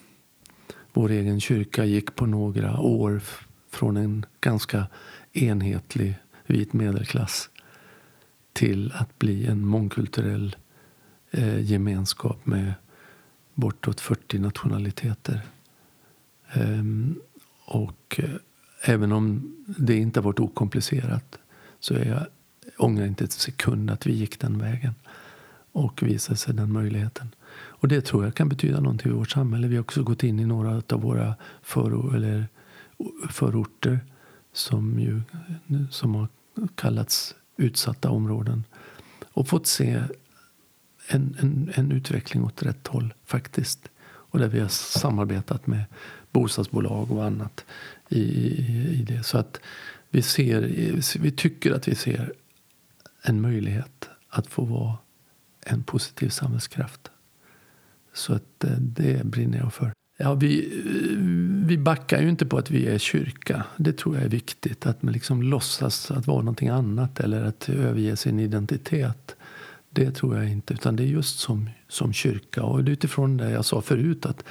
vår 0.92 1.10
egen 1.10 1.40
kyrka 1.40 1.84
gick 1.84 2.16
på 2.16 2.26
några 2.26 2.80
år 2.80 3.22
från 3.70 3.96
en 3.96 4.26
ganska 4.40 4.86
enhetlig 5.32 6.14
vit 6.46 6.72
medelklass 6.72 7.50
till 8.52 8.92
att 8.94 9.18
bli 9.18 9.46
en 9.46 9.66
mångkulturell 9.66 10.56
eh, 11.30 11.60
gemenskap 11.60 12.46
med 12.46 12.74
bortåt 13.54 14.00
40 14.00 14.38
nationaliteter. 14.38 15.40
Ehm, 16.52 17.20
och 17.64 18.20
eh, 18.22 18.30
även 18.82 19.12
om 19.12 19.54
det 19.66 19.96
inte 19.96 20.20
har 20.20 20.24
varit 20.24 20.40
okomplicerat 20.40 21.38
så 21.80 21.94
är 21.94 22.04
jag, 22.04 22.26
ångrar 22.78 23.06
inte 23.06 23.24
ett 23.24 23.32
sekund 23.32 23.90
att 23.90 24.06
vi 24.06 24.12
gick 24.12 24.40
den 24.40 24.58
vägen 24.58 24.94
och 25.72 26.02
visade 26.02 26.36
sig 26.36 26.54
den 26.54 26.72
möjligheten. 26.72 27.34
Och 27.54 27.88
det 27.88 28.00
tror 28.00 28.24
jag 28.24 28.34
kan 28.34 28.48
betyda 28.48 28.80
någonting 28.80 29.12
i 29.12 29.14
vårt 29.14 29.30
samhälle. 29.30 29.68
Vi 29.68 29.76
har 29.76 29.80
också 29.80 30.02
gått 30.02 30.22
in 30.22 30.40
i 30.40 30.46
några 30.46 30.82
av 30.88 31.00
våra 31.00 31.34
föror, 31.62 32.16
eller 32.16 32.48
förorter 33.30 34.00
som, 34.52 35.00
ju, 35.00 35.22
som 35.90 36.14
har 36.14 36.28
kallats 36.74 37.34
utsatta 37.56 38.10
områden 38.10 38.64
och 39.24 39.48
fått 39.48 39.66
se 39.66 40.02
en, 41.08 41.36
en, 41.40 41.72
en 41.74 41.92
utveckling 41.92 42.44
åt 42.44 42.62
rätt 42.62 42.86
håll 42.86 43.14
faktiskt. 43.24 43.88
Och 44.04 44.38
där 44.38 44.48
vi 44.48 44.60
har 44.60 44.68
samarbetat 44.68 45.66
med 45.66 45.84
bostadsbolag 46.30 47.10
och 47.10 47.24
annat 47.24 47.64
i, 48.08 48.22
i 49.00 49.04
det. 49.08 49.22
Så 49.22 49.38
att 49.38 49.60
vi, 50.10 50.22
ser, 50.22 50.60
vi 51.18 51.30
tycker 51.30 51.72
att 51.72 51.88
vi 51.88 51.94
ser 51.94 52.32
en 53.22 53.40
möjlighet 53.40 54.08
att 54.28 54.46
få 54.46 54.64
vara 54.64 54.98
en 55.60 55.82
positiv 55.82 56.28
samhällskraft. 56.28 57.10
Så 58.12 58.34
att 58.34 58.64
eh, 58.64 58.70
det 58.70 59.26
brinner 59.26 59.58
jag 59.58 59.74
för. 59.74 59.92
Ja, 60.24 60.34
vi, 60.34 60.78
eh, 60.78 61.66
vi 61.66 61.78
backar 61.78 62.22
ju 62.22 62.28
inte 62.28 62.46
på 62.46 62.58
att 62.58 62.70
vi 62.70 62.86
är 62.86 62.98
kyrka. 62.98 63.64
Det 63.76 63.92
tror 63.92 64.14
jag 64.14 64.24
är 64.24 64.28
viktigt. 64.28 64.86
Att 64.86 65.02
man 65.02 65.12
liksom 65.12 65.42
låtsas 65.42 66.10
att 66.10 66.26
vara 66.26 66.38
någonting 66.38 66.68
annat 66.68 67.20
eller 67.20 67.44
att 67.44 67.68
överge 67.68 68.16
sin 68.16 68.40
identitet. 68.40 69.36
Det 69.90 70.10
tror 70.10 70.36
jag 70.36 70.48
inte. 70.48 70.74
Utan 70.74 70.96
det 70.96 71.02
är 71.02 71.06
just 71.06 71.38
som, 71.38 71.70
som 71.88 72.12
kyrka. 72.12 72.62
Och 72.62 72.78
utifrån 72.78 73.36
det 73.36 73.50
jag 73.50 73.64
sa 73.64 73.80
förut 73.80 74.26
att 74.26 74.44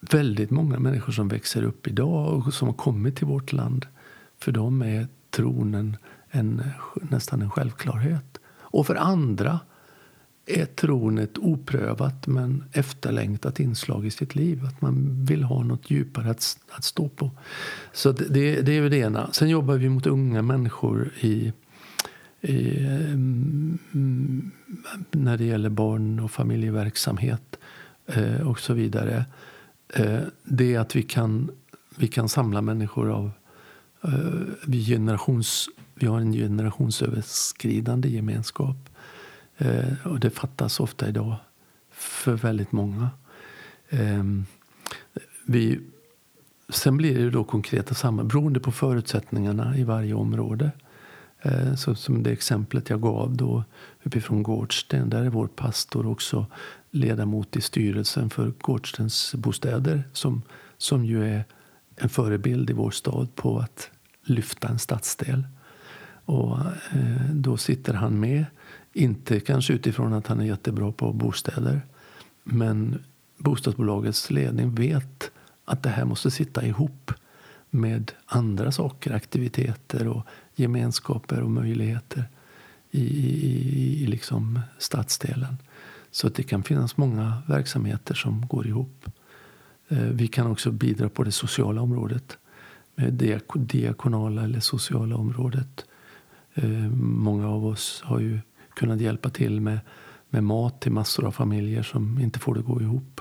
väldigt 0.00 0.50
många 0.50 0.78
människor 0.78 1.12
som 1.12 1.28
växer 1.28 1.62
upp 1.62 1.86
idag 1.86 2.34
och 2.34 2.54
som 2.54 2.68
har 2.68 2.74
kommit 2.74 3.16
till 3.16 3.26
vårt 3.26 3.52
land. 3.52 3.86
För 4.38 4.52
dem 4.52 4.82
är 4.82 5.08
tronen 5.30 5.96
en, 6.30 6.62
nästan 6.94 7.42
en 7.42 7.50
självklarhet. 7.50 8.40
Och 8.58 8.86
för 8.86 8.94
andra 8.94 9.60
är 10.46 10.64
tron 10.64 11.18
ett 11.18 11.38
oprövat 11.38 12.26
men 12.26 12.64
efterlängtat 12.72 13.60
inslag 13.60 14.06
i 14.06 14.10
sitt 14.10 14.34
liv. 14.34 14.64
Att 14.64 14.80
man 14.80 15.24
vill 15.24 15.42
ha 15.42 15.62
något 15.62 15.90
djupare 15.90 16.30
att, 16.30 16.58
att 16.68 16.84
stå 16.84 17.08
på. 17.08 17.30
Så 17.92 18.12
det, 18.12 18.60
det 18.60 18.72
är 18.72 18.90
det 18.90 18.96
ena. 18.96 19.32
Sen 19.32 19.48
jobbar 19.48 19.74
vi 19.74 19.88
mot 19.88 20.06
unga 20.06 20.42
människor 20.42 21.12
i, 21.20 21.52
i 22.40 22.78
mm, 22.86 24.50
när 25.10 25.36
det 25.36 25.44
gäller 25.44 25.70
barn 25.70 26.20
och 26.20 26.30
familjeverksamhet 26.30 27.56
eh, 28.06 28.48
och 28.48 28.60
så 28.60 28.74
vidare. 28.74 29.24
Eh, 29.94 30.20
det 30.44 30.74
är 30.74 30.78
att 30.78 30.96
vi 30.96 31.02
kan, 31.02 31.50
vi 31.96 32.08
kan 32.08 32.28
samla 32.28 32.62
människor 32.62 33.10
av 33.10 33.30
eh, 34.02 34.10
vi, 34.66 34.84
generations, 34.84 35.68
vi 35.94 36.06
har 36.06 36.20
en 36.20 36.32
generationsöverskridande 36.32 38.08
gemenskap 38.08 38.76
Eh, 39.58 40.06
och 40.06 40.20
det 40.20 40.30
fattas 40.30 40.80
ofta 40.80 41.08
idag 41.08 41.36
för 41.90 42.32
väldigt 42.32 42.72
många. 42.72 43.10
Eh, 43.88 44.24
vi, 45.46 45.80
sen 46.68 46.96
blir 46.96 47.18
det 47.18 47.30
då 47.30 47.44
konkreta 47.44 47.94
samarbeten 47.94 48.28
beroende 48.28 48.60
på 48.60 48.72
förutsättningarna 48.72 49.76
i 49.76 49.84
varje 49.84 50.14
område. 50.14 50.70
Eh, 51.44 51.74
så 51.74 51.94
som 51.94 52.22
det 52.22 52.30
exemplet 52.30 52.90
jag 52.90 53.02
gav 53.02 53.36
då 53.36 53.64
uppifrån 54.02 54.42
Gårdsten. 54.42 55.10
Där 55.10 55.22
är 55.22 55.30
vår 55.30 55.46
pastor 55.46 56.06
också 56.06 56.46
ledamot 56.90 57.56
i 57.56 57.60
styrelsen 57.60 58.30
för 58.30 58.52
Gårdstens 58.58 59.34
bostäder 59.34 60.04
som, 60.12 60.42
som 60.78 61.04
ju 61.04 61.24
är 61.24 61.44
en 61.96 62.08
förebild 62.08 62.70
i 62.70 62.72
vår 62.72 62.90
stad 62.90 63.34
på 63.34 63.58
att 63.58 63.90
lyfta 64.22 64.68
en 64.68 64.78
stadsdel. 64.78 65.46
Och 66.24 66.58
eh, 66.92 67.30
då 67.32 67.56
sitter 67.56 67.94
han 67.94 68.20
med, 68.20 68.44
inte 68.94 69.40
kanske 69.40 69.72
utifrån 69.72 70.12
att 70.12 70.26
han 70.26 70.40
är 70.40 70.44
jättebra 70.44 70.92
på 70.92 71.12
bostäder 71.12 71.80
men 72.44 73.02
bostadsbolagets 73.36 74.30
ledning 74.30 74.74
vet 74.74 75.30
att 75.64 75.82
det 75.82 75.88
här 75.88 76.04
måste 76.04 76.30
sitta 76.30 76.66
ihop 76.66 77.12
med 77.70 78.12
andra 78.26 78.72
saker, 78.72 79.12
aktiviteter 79.12 80.08
och 80.08 80.26
gemenskaper 80.54 81.40
och 81.40 81.50
möjligheter 81.50 82.24
i, 82.90 83.00
i, 83.00 84.02
i 84.02 84.06
liksom 84.06 84.60
stadsdelen. 84.78 85.56
Så 86.10 86.26
att 86.26 86.34
det 86.34 86.42
kan 86.42 86.62
finnas 86.62 86.96
många 86.96 87.42
verksamheter 87.46 88.14
som 88.14 88.46
går 88.46 88.66
ihop. 88.66 89.06
Eh, 89.88 89.98
vi 89.98 90.28
kan 90.28 90.46
också 90.46 90.70
bidra 90.70 91.08
på 91.08 91.24
det 91.24 91.32
sociala 91.32 91.80
området. 91.82 92.38
Eh, 92.96 93.04
med 93.04 93.12
det 93.12 93.42
diakonala 93.54 94.44
eller 94.44 94.60
sociala 94.60 95.16
området. 95.16 95.84
Eh, 96.54 96.88
många 96.98 97.48
av 97.48 97.66
oss 97.66 98.02
har 98.04 98.20
ju 98.20 98.40
kunnat 98.74 99.00
hjälpa 99.00 99.30
till 99.30 99.60
med, 99.60 99.78
med 100.30 100.44
mat 100.44 100.80
till 100.80 100.92
massor 100.92 101.26
av 101.26 101.32
familjer 101.32 101.82
som 101.82 102.18
inte 102.18 102.38
får 102.38 102.54
det 102.54 102.62
gå 102.62 102.80
ihop. 102.80 103.20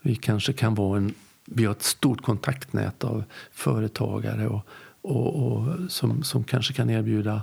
Vi 0.00 0.16
kanske 0.16 0.52
kan 0.52 0.74
vara 0.74 0.98
en 0.98 1.14
vi 1.50 1.64
har 1.64 1.72
ett 1.72 1.82
stort 1.82 2.22
kontaktnät 2.22 3.04
av 3.04 3.24
företagare 3.52 4.48
och, 4.48 4.66
och, 5.02 5.52
och 5.52 5.90
som, 5.90 6.22
som 6.22 6.44
kanske 6.44 6.72
kan 6.72 6.90
erbjuda 6.90 7.42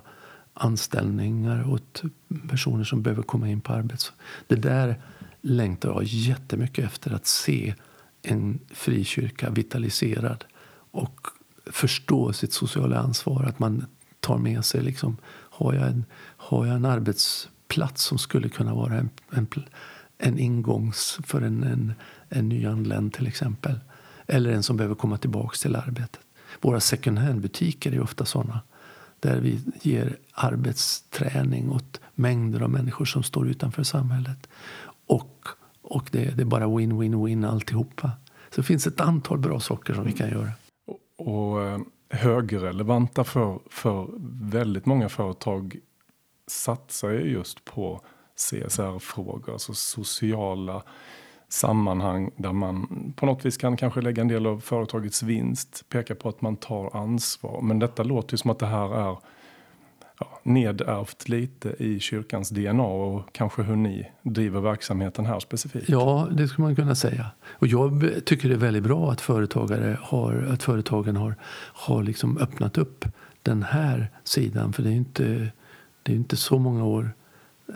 anställningar 0.53 1.70
åt 1.70 2.03
personer 2.49 2.84
som 2.84 3.01
behöver 3.01 3.24
komma 3.24 3.49
in 3.49 3.61
på 3.61 3.74
arbets... 3.74 4.13
Det 4.47 4.55
där 4.55 5.01
längtar 5.41 5.89
jag 5.89 6.03
jättemycket 6.03 6.86
efter 6.86 7.13
att 7.13 7.26
se 7.26 7.74
en 8.22 8.59
frikyrka 8.74 9.49
vitaliserad 9.49 10.45
och 10.91 11.28
förstå 11.66 12.34
sitt 12.34 12.53
sociala 12.53 12.99
ansvar. 12.99 13.43
Att 13.43 13.59
man 13.59 13.86
tar 14.20 14.38
med 14.38 14.66
sig 14.66 14.82
liksom, 14.82 15.18
har 15.57 15.73
jag 15.73 15.87
en, 15.87 16.05
har 16.37 16.65
jag 16.65 16.75
en 16.75 16.85
arbetsplats 16.85 18.03
som 18.03 18.17
skulle 18.17 18.49
kunna 18.49 18.73
vara 18.73 18.93
en, 18.93 19.09
en, 19.31 19.47
en 20.17 20.39
ingångs 20.39 21.19
för 21.23 21.41
en, 21.41 21.63
en, 21.63 21.93
en 22.29 22.49
nyanländ 22.49 23.13
till 23.13 23.27
exempel 23.27 23.79
eller 24.27 24.51
en 24.51 24.63
som 24.63 24.77
behöver 24.77 24.95
komma 24.95 25.17
tillbaka 25.17 25.55
till 25.61 25.75
arbetet. 25.75 26.21
Våra 26.61 26.79
second 26.79 27.19
hand-butiker 27.19 27.91
är 27.91 28.01
ofta 28.01 28.25
sådana 28.25 28.61
där 29.19 29.39
vi 29.39 29.59
ger 29.81 30.17
arbetsträning 30.33 31.71
åt 31.71 31.99
mängder 32.15 32.61
av 32.61 32.69
människor 32.69 33.05
som 33.05 33.23
står 33.23 33.47
utanför 33.47 33.83
samhället. 33.83 34.49
Och, 35.07 35.47
och 35.81 36.09
det, 36.11 36.37
det 36.37 36.43
är 36.43 36.45
bara 36.45 36.67
win-win-win 36.67 37.49
alltihopa. 37.49 38.11
Så 38.49 38.61
det 38.61 38.63
finns 38.63 38.87
ett 38.87 39.01
antal 39.01 39.37
bra 39.37 39.59
saker 39.59 39.93
som 39.93 40.05
vi 40.05 40.11
kan 40.11 40.29
göra. 40.29 40.51
Och, 40.87 41.27
och 41.27 41.63
eh, 41.63 41.79
högrelevanta 42.16 43.24
för, 43.24 43.59
för 43.70 44.07
väldigt 44.51 44.86
många 44.86 45.09
företag 45.09 45.78
satsar 46.47 47.09
ju 47.09 47.32
just 47.32 47.66
på 47.66 48.01
CSR-frågor, 48.36 49.53
alltså 49.53 49.74
sociala 49.74 50.84
sammanhang 51.49 52.32
där 52.38 52.53
man 52.53 53.13
på 53.16 53.26
något 53.26 53.45
vis 53.45 53.57
kan 53.57 53.78
kanske 53.78 54.01
lägga 54.01 54.22
en 54.22 54.28
del 54.28 54.45
av 54.45 54.59
företagets 54.59 55.24
vinst, 55.24 55.86
peka 55.89 56.16
på 56.16 56.30
att 56.30 56.41
man 56.41 56.55
tar 56.55 56.95
ansvar. 56.95 57.61
Men 57.61 57.80
detta 57.80 58.03
låter 58.03 58.34
ju 58.34 58.38
som 58.38 58.51
att 58.51 58.59
det 58.59 58.66
här 58.66 59.09
är 59.09 59.18
ja, 60.20 60.39
nedärvt 60.43 61.30
lite 61.30 61.76
i 61.84 61.99
kyrkans 61.99 62.49
DNA 62.49 62.84
och 62.84 63.34
kanske 63.34 63.61
hur 63.61 63.76
ni 63.76 64.11
driver 64.22 64.61
verksamheten 64.61 65.26
här 65.26 65.39
specifikt. 65.39 65.89
Ja, 65.89 66.28
det 66.32 66.47
skulle 66.47 66.66
man 66.68 66.76
kunna 66.76 66.95
säga. 66.95 67.26
Och 67.47 67.68
jag 67.68 68.11
tycker 68.26 68.49
det 68.49 68.55
är 68.55 68.59
väldigt 68.59 68.84
bra 68.84 69.11
att, 69.11 69.22
företagare 69.22 69.97
har, 70.01 70.47
att 70.53 70.63
företagen 70.63 71.16
har, 71.16 71.36
har 71.74 72.03
liksom 72.03 72.38
öppnat 72.38 72.78
upp 72.78 73.05
den 73.41 73.63
här 73.63 74.09
sidan. 74.24 74.74
För 74.74 74.84
det 74.84 74.89
är 74.89 74.95
inte, 74.95 75.51
det 76.03 76.11
är 76.11 76.16
inte 76.16 76.38
så 76.38 76.59
många 76.59 76.86
år 76.86 77.11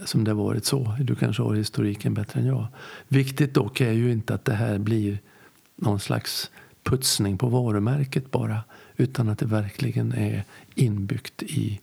som 0.06 0.24
det 0.24 0.32
har 0.32 0.44
varit 0.44 0.66
så. 0.66 0.96
Du 1.00 1.16
kanske 1.16 1.44
har 1.44 1.56
historiken 1.56 2.14
bättre 2.14 2.40
än 2.40 2.46
jag. 2.46 2.68
Viktigt 3.08 3.54
dock 3.54 3.82
är 3.82 3.92
ju 3.92 4.12
inte 4.12 4.34
att 4.34 4.46
det 4.46 4.54
här 4.54 4.78
blir 4.78 5.20
någon 5.76 6.00
slags 6.00 6.52
putsning 6.84 7.38
på 7.38 7.48
varumärket 7.48 8.32
bara 8.32 8.64
utan 8.98 9.30
att 9.30 9.40
det 9.40 9.46
verkligen 9.46 10.12
är 10.12 10.44
inbyggt 10.76 11.44
i, 11.44 11.80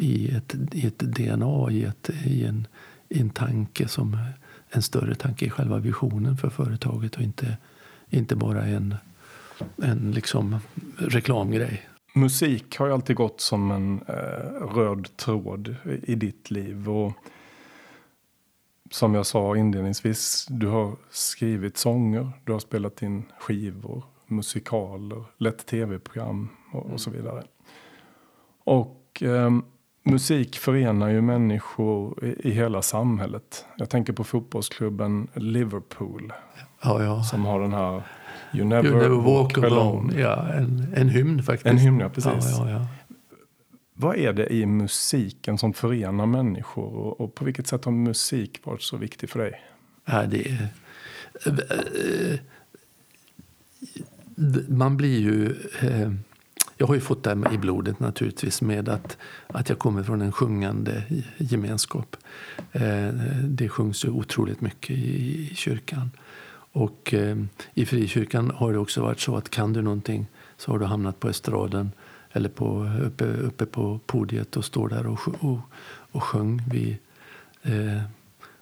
i, 0.00 0.34
ett, 0.36 0.54
i 0.72 0.86
ett 0.86 0.98
DNA, 0.98 1.70
i, 1.70 1.84
ett, 1.84 2.10
i, 2.24 2.44
en, 2.44 2.66
i 3.08 3.20
en 3.20 3.30
tanke 3.30 3.88
som 3.88 4.16
en 4.70 4.82
större 4.82 5.14
tanke 5.14 5.44
i 5.44 5.50
själva 5.50 5.78
visionen 5.78 6.36
för 6.36 6.50
företaget 6.50 7.16
och 7.16 7.22
inte, 7.22 7.56
inte 8.08 8.36
bara 8.36 8.64
en, 8.64 8.94
en 9.76 10.12
liksom 10.12 10.56
reklamgrej. 10.98 11.88
Musik 12.14 12.78
har 12.78 12.86
ju 12.86 12.92
alltid 12.92 13.16
gått 13.16 13.40
som 13.40 13.70
en 13.70 14.02
eh, 14.08 14.66
röd 14.74 15.16
tråd 15.16 15.76
i 16.02 16.14
ditt 16.14 16.50
liv. 16.50 16.90
Och 16.90 17.12
som 18.90 19.14
jag 19.14 19.26
sa 19.26 19.56
inledningsvis, 19.56 20.46
du 20.50 20.66
har 20.66 20.96
skrivit 21.10 21.76
sånger, 21.76 22.30
du 22.44 22.52
har 22.52 22.58
spelat 22.58 23.02
in 23.02 23.24
skivor, 23.38 24.04
musikaler, 24.26 25.24
lett 25.38 25.66
tv-program 25.66 26.48
och, 26.72 26.86
och, 26.86 27.00
så 27.00 27.10
vidare. 27.10 27.44
Och 28.64 29.22
eh, 29.22 29.50
musik 30.02 30.58
förenar 30.58 31.08
ju 31.08 31.20
människor 31.20 32.24
i, 32.24 32.50
hela 32.50 32.82
samhället. 32.82 33.64
Jag 33.76 33.90
tänker 33.90 34.12
på 34.12 34.24
fotbollsklubben 34.24 35.28
Liverpool. 35.34 36.32
Ja, 36.82 37.02
ja. 37.02 37.22
Som 37.22 37.44
har 37.44 37.60
den 37.60 37.72
här 37.72 38.02
You 38.52 38.64
never, 38.64 38.88
you 38.88 38.98
never 38.98 39.08
walk, 39.08 39.56
walk 39.56 39.58
alone. 39.58 39.80
alone. 39.80 40.20
Ja, 40.20 40.52
en, 40.52 40.92
en 40.96 41.08
hymn 41.08 41.42
faktiskt. 41.42 41.66
En 41.66 41.78
hymn, 41.78 42.00
ja 42.00 42.08
precis. 42.08 42.58
Ja, 42.58 42.70
ja, 42.70 42.86
vad 44.00 44.16
är 44.16 44.32
det 44.32 44.54
i 44.54 44.66
musiken 44.66 45.58
som 45.58 45.72
förenar 45.72 46.26
människor 46.26 46.94
och, 46.94 47.20
och, 47.20 47.34
på 47.34 47.44
vilket 47.44 47.66
sätt 47.66 47.84
har 47.84 47.92
musik 47.92 48.60
varit 48.64 48.82
så 48.82 48.96
viktig 48.96 49.30
för 49.30 49.38
dig? 49.38 49.60
Ja, 50.04 50.26
det 50.26 50.46
är, 50.46 50.68
man 54.68 54.96
blir 54.96 55.20
ju... 55.20 55.54
Jag 56.80 56.86
har 56.86 56.94
ju 56.94 57.00
fått 57.00 57.24
det 57.24 57.42
i 57.52 57.58
blodet 57.58 58.00
naturligtvis 58.00 58.62
med 58.62 58.88
att, 58.88 59.18
att 59.46 59.68
jag 59.68 59.78
kommer 59.78 60.02
från 60.02 60.22
en 60.22 60.32
sjungande 60.32 61.02
gemenskap. 61.38 62.16
Eh, 62.72 63.08
det 63.44 63.68
sjungs 63.68 64.04
ju 64.04 64.08
otroligt 64.08 64.60
mycket 64.60 64.90
i, 64.90 65.50
kyrkan. 65.54 66.10
Och 66.72 67.14
eh, 67.14 67.36
i 67.74 67.86
frikyrkan 67.86 68.50
har 68.50 68.72
det 68.72 68.78
också 68.78 69.02
varit 69.02 69.20
så 69.20 69.36
att 69.36 69.50
kan 69.50 69.72
du 69.72 69.82
någonting 69.82 70.26
så 70.56 70.70
har 70.70 70.78
du 70.78 70.84
hamnat 70.84 71.20
på 71.20 71.28
estraden 71.28 71.92
eller 72.32 72.48
på, 72.48 72.90
uppe, 73.02 73.24
uppe 73.24 73.66
på 73.66 74.00
podiet 74.06 74.56
och 74.56 74.64
står 74.64 74.88
där 74.88 75.06
och, 75.06 75.20
och, 75.40 75.58
och 76.12 76.22
sjöng. 76.22 76.62
Vi, 76.70 76.98
eh, 77.62 78.02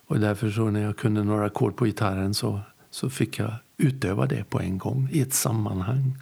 och 0.06 0.20
därför 0.20 0.50
så 0.50 0.70
när 0.70 0.82
jag 0.82 0.96
kunde 0.96 1.24
några 1.24 1.46
ackord 1.46 1.76
på 1.76 1.84
gitarren 1.84 2.34
så, 2.34 2.60
så 2.90 3.10
fick 3.10 3.38
jag 3.38 3.52
utöva 3.76 4.26
det 4.26 4.44
på 4.44 4.60
en 4.60 4.78
gång 4.78 5.08
i 5.12 5.20
ett 5.20 5.34
sammanhang 5.34 6.18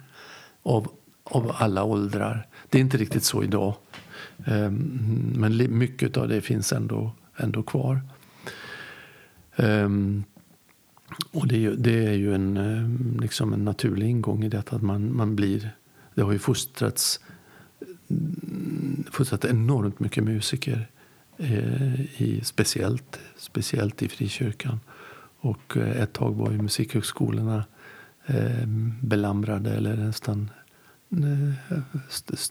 av, 0.63 0.87
av 1.29 1.51
alla 1.55 1.83
åldrar. 1.83 2.47
Det 2.69 2.77
är 2.77 2.81
inte 2.81 2.97
riktigt 2.97 3.23
så 3.23 3.43
idag. 3.43 3.73
Ehm, 4.45 5.33
men 5.35 5.77
mycket 5.77 6.17
av 6.17 6.27
det 6.27 6.41
finns 6.41 6.73
ändå, 6.73 7.11
ändå 7.37 7.63
kvar. 7.63 8.01
Ehm, 9.55 10.23
och 11.31 11.47
det, 11.47 11.69
det, 11.69 12.05
är 12.05 12.13
ju 12.13 12.35
en, 12.35 12.57
eh, 12.57 13.21
liksom 13.21 13.53
en 13.53 13.65
naturlig 13.65 14.09
ingång 14.09 14.43
i 14.43 14.49
detta 14.49 14.75
att 14.75 14.81
man, 14.81 15.15
man 15.15 15.35
blir 15.35 15.71
det 16.17 16.23
har 16.23 16.31
ju 16.31 16.39
fostrats 16.39 17.19
fostrat 19.11 19.45
enormt 19.45 19.99
mycket 19.99 20.23
musiker. 20.23 20.87
Eh, 21.37 22.21
I, 22.21 22.41
speciellt, 22.43 23.19
speciellt 23.37 24.01
i 24.01 24.07
frikyrkan. 24.07 24.79
Och 25.39 25.77
eh, 25.77 26.01
ett 26.01 26.13
tag 26.13 26.35
var 26.35 26.51
ju 26.51 26.61
musikhögskolorna 26.61 27.63
ehm, 28.25 28.93
belamrade 29.01 29.71
eller 29.71 29.97
nästan 29.97 30.49
Eh, 31.11 31.53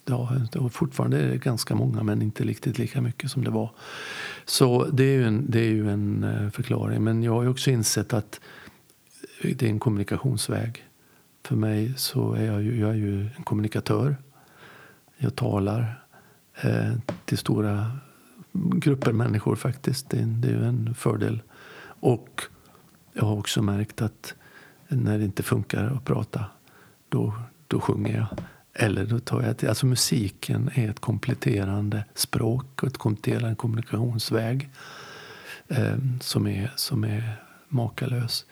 ja, 0.04 0.30
och 0.59 0.72
fortfarande 0.72 1.18
är 1.20 1.28
det 1.28 1.38
ganska 1.38 1.74
många, 1.74 2.02
men 2.02 2.22
inte 2.22 2.44
riktigt 2.44 2.78
lika 2.78 3.00
mycket 3.00 3.30
som 3.30 3.44
det 3.44 3.50
var. 3.50 3.70
Så 4.44 4.84
det 4.84 5.04
är 5.04 5.12
ju 5.12 5.24
en, 5.24 5.50
det 5.50 5.61
är 5.61 5.70
ju 5.70 5.90
en 5.90 6.24
eh, 6.24 6.50
förklaring. 6.50 7.04
Men 7.04 7.22
jag 7.22 7.32
har 7.32 7.48
också 7.48 7.70
insett 7.70 8.12
att 8.12 8.40
det 9.42 9.62
är 9.62 9.70
en 9.70 9.80
kommunikationsväg. 9.80 10.84
För 11.44 11.57
mig 11.57 11.94
så 11.96 12.32
är 12.32 12.44
jag 12.44 12.62
ju, 12.62 12.80
jag 12.80 12.90
är 12.90 12.94
ju 12.94 13.20
en 13.20 13.44
kommunikatör. 13.44 14.16
Jag 15.16 15.34
talar 15.34 16.04
eh, 16.61 16.92
till 17.24 17.38
stora 17.38 17.90
grupper 18.52 19.12
människor 19.12 19.57
faktiskt. 19.57 20.11
Det, 20.11 20.24
det 20.24 20.48
är 20.48 20.52
ju 20.52 20.64
en 20.64 20.94
fördel. 20.94 21.42
Och 22.00 22.42
jag 23.12 23.24
har 23.24 23.38
också 23.38 23.62
märkt 23.62 24.02
att 24.02 24.34
när 24.88 25.18
det 25.18 25.24
inte 25.24 25.42
funkar 25.42 25.84
att 25.84 26.04
prata, 26.04 26.44
då, 27.09 27.34
då 27.66 27.80
sjunger 27.80 28.16
jag. 28.16 28.26
Eller 28.74 29.06
då 29.06 29.18
tar 29.18 29.42
jag 29.42 29.56
till, 29.56 29.68
alltså 29.68 29.86
musiken 29.86 30.70
är 30.74 30.90
ett 30.90 31.00
kompletterande 31.00 32.04
språk 32.14 32.82
och 32.82 32.88
ett 32.88 32.98
kompletterande 32.98 33.56
kommunikationsväg 33.56 34.70
eh, 35.68 35.96
som, 36.20 36.46
är, 36.46 36.72
som 36.76 37.04
är 37.04 37.42
makalös. 37.68 38.46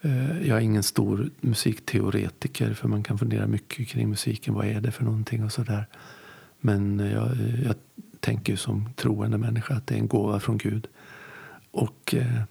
Eh, 0.00 0.48
jag 0.48 0.58
är 0.58 0.62
ingen 0.62 0.82
stor 0.82 1.30
musikteoretiker 1.40 2.74
för 2.74 2.88
man 2.88 3.02
kan 3.02 3.18
fundera 3.18 3.46
mycket 3.46 3.88
kring 3.88 4.10
musiken. 4.10 4.54
Vad 4.54 4.66
är 4.66 4.80
det 4.80 4.90
för 4.90 5.04
någonting 5.04 5.44
och 5.44 5.52
sådär. 5.52 5.86
Men 6.60 6.98
jag, 6.98 7.36
jag 7.64 7.74
tänker 8.20 8.56
som 8.56 8.88
troende 8.96 9.38
människa 9.38 9.74
att 9.74 9.86
det 9.86 9.94
är 9.94 9.98
en 9.98 10.08
gåva 10.08 10.40
från 10.40 10.58
Gud. 10.58 10.86
Och 11.70 12.14
eh, 12.14 12.42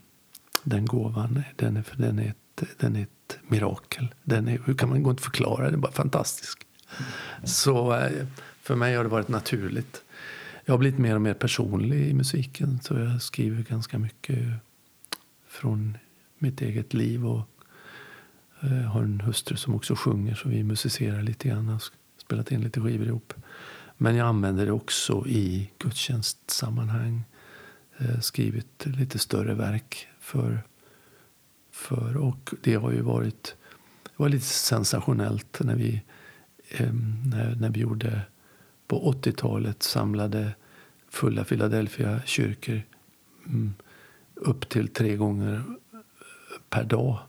den 0.63 0.86
gåvan 0.86 1.43
den 1.55 1.78
är, 1.78 1.86
den 1.97 2.20
är, 2.20 2.34
ett, 2.62 2.80
den 2.80 2.95
är 2.95 3.01
ett 3.01 3.38
mirakel. 3.47 4.14
Den 4.24 4.47
är, 4.47 4.60
hur 4.66 4.74
kan 4.74 4.89
man 4.89 5.03
gå 5.03 5.10
inte 5.10 5.24
förklara? 5.24 5.66
Den 5.66 5.74
är 5.74 5.78
bara 5.78 5.91
fantastisk. 5.91 6.68
Så 7.43 7.93
eh, 7.93 8.26
för 8.62 8.76
mig 8.76 8.95
har 8.95 9.03
det 9.03 9.10
varit 9.10 9.28
naturligt. 9.28 10.01
Jag 10.66 10.74
har 10.74 10.78
blivit 10.78 10.99
mer 10.99 11.16
och 11.16 11.22
mer 11.22 11.34
personlig 11.34 12.10
i 12.10 12.14
musiken. 12.14 12.80
Så 12.84 12.93
jag 12.93 13.22
skriver 13.22 13.64
ganska 13.64 13.99
mycket 13.99 14.39
från 15.47 15.97
mitt 16.38 16.62
eget 16.62 16.93
liv. 16.93 17.28
Och 17.28 17.49
jag 18.60 18.89
har 18.89 19.03
en 19.03 19.22
hustru 19.22 19.58
som 19.58 19.76
också 19.76 19.95
sjunger 19.95 20.36
så 20.36 20.49
vi 20.49 20.64
musicerar 20.64 21.22
lite 21.22 21.47
grann. 21.47 21.70
och 21.70 21.82
spelat 22.18 22.51
in 22.51 22.62
lite 22.62 22.82
skivor 22.82 23.08
ihop. 23.08 23.34
Men 23.97 24.16
jag 24.16 24.28
använder 24.28 24.66
det 24.66 24.72
också 24.72 25.28
i 25.28 25.72
gudstjänstsammanhang. 25.78 27.24
Eh, 27.97 28.20
skrivit 28.20 28.86
lite 28.86 29.20
större 29.20 29.53
verk 29.53 30.08
för, 30.20 30.64
för 31.76 32.18
och 32.18 32.54
det 32.62 32.76
har 32.76 32.92
ju 32.92 33.02
varit 33.02 33.56
det 34.04 34.24
var 34.24 34.30
lite 34.30 34.46
sensationellt 34.46 35.60
när 35.60 35.76
vi, 35.76 36.02
eh, 36.70 36.94
när, 37.26 37.56
när 37.56 37.70
vi 37.70 37.80
gjorde 37.80 38.22
på 38.88 39.12
80-talet 39.12 39.84
samlade 39.84 40.56
fulla 41.10 41.44
Philadelphia 41.44 42.22
kyrkor 42.26 42.82
mm, 43.46 43.74
upp 44.36 44.70
till 44.70 44.88
tre 44.88 45.16
gånger 45.16 45.64
per 46.70 46.84
dag 46.84 47.20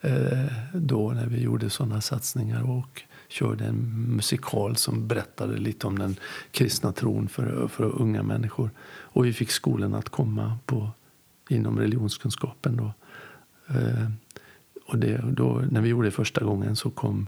eh, 0.00 0.46
då 0.74 1.10
när 1.12 1.26
vi 1.26 1.40
gjorde 1.40 1.70
sådana 1.70 2.00
satsningar 2.00 2.70
och 2.70 3.02
körde 3.28 3.64
en 3.64 4.06
musikal 4.16 4.76
som 4.76 5.08
berättade 5.08 5.56
lite 5.56 5.86
om 5.86 5.98
den 5.98 6.16
kristna 6.50 6.92
tron 6.92 7.28
för, 7.28 7.68
för 7.68 8.00
unga 8.02 8.22
människor. 8.22 8.70
Och 8.86 9.24
vi 9.24 9.32
fick 9.32 9.50
skolan 9.50 9.94
att 9.94 10.08
komma 10.08 10.58
på, 10.66 10.90
inom 11.48 11.78
religionskunskapen. 11.78 12.76
Då. 12.76 12.92
Eh, 13.68 14.08
och 14.86 14.98
det, 14.98 15.24
då, 15.32 15.62
när 15.70 15.80
vi 15.80 15.88
gjorde 15.88 16.06
det 16.06 16.12
första 16.12 16.44
gången 16.44 16.76
så 16.76 16.90
kom 16.90 17.26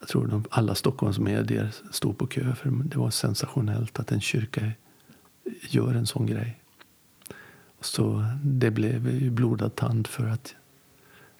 jag 0.00 0.08
tror 0.08 0.26
de, 0.26 0.44
alla 0.50 0.74
Stockholmsmedier 0.74 1.74
stod 1.90 2.18
på 2.18 2.26
kö. 2.26 2.54
För 2.54 2.70
det 2.70 2.98
var 2.98 3.10
sensationellt 3.10 3.98
att 3.98 4.12
en 4.12 4.20
kyrka 4.20 4.72
gör 5.68 5.94
en 5.94 6.06
sån 6.06 6.26
grej. 6.26 6.60
Så 7.80 8.24
det 8.42 8.70
blev 8.70 9.22
ju 9.22 9.30
blodad 9.30 9.74
tand 9.74 10.06
för 10.06 10.26
att 10.26 10.54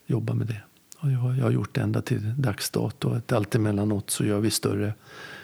jobba 0.06 0.34
med 0.34 0.46
det. 0.46 0.60
Och 0.98 1.10
jag, 1.10 1.36
jag 1.38 1.44
har 1.44 1.50
gjort 1.50 1.74
det 1.74 1.80
ända 1.80 2.02
till 2.02 2.34
dags 2.38 2.70
dato. 2.70 3.20
allt 3.28 3.54
emellanåt 3.54 4.10
så 4.10 4.24
gör 4.24 4.40
vi 4.40 4.50
större, 4.50 4.94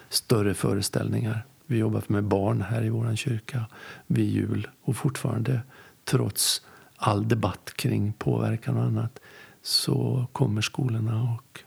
större 0.09 0.55
föreställningar. 0.55 1.45
Vi 1.67 1.79
jobbar 1.79 2.03
med 2.07 2.25
barn 2.25 2.63
här 2.63 2.85
i 2.85 2.89
vår 2.89 3.17
kyrka 3.17 3.67
vid 4.07 4.31
jul. 4.31 4.69
Och 4.83 4.97
fortfarande, 4.97 5.61
trots 6.05 6.63
all 7.03 7.29
debatt 7.29 7.73
kring 7.77 8.13
påverkan 8.13 8.77
och 8.77 8.83
annat, 8.83 9.19
så 9.63 10.27
kommer 10.33 10.61
skolorna 10.61 11.23
och 11.23 11.61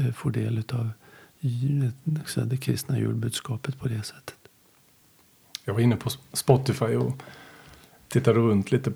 eh, 0.00 0.12
får 0.12 0.30
del 0.30 0.64
av 0.72 0.90
det 2.46 2.56
kristna 2.56 2.98
julbudskapet 2.98 3.78
på 3.78 3.88
det 3.88 4.02
sättet. 4.02 4.36
Jag 5.64 5.74
var 5.74 5.80
inne 5.80 5.96
på 5.96 6.10
Spotify 6.32 6.96
och 6.96 7.22
tittade 8.08 8.38
runt 8.38 8.72
lite 8.72 8.92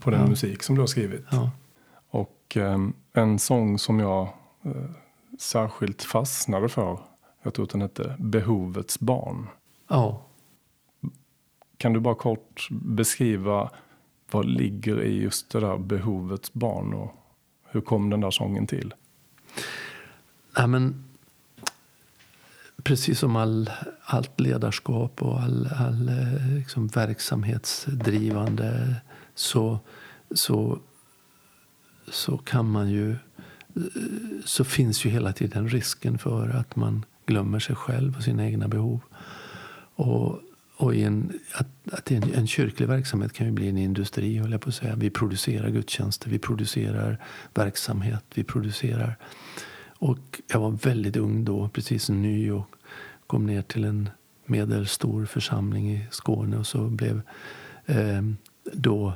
på 0.00 0.10
den 0.10 0.20
ja. 0.20 0.26
musik 0.26 0.62
som 0.62 0.74
du 0.74 0.82
har 0.82 0.86
skrivit. 0.86 1.24
Ja. 1.30 1.50
Och 2.10 2.56
um, 2.56 2.94
en 3.12 3.38
sång 3.38 3.78
som 3.78 4.00
jag 4.00 4.28
uh, 4.66 4.90
särskilt 5.38 6.02
fastnade 6.02 6.68
för, 6.68 6.98
jag 7.42 7.54
tror 7.54 7.64
att 7.64 7.70
den 7.70 7.80
hette 7.80 8.16
Behovets 8.18 9.00
barn. 9.00 9.46
Ja. 9.88 10.22
Kan 11.76 11.92
du 11.92 12.00
bara 12.00 12.14
kort 12.14 12.68
beskriva 12.70 13.70
vad 14.30 14.46
ligger 14.46 15.02
i 15.02 15.22
just 15.22 15.50
det 15.50 15.60
där 15.60 15.78
behovets 15.78 16.52
barn 16.52 16.94
och 16.94 17.14
hur 17.70 17.80
kom 17.80 18.10
den 18.10 18.20
där 18.20 18.30
sången 18.30 18.66
till? 18.66 18.94
Ja, 20.56 20.66
men, 20.66 21.04
precis 22.82 23.18
som 23.18 23.36
all, 23.36 23.70
allt 24.04 24.40
ledarskap 24.40 25.22
och 25.22 25.40
all, 25.40 25.68
all 25.76 26.08
eh, 26.08 26.56
liksom, 26.56 26.86
verksamhetsdrivande 26.86 28.94
så, 29.34 29.78
så 30.30 30.78
så 32.12 32.38
kan 32.38 32.70
man 32.70 32.90
ju 32.90 33.10
eh, 33.10 33.16
så 34.44 34.64
finns 34.64 35.04
ju 35.04 35.10
hela 35.10 35.32
tiden 35.32 35.68
risken 35.68 36.18
för 36.18 36.48
att 36.48 36.76
man 36.76 37.04
glömmer 37.26 37.58
sig 37.58 37.76
själv 37.76 38.16
och 38.16 38.22
sina 38.22 38.46
egna 38.46 38.68
behov. 38.68 39.00
Och, 39.94 40.40
och 40.78 40.94
en, 40.94 41.38
att, 41.54 41.66
att 41.92 42.10
en, 42.10 42.34
en, 42.34 42.46
kyrklig 42.46 42.88
verksamhet 42.88 43.32
kan 43.32 43.46
ju 43.46 43.52
bli 43.52 43.68
en 43.68 43.78
industri, 43.78 44.38
höll 44.38 44.52
jag 44.52 44.60
på 44.60 44.68
att 44.68 44.74
säga. 44.74 44.96
Vi 44.96 45.10
producerar 45.10 45.70
gudstjänster, 45.70 46.30
vi 46.30 46.38
producerar 46.38 47.24
verksamhet, 47.54 48.24
vi 48.34 48.44
producerar... 48.44 49.16
Och 50.00 50.40
jag 50.46 50.60
var 50.60 50.70
väldigt 50.70 51.16
ung 51.16 51.44
då, 51.44 51.68
precis 51.68 52.08
ny 52.08 52.50
och 52.50 52.66
kom 53.26 53.46
ner 53.46 53.62
till 53.62 53.84
en 53.84 54.10
medelstor 54.46 55.26
församling 55.26 55.92
i 55.92 56.06
Skåne 56.10 56.56
och 56.56 56.66
så 56.66 56.88
blev 56.88 57.22
eh, 57.86 58.22
då 58.72 59.12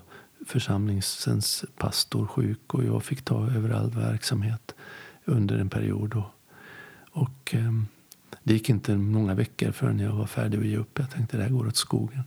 församlingens 0.46 1.64
pastor 1.76 2.26
sjuk 2.26 2.74
och 2.74 2.84
jag 2.84 3.04
fick 3.04 3.22
ta 3.22 3.46
över 3.46 3.70
all 3.70 3.90
verksamhet 3.90 4.74
under 5.24 5.58
en 5.58 5.70
period. 5.70 6.10
Då. 6.10 6.32
och 7.10 7.54
eh, 7.54 7.72
det 8.42 8.52
gick 8.52 8.70
inte 8.70 8.96
många 8.96 9.34
veckor 9.34 9.72
förrän 9.72 9.98
jag 9.98 10.12
var 10.12 10.26
färdig 10.26 10.58
att 10.58 10.66
ge 10.66 10.76
upp. 10.76 10.98
Jag 10.98 11.10
tänkte 11.10 11.36
det 11.36 11.42
här 11.42 11.50
går 11.50 11.66
åt 11.66 11.76
skogen. 11.76 12.22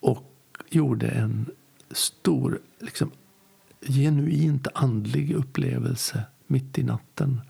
Och 0.00 0.24
gjorde 0.70 1.08
en 1.08 1.50
stor, 1.90 2.60
liksom, 2.78 3.10
genuint 3.80 4.66
andlig 4.74 5.32
upplevelse 5.32 6.24
mitt 6.46 6.78
i 6.78 6.82
natten. 6.82 7.40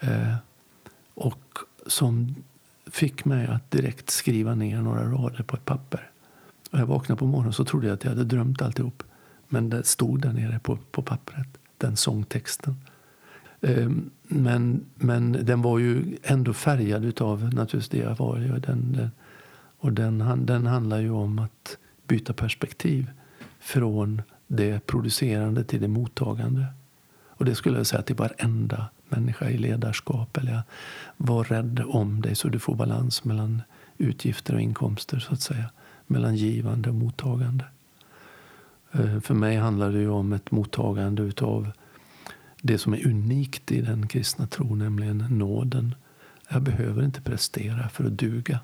Eh, 0.00 0.34
och 1.14 1.58
som 1.86 2.34
fick 2.86 3.24
mig 3.24 3.46
att 3.46 3.70
direkt 3.70 4.10
skriva 4.10 4.54
ner 4.54 4.82
några 4.82 5.04
rader 5.04 5.42
på 5.42 5.56
ett 5.56 5.64
papper. 5.64 6.10
Och 6.70 6.78
jag 6.78 6.86
vaknade 6.86 7.18
på 7.18 7.26
morgonen 7.26 7.52
så 7.52 7.64
trodde 7.64 7.86
jag 7.86 7.94
att 7.94 8.04
jag 8.04 8.10
hade 8.10 8.24
drömt 8.24 8.62
alltihop. 8.62 9.02
Men 9.48 9.70
det 9.70 9.86
stod 9.86 10.20
där 10.20 10.32
nere 10.32 10.58
på, 10.58 10.78
på 10.90 11.02
pappret, 11.02 11.48
den 11.78 11.96
sångtexten. 11.96 12.76
Ehm, 13.60 14.10
men, 14.22 14.84
men 14.94 15.32
den 15.32 15.62
var 15.62 15.78
ju 15.78 16.18
ändå 16.22 16.52
färgad 16.52 17.22
av 17.22 17.42
naturligtvis 17.42 17.88
det 17.88 17.98
jag 17.98 18.16
var. 18.16 18.38
Den, 18.38 18.92
den, 18.92 19.10
och 19.78 19.92
den, 19.92 20.46
den 20.46 20.66
handlar 20.66 20.98
ju 20.98 21.10
om 21.10 21.38
att 21.38 21.78
byta 22.06 22.32
perspektiv 22.32 23.10
från 23.60 24.22
det 24.46 24.86
producerande 24.86 25.64
till 25.64 25.80
det 25.80 25.88
mottagande. 25.88 26.66
Och 27.28 27.44
det 27.44 27.54
skulle 27.54 27.76
jag 27.76 27.86
säga 27.86 28.02
till 28.02 28.16
varenda 28.16 28.86
människa 29.08 29.50
i 29.50 29.58
ledarskap. 29.58 30.36
Eller 30.36 30.62
var 31.16 31.44
rädd 31.44 31.82
om 31.86 32.20
dig 32.20 32.34
så 32.34 32.48
du 32.48 32.58
får 32.58 32.74
balans 32.74 33.24
mellan 33.24 33.62
utgifter 33.98 34.54
och 34.54 34.60
inkomster. 34.60 35.18
så 35.18 35.32
att 35.32 35.40
säga 35.40 35.70
mellan 36.06 36.36
givande 36.36 36.88
och 36.88 36.94
mottagande. 36.94 37.64
Ehm, 38.92 39.20
för 39.20 39.34
mig 39.34 39.56
handlar 39.56 39.92
det 39.92 39.98
ju 39.98 40.10
om 40.10 40.32
ett 40.32 40.50
mottagande 40.50 41.22
utav 41.22 41.70
det 42.62 42.78
som 42.78 42.94
är 42.94 43.06
unikt 43.06 43.72
i 43.72 43.80
den 43.80 44.06
kristna 44.06 44.46
tron, 44.46 44.78
nämligen 44.78 45.18
nåden. 45.18 45.94
Jag 46.48 46.62
behöver 46.62 47.04
inte 47.04 47.20
prestera 47.20 47.88
för 47.88 48.04
att 48.04 48.18
duga. 48.18 48.60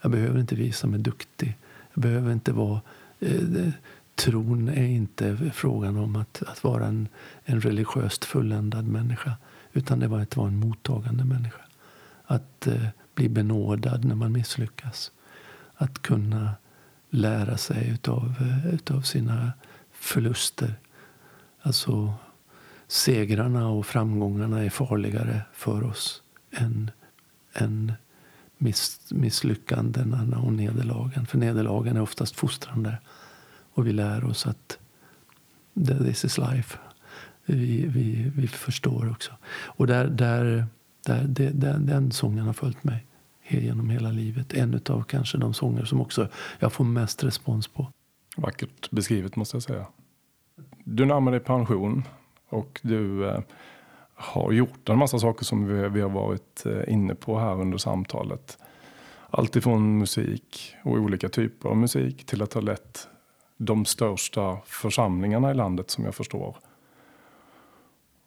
Jag 0.00 0.10
behöver 0.10 0.40
inte 0.40 0.54
visa 0.54 0.86
mig 0.86 1.00
duktig. 1.00 1.56
Jag 1.94 2.02
behöver 2.02 2.32
inte 2.32 2.52
vara... 2.52 2.80
Eh, 3.20 3.68
tron 4.14 4.68
är 4.68 4.86
inte 4.86 5.50
frågan 5.54 5.96
om 5.96 6.16
att, 6.16 6.42
att 6.46 6.64
vara 6.64 6.86
en, 6.86 7.08
en 7.44 7.60
religiöst 7.60 8.24
fulländad 8.24 8.88
människa 8.88 9.32
utan 9.72 9.98
det 9.98 10.08
var 10.08 10.20
att 10.20 10.36
vara 10.36 10.48
en 10.48 10.58
mottagande 10.58 11.24
människa. 11.24 11.62
Att 12.24 12.66
eh, 12.66 12.86
bli 13.14 13.28
benådad 13.28 14.04
när 14.04 14.14
man 14.14 14.32
misslyckas. 14.32 15.12
Att 15.74 16.02
kunna 16.02 16.50
lära 17.10 17.56
sig 17.56 17.88
utav, 17.88 18.34
eh, 18.40 18.74
utav 18.74 19.00
sina 19.00 19.52
förluster. 19.92 20.74
Alltså 21.62 22.14
segrarna 22.86 23.68
och 23.68 23.86
framgångarna 23.86 24.64
är 24.64 24.70
farligare 24.70 25.40
för 25.52 25.84
oss 25.84 26.22
än, 26.50 26.90
än 27.54 27.92
miss, 28.58 29.00
misslyckandena 29.10 30.38
och 30.38 30.52
nederlagen. 30.52 31.26
För 31.26 31.38
nederlagen 31.38 31.96
är 31.96 32.02
oftast 32.02 32.36
fostrande. 32.36 32.98
Och 33.74 33.86
vi 33.86 33.92
lär 33.92 34.24
oss 34.24 34.46
att 34.46 34.78
this 35.74 36.24
is 36.24 36.38
life. 36.38 36.78
Vi, 37.46 37.86
vi, 37.86 38.32
vi 38.36 38.48
förstår 38.48 39.10
också. 39.10 39.32
Och 39.76 39.86
där, 39.86 40.08
där 40.08 40.66
Där, 41.06 41.24
det, 41.28 41.50
den, 41.50 41.86
den 41.86 42.12
sången 42.12 42.46
har 42.46 42.52
följt 42.52 42.84
mig 42.84 43.04
genom 43.48 43.90
hela 43.90 44.10
livet. 44.10 44.52
En 44.54 44.80
av 44.88 45.04
kanske 45.04 45.38
de 45.38 45.54
sånger 45.54 45.84
som 45.84 46.00
också 46.00 46.28
jag 46.58 46.72
får 46.72 46.84
mest 46.84 47.24
respons 47.24 47.68
på. 47.68 47.86
Vackert 48.36 48.90
beskrivet 48.90 49.36
måste 49.36 49.56
jag 49.56 49.62
säga. 49.62 49.86
Du 50.84 51.04
närmar 51.04 51.32
dig 51.32 51.40
pension 51.40 52.02
och 52.48 52.80
du 52.82 53.28
eh, 53.28 53.40
har 54.14 54.52
gjort 54.52 54.88
en 54.88 54.98
massa 54.98 55.18
saker 55.18 55.44
som 55.44 55.66
vi, 55.66 55.88
vi 55.88 56.00
har 56.00 56.10
varit 56.10 56.66
eh, 56.66 56.92
inne 56.92 57.14
på 57.14 57.38
här 57.38 57.60
under 57.60 57.78
samtalet. 57.78 58.58
Allt 59.30 59.56
ifrån 59.56 59.98
musik 59.98 60.74
och 60.84 60.92
olika 60.92 61.28
typer 61.28 61.68
av 61.68 61.76
musik 61.76 62.26
till 62.26 62.42
att 62.42 62.52
ha 62.52 62.60
lett 62.60 63.08
de 63.56 63.84
största 63.84 64.58
församlingarna 64.64 65.50
i 65.50 65.54
landet 65.54 65.90
som 65.90 66.04
jag 66.04 66.14
förstår. 66.14 66.56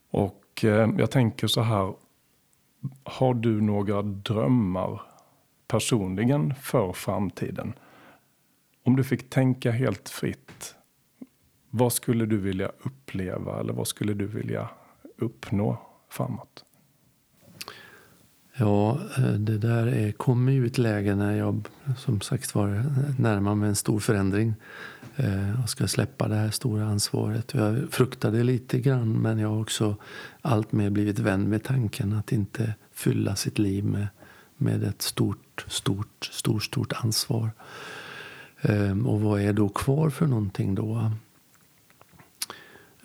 Och 0.09 0.63
eh, 0.63 0.89
jag 0.97 1.11
tänker 1.11 1.47
så 1.47 1.61
här. 1.61 1.93
Har 3.03 3.33
du 3.33 3.61
några 3.61 4.01
drömmar 4.01 5.01
personligen 5.67 6.55
för 6.55 6.93
framtiden? 6.93 7.73
Om 8.83 8.95
du 8.95 9.03
fick 9.03 9.29
tänka 9.29 9.71
helt 9.71 10.09
fritt. 10.09 10.76
Vad 11.77 11.93
skulle 11.93 12.25
du 12.25 12.37
vilja 12.37 12.71
uppleva 12.83 13.59
eller 13.59 13.73
vad 13.73 13.87
skulle 13.87 14.13
du 14.13 14.25
vilja 14.25 14.69
uppnå 15.17 15.77
framåt? 16.09 16.65
Ja, 18.53 18.99
eh, 19.17 19.31
det 19.31 19.57
där 19.57 19.87
är, 19.87 20.11
kommer 20.11 20.51
ju 20.51 20.65
ett 20.65 20.77
läge 20.77 21.15
när 21.15 21.35
jag 21.35 21.67
som 21.97 22.21
sagt 22.21 22.55
var 22.55 22.85
närmar 23.19 23.55
mig 23.55 23.69
en 23.69 23.75
stor 23.75 23.99
förändring 23.99 24.53
eh, 25.15 25.63
och 25.63 25.69
ska 25.69 25.87
släppa 25.87 26.27
det 26.27 26.35
här 26.35 26.51
stora 26.51 26.85
ansvaret. 26.85 27.53
Jag 27.53 27.91
fruktar 27.91 28.31
det 28.31 28.43
lite 28.43 28.79
grann 28.79 29.21
men 29.21 29.39
jag 29.39 29.49
har 29.49 29.61
också 29.61 29.95
alltmer 30.41 30.89
blivit 30.89 31.19
vän 31.19 31.49
med 31.49 31.63
tanken 31.63 32.13
att 32.13 32.31
inte 32.31 32.73
fylla 32.93 33.35
sitt 33.35 33.59
liv 33.59 33.85
med, 33.85 34.07
med 34.57 34.83
ett 34.83 35.01
stort, 35.01 35.65
stort, 35.67 36.29
stort, 36.31 36.63
stort 36.63 36.93
ansvar. 36.93 37.49
Ehm, 38.61 39.07
och 39.07 39.21
vad 39.21 39.41
är 39.41 39.53
då 39.53 39.69
kvar 39.69 40.09
för 40.09 40.27
någonting 40.27 40.75
då? 40.75 41.11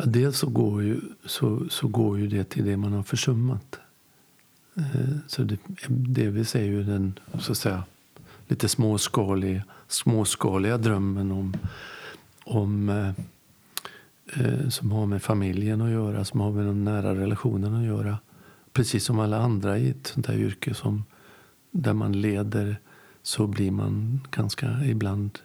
Ja, 0.03 0.07
dels 0.07 0.39
så 0.39 0.47
går, 0.47 0.83
ju, 0.83 1.01
så, 1.25 1.69
så 1.71 1.89
går 1.89 2.19
ju 2.19 2.27
det 2.27 2.45
till 2.45 2.65
det 2.65 2.77
man 2.77 2.93
har 2.93 3.03
försummat. 3.03 3.81
Eh, 4.77 5.17
så 5.27 5.43
det, 5.43 5.59
delvis 5.89 6.55
är 6.55 6.65
ju 6.65 6.85
den 6.85 7.19
så 7.39 7.53
att 7.53 7.59
säga, 7.59 7.85
lite 8.49 8.69
småskaliga, 8.69 9.63
småskaliga 9.89 10.79
drömmen 10.79 11.33
om, 11.33 11.55
om 12.45 12.89
eh, 12.89 13.09
eh, 14.41 14.69
som 14.69 14.93
har 14.93 15.07
med 15.07 15.23
familjen 15.23 15.81
att 15.81 15.91
göra, 15.91 16.25
som 16.25 16.41
har 16.41 16.53
med 16.53 16.67
de 16.67 16.85
nära 16.85 17.15
relationerna 17.15 17.79
att 17.79 17.87
göra. 17.87 18.19
Precis 18.73 19.05
som 19.05 19.19
alla 19.19 19.39
andra 19.39 19.79
i 19.79 19.91
ett 19.91 20.07
sånt 20.07 20.27
här 20.27 20.37
yrke 20.37 20.75
som, 20.75 21.05
där 21.71 21.93
man 21.93 22.21
leder 22.21 22.77
så 23.23 23.47
blir 23.47 23.71
man 23.71 24.21
ganska 24.31 24.85
ibland 24.85 25.39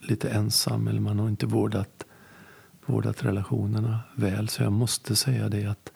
lite 0.00 0.30
ensam 0.30 0.88
eller 0.88 1.00
man 1.00 1.18
har 1.18 1.28
inte 1.28 1.46
vårdat, 1.46 2.04
vårdat 2.86 3.24
relationerna 3.24 4.00
väl. 4.14 4.48
Så 4.48 4.62
jag 4.62 4.72
måste 4.72 5.16
säga 5.16 5.48
det 5.48 5.64
att, 5.64 5.92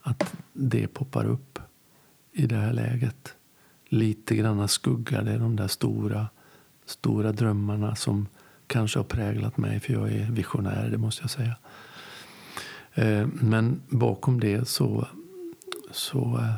att 0.00 0.34
det 0.52 0.86
poppar 0.86 1.24
upp 1.24 1.58
i 2.32 2.46
det 2.46 2.56
här 2.56 2.72
läget. 2.72 3.34
Lite 3.88 4.36
grann 4.36 4.68
skuggar 4.68 5.22
det 5.22 5.38
de 5.38 5.56
där 5.56 5.68
stora, 5.68 6.28
stora 6.86 7.32
drömmarna 7.32 7.96
som 7.96 8.28
kanske 8.66 8.98
har 8.98 9.04
präglat 9.04 9.56
mig, 9.56 9.80
för 9.80 9.92
jag 9.92 10.12
är 10.12 10.30
visionär, 10.30 10.88
det 10.90 10.98
måste 10.98 11.22
jag 11.22 11.30
säga. 11.30 11.56
Eh, 12.94 13.26
men 13.26 13.82
bakom 13.88 14.40
det 14.40 14.68
så, 14.68 15.06
så 15.90 16.38
eh, 16.38 16.54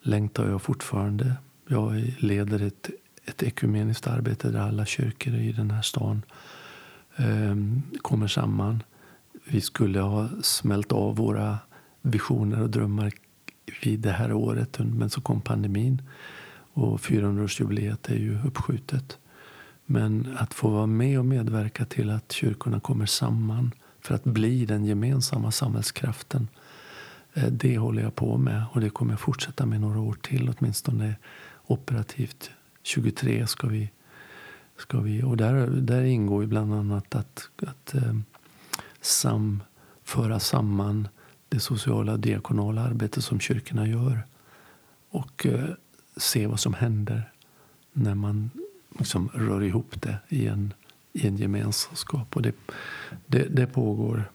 längtar 0.00 0.48
jag 0.48 0.62
fortfarande. 0.62 1.34
Jag 1.68 2.14
leder 2.18 2.62
ett, 2.62 2.90
ett 3.24 3.42
ekumeniskt 3.42 4.06
arbete 4.06 4.50
där 4.50 4.60
alla 4.60 4.86
kyrkor 4.86 5.34
i 5.34 5.52
den 5.52 5.70
här 5.70 5.82
stan 5.82 6.22
Ehm, 7.18 7.82
kommer 8.02 8.26
samman. 8.26 8.82
Vi 9.44 9.60
skulle 9.60 10.00
ha 10.00 10.28
smält 10.42 10.92
av 10.92 11.16
våra 11.16 11.58
visioner 12.02 12.62
och 12.62 12.70
drömmar 12.70 13.12
vid 13.82 14.00
det 14.00 14.12
här 14.12 14.32
året. 14.32 14.78
Men 14.78 15.10
så 15.10 15.20
kom 15.20 15.40
pandemin 15.40 16.02
och 16.72 17.00
400-årsjubileet 17.00 18.10
är 18.10 18.16
ju 18.16 18.38
uppskjutet. 18.46 19.18
Men 19.86 20.36
att 20.38 20.54
få 20.54 20.68
vara 20.68 20.86
med 20.86 21.18
och 21.18 21.24
medverka 21.24 21.84
till 21.84 22.10
att 22.10 22.32
kyrkorna 22.32 22.80
kommer 22.80 23.06
samman 23.06 23.72
för 24.00 24.14
att 24.14 24.24
bli 24.24 24.66
den 24.66 24.84
gemensamma 24.84 25.50
samhällskraften. 25.50 26.48
Eh, 27.34 27.46
det 27.46 27.78
håller 27.78 28.02
jag 28.02 28.14
på 28.14 28.38
med 28.38 28.64
och 28.72 28.80
det 28.80 28.90
kommer 28.90 29.12
jag 29.12 29.20
fortsätta 29.20 29.66
med 29.66 29.80
några 29.80 30.00
år 30.00 30.16
till. 30.22 30.54
Åtminstone 30.58 31.14
operativt. 31.66 32.50
23 32.82 33.46
ska 33.46 33.68
vi... 33.68 33.90
Ska 34.78 35.00
vi 35.00 35.22
och 35.22 35.36
där, 35.36 35.66
där 35.66 36.02
ingår 36.02 36.42
ju 36.42 36.48
bland 36.48 36.74
annat 36.74 37.14
att, 37.14 37.48
att 37.66 37.94
eh, 37.94 38.14
sam, 39.00 39.62
föra 40.04 40.40
samman 40.40 41.08
det 41.48 41.60
sociala 41.60 42.16
diakonala 42.16 42.82
arbete 42.82 43.22
som 43.22 43.40
kyrkorna 43.40 43.86
gör 43.86 44.22
och 45.10 45.46
eh, 45.46 45.68
se 46.16 46.46
vad 46.46 46.60
som 46.60 46.74
händer 46.74 47.32
när 47.92 48.14
man 48.14 48.50
liksom 48.98 49.28
rör 49.34 49.62
ihop 49.62 50.02
det 50.02 50.18
i 50.28 50.46
en, 50.46 50.74
i 51.12 51.26
en 51.26 51.36
gemenskap. 51.36 52.36
Och 52.36 52.42
det, 52.42 52.54
det, 53.26 53.42
det, 53.42 53.66
pågår. 53.66 54.30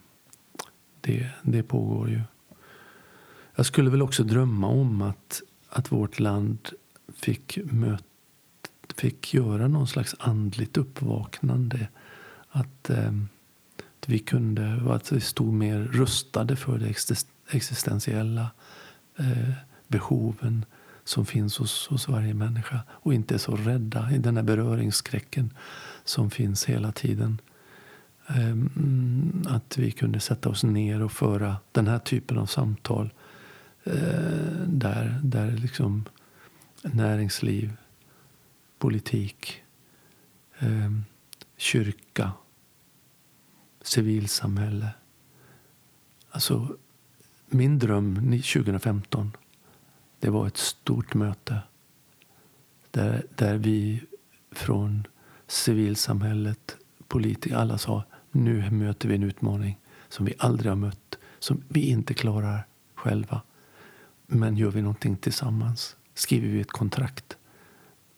Det, 1.01 1.29
det 1.41 1.63
pågår 1.63 2.09
ju. 2.09 2.21
Jag 3.55 3.65
skulle 3.65 3.89
väl 3.89 4.01
också 4.01 4.23
drömma 4.23 4.67
om 4.67 5.01
att, 5.01 5.41
att 5.69 5.91
vårt 5.91 6.19
land 6.19 6.69
fick, 7.15 7.59
möta 7.63 8.03
fick 8.95 9.33
göra 9.33 9.67
någon 9.67 9.87
slags 9.87 10.15
andligt 10.19 10.77
uppvaknande. 10.77 11.87
Att... 12.49 12.89
Eh, 12.89 13.11
att 14.03 14.09
vi 14.09 14.19
kunde, 14.19 14.81
att 14.89 15.11
vi 15.11 15.21
stod 15.21 15.53
mer 15.53 15.79
rustade 15.79 16.55
för 16.55 16.77
de 16.77 16.95
existentiella 17.51 18.51
eh, 19.17 19.53
behoven 19.87 20.65
som 21.03 21.25
finns 21.25 21.57
hos, 21.57 21.87
hos 21.87 22.07
varje 22.07 22.33
människa 22.33 22.79
och 22.89 23.13
inte 23.13 23.33
är 23.33 23.37
så 23.37 23.55
rädda 23.55 24.11
i 24.11 24.17
den 24.17 24.37
här 24.37 24.43
beröringsskräcken 24.43 25.53
som 26.03 26.31
finns 26.31 26.65
hela 26.65 26.91
tiden. 26.91 27.41
Eh, 28.27 28.55
att 29.55 29.77
vi 29.77 29.91
kunde 29.91 30.19
sätta 30.19 30.49
oss 30.49 30.63
ner 30.63 31.01
och 31.01 31.11
föra 31.11 31.57
den 31.71 31.87
här 31.87 31.99
typen 31.99 32.37
av 32.37 32.45
samtal 32.45 33.13
eh, 33.83 33.93
där, 34.67 35.19
där 35.23 35.51
liksom 35.51 36.05
näringsliv, 36.81 37.71
politik, 38.77 39.63
eh, 40.59 40.91
kyrka 41.57 42.31
civilsamhälle. 43.81 44.89
Alltså, 46.29 46.77
min 47.47 47.79
dröm 47.79 48.15
2015 48.15 49.31
det 50.19 50.29
var 50.29 50.47
ett 50.47 50.57
stort 50.57 51.13
möte 51.13 51.59
där, 52.91 53.25
där 53.35 53.57
vi 53.57 54.03
från 54.51 55.07
civilsamhället, 55.47 56.77
politiker, 57.07 57.55
alla 57.55 57.77
sa 57.77 58.03
nu 58.31 58.71
möter 58.71 59.09
vi 59.09 59.15
en 59.15 59.23
utmaning 59.23 59.79
som 60.09 60.25
vi 60.25 60.33
aldrig 60.37 60.71
har 60.71 60.75
mött, 60.75 61.17
som 61.39 61.63
vi 61.67 61.81
inte 61.89 62.13
klarar 62.13 62.67
själva. 62.95 63.41
Men 64.27 64.57
gör 64.57 64.71
vi 64.71 64.81
någonting 64.81 65.17
tillsammans, 65.17 65.95
skriver 66.13 66.47
vi 66.47 66.61
ett 66.61 66.71
kontrakt 66.71 67.37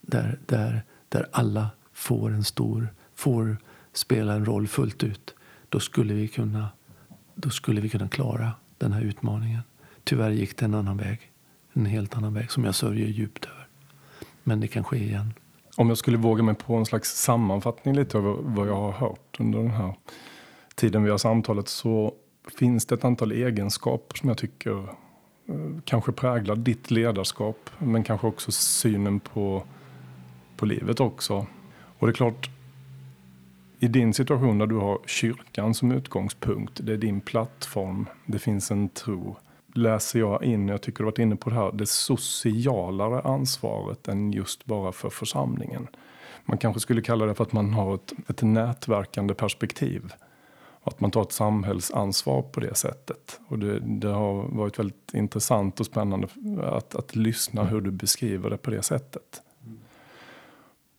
där, 0.06 0.40
där, 0.46 0.84
där 1.10 1.28
alla 1.32 1.70
får 1.94 2.32
en 2.32 2.44
stor, 2.44 2.94
får 3.16 3.58
spela 3.94 4.34
en 4.34 4.46
roll 4.46 4.68
fullt 4.68 5.04
ut 5.04 5.36
då 5.76 5.80
skulle 5.80 6.14
vi 6.14 6.28
kunna, 6.28 6.70
då 7.36 7.50
skulle 7.50 7.82
vi 7.82 7.90
kunna 7.90 8.08
klara 8.08 8.52
den 8.78 8.94
här 8.94 9.02
utmaningen. 9.02 9.62
Tyvärr 10.04 10.30
gick 10.30 10.58
det 10.58 10.66
en 10.66 10.74
annan 10.74 10.98
väg. 10.98 11.32
En 11.74 11.86
helt 11.86 12.18
annan 12.18 12.34
väg 12.34 12.52
som 12.52 12.64
jag 12.64 12.76
sörjer 12.76 13.08
djupt 13.08 13.46
över. 13.46 13.68
Men 14.44 14.60
det 14.60 14.68
kan 14.68 14.84
ske 14.84 14.98
igen. 14.98 15.34
Om 15.78 15.90
jag 15.90 15.98
skulle 15.98 16.18
våga 16.18 16.44
mig 16.44 16.56
på 16.56 16.76
en 16.76 16.86
slags 16.86 17.10
sammanfattning 17.10 17.96
lite 17.96 18.18
av 18.18 18.54
vad 18.56 18.68
jag 18.68 18.76
har 18.76 18.92
hört 18.92 19.40
under 19.40 19.60
den 19.60 19.72
här 19.72 19.94
tiden 20.76 21.04
vi 21.04 21.10
har 21.10 21.18
samtalet 21.18 21.68
så 21.68 22.14
finns 22.58 22.86
det 22.86 22.96
ett 22.96 23.06
antal 23.06 23.32
egenskaper 23.32 24.18
som 24.18 24.30
jag 24.30 24.38
tycker 24.38 24.78
eh, 25.48 25.80
kanske 25.86 26.12
präglar 26.12 26.56
ditt 26.56 26.92
ledarskap 26.92 27.70
men 27.78 28.04
kanske 28.04 28.28
också 28.28 28.52
synen 28.52 29.20
på, 29.20 29.64
på 30.58 30.66
livet 30.66 31.00
också. 31.00 31.46
Och 32.00 32.08
det 32.08 32.12
är 32.12 32.16
klart, 32.16 32.50
i 33.80 33.88
din 33.88 34.14
situation 34.14 34.58
där 34.58 34.68
du 34.68 34.76
har 34.76 35.00
kyrkan 35.06 35.74
som 35.74 35.92
utgångspunkt, 35.92 36.80
det 36.84 36.94
är 36.94 36.98
din 36.98 37.22
plattform, 37.22 38.06
det 38.26 38.40
finns 38.40 38.72
en 38.72 38.90
tro. 38.90 39.36
Läser 39.74 40.20
jag 40.20 40.44
in, 40.44 40.68
jag 40.68 40.82
tycker 40.82 40.98
du 40.98 41.06
varit 41.06 41.20
inne 41.20 41.36
på 41.36 41.50
det 41.50 41.56
här, 41.56 41.72
det 41.72 41.90
socialare 41.90 43.22
ansvaret 43.22 44.08
än 44.08 44.32
just 44.32 44.66
bara 44.66 44.92
för 44.92 45.10
församlingen. 45.10 45.88
Man 46.46 46.58
kanske 46.58 46.80
skulle 46.80 47.02
kalla 47.02 47.26
det 47.26 47.36
för 47.36 47.44
att 47.44 47.54
man 47.54 47.74
har 47.74 47.96
ett, 47.96 48.14
ett 48.28 48.42
nätverkande 48.42 49.34
perspektiv. 49.34 50.14
Att 50.84 51.00
man 51.00 51.12
tar 51.12 51.22
ett 51.22 51.32
samhällsansvar 51.32 52.42
på 52.42 52.60
det 52.60 52.76
sättet. 52.76 53.40
Och 53.48 53.60
det, 53.60 53.80
det 53.80 54.08
har 54.08 54.44
varit 54.44 54.80
väldigt 54.80 55.14
intressant 55.14 55.80
och 55.80 55.86
spännande 55.86 56.28
att, 56.64 56.96
att 56.96 57.16
lyssna 57.16 57.64
hur 57.64 57.82
du 57.82 57.92
beskriver 57.92 58.50
det 58.50 58.58
på 58.58 58.70
det 58.70 58.82
sättet. 58.82 59.42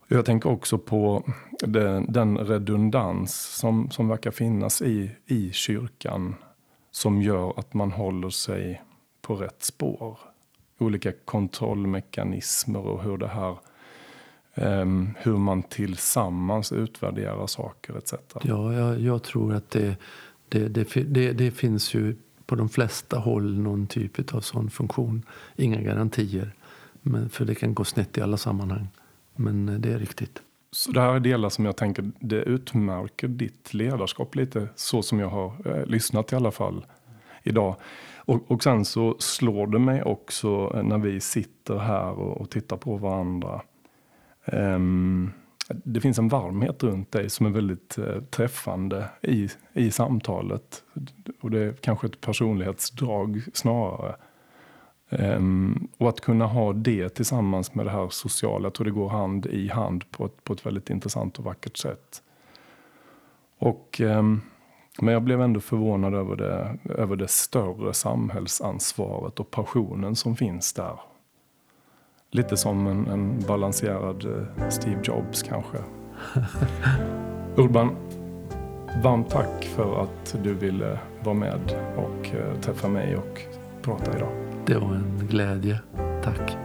Jag 0.09 0.25
tänker 0.25 0.51
också 0.51 0.79
på 0.79 1.23
den, 1.61 2.13
den 2.13 2.39
redundans 2.39 3.35
som, 3.35 3.91
som 3.91 4.09
verkar 4.09 4.31
finnas 4.31 4.83
i, 4.83 5.11
i 5.27 5.53
kyrkan 5.53 6.35
som 6.91 7.23
gör 7.23 7.59
att 7.59 7.75
man 7.75 7.93
håller 7.93 8.31
sig 8.31 8.83
på 9.23 9.35
rätt 9.35 9.63
spår. 9.63 10.19
Olika 10.79 11.13
kontrollmekanismer 11.25 12.81
och 12.81 13.03
hur 13.03 13.17
det 13.17 13.29
här 13.29 13.57
um, 14.55 15.15
hur 15.19 15.37
man 15.37 15.63
tillsammans 15.63 16.73
utvärderar 16.73 17.47
saker 17.47 17.99
etc. 17.99 18.15
Ja, 18.43 18.75
jag, 18.75 19.01
jag 19.01 19.23
tror 19.23 19.55
att 19.55 19.71
det, 19.71 19.97
det, 20.49 20.69
det, 20.69 20.95
det, 20.95 21.33
det 21.33 21.51
finns 21.51 21.95
ju 21.95 22.17
på 22.47 22.55
de 22.55 22.69
flesta 22.69 23.19
håll 23.19 23.59
någon 23.59 23.87
typ 23.87 24.35
av 24.35 24.41
sån 24.41 24.71
funktion. 24.71 25.23
Inga 25.57 25.81
garantier, 25.81 26.53
men, 27.03 27.31
för 27.31 27.45
det 27.45 27.55
kan 27.55 27.75
gå 27.75 27.85
snett 27.85 28.19
i 28.19 28.21
alla 28.21 28.37
sammanhang. 28.37 28.89
Men 29.37 29.69
eh, 29.69 29.75
det 29.75 29.93
är 29.93 29.99
riktigt. 29.99 30.43
Så 30.71 30.93
det 30.93 31.01
här 31.01 31.15
är 31.15 31.21
delar 31.21 31.49
som 31.49 31.65
jag 31.65 31.77
tänker 31.77 32.11
det 32.21 32.37
utmärker 32.37 33.29
ditt 33.29 33.75
ledarskap 33.75 34.35
lite 34.35 34.69
så 34.75 35.03
som 35.03 35.19
jag 35.19 35.29
har 35.29 35.53
eh, 35.65 35.87
lyssnat 35.87 36.33
i 36.33 36.37
alla 36.37 36.51
fall 36.51 36.87
idag. 37.43 37.77
Och, 38.17 38.51
och 38.51 38.63
sen 38.63 38.85
så 38.85 39.17
slår 39.19 39.67
det 39.67 39.79
mig 39.79 40.03
också 40.03 40.73
eh, 40.75 40.83
när 40.83 40.99
vi 40.99 41.21
sitter 41.21 41.79
här 41.79 42.11
och, 42.11 42.41
och 42.41 42.51
tittar 42.51 42.77
på 42.77 42.97
varandra. 42.97 43.63
Um, 44.53 45.33
det 45.69 46.01
finns 46.01 46.19
en 46.19 46.29
varmhet 46.29 46.83
runt 46.83 47.13
dig 47.13 47.31
som 47.31 47.47
är 47.47 47.51
väldigt 47.51 47.99
eh, 47.99 48.21
träffande 48.21 49.09
i, 49.23 49.49
i 49.73 49.91
samtalet. 49.91 50.83
Och 51.41 51.51
det 51.51 51.59
är 51.59 51.73
kanske 51.73 52.07
ett 52.07 52.21
personlighetsdrag 52.21 53.43
snarare. 53.53 54.17
Um, 55.11 55.89
och 55.99 56.09
att 56.09 56.21
kunna 56.21 56.47
ha 56.47 56.73
det 56.73 57.09
tillsammans 57.09 57.75
med 57.75 57.87
det 57.87 57.91
här 57.91 58.09
sociala, 58.09 58.67
jag 58.67 58.75
tror 58.75 58.85
det 58.85 58.91
går 58.91 59.09
hand 59.09 59.47
i 59.47 59.69
hand 59.69 60.11
på 60.11 60.27
ett, 60.27 60.45
på 60.45 60.53
ett 60.53 60.67
väldigt 60.67 60.91
intressant 60.91 61.39
och 61.39 61.45
vackert 61.45 61.77
sätt. 61.77 62.23
Och, 63.59 64.01
um, 64.05 64.43
men 65.01 65.15
jag 65.15 65.23
blev 65.23 65.41
ändå 65.41 65.61
förvånad 65.61 66.15
över 66.15 66.37
det, 66.37 66.79
över 66.95 67.17
det 67.17 67.29
större 67.29 67.95
samhällsansvaret 67.95 69.41
och 69.41 69.51
passionen 69.51 70.17
som 70.17 70.37
finns 70.37 70.73
där. 70.73 71.01
Lite 72.31 72.57
som 72.57 72.87
en, 72.87 73.07
en 73.07 73.41
balanserad 73.49 74.25
uh, 74.25 74.69
Steve 74.69 75.01
Jobs 75.05 75.43
kanske. 75.43 75.79
Urban, 77.57 77.97
varmt 79.03 79.31
tack 79.31 79.65
för 79.65 80.03
att 80.03 80.37
du 80.43 80.55
ville 80.55 80.99
vara 81.25 81.35
med 81.35 81.61
och 81.97 82.35
uh, 82.35 82.61
träffa 82.61 82.89
mig 82.89 83.17
och 83.17 83.41
prata 83.83 84.17
idag. 84.17 84.46
Det 84.67 84.79
var 84.79 84.95
en 84.95 85.29
glädje. 85.31 85.79
Tack. 86.25 86.57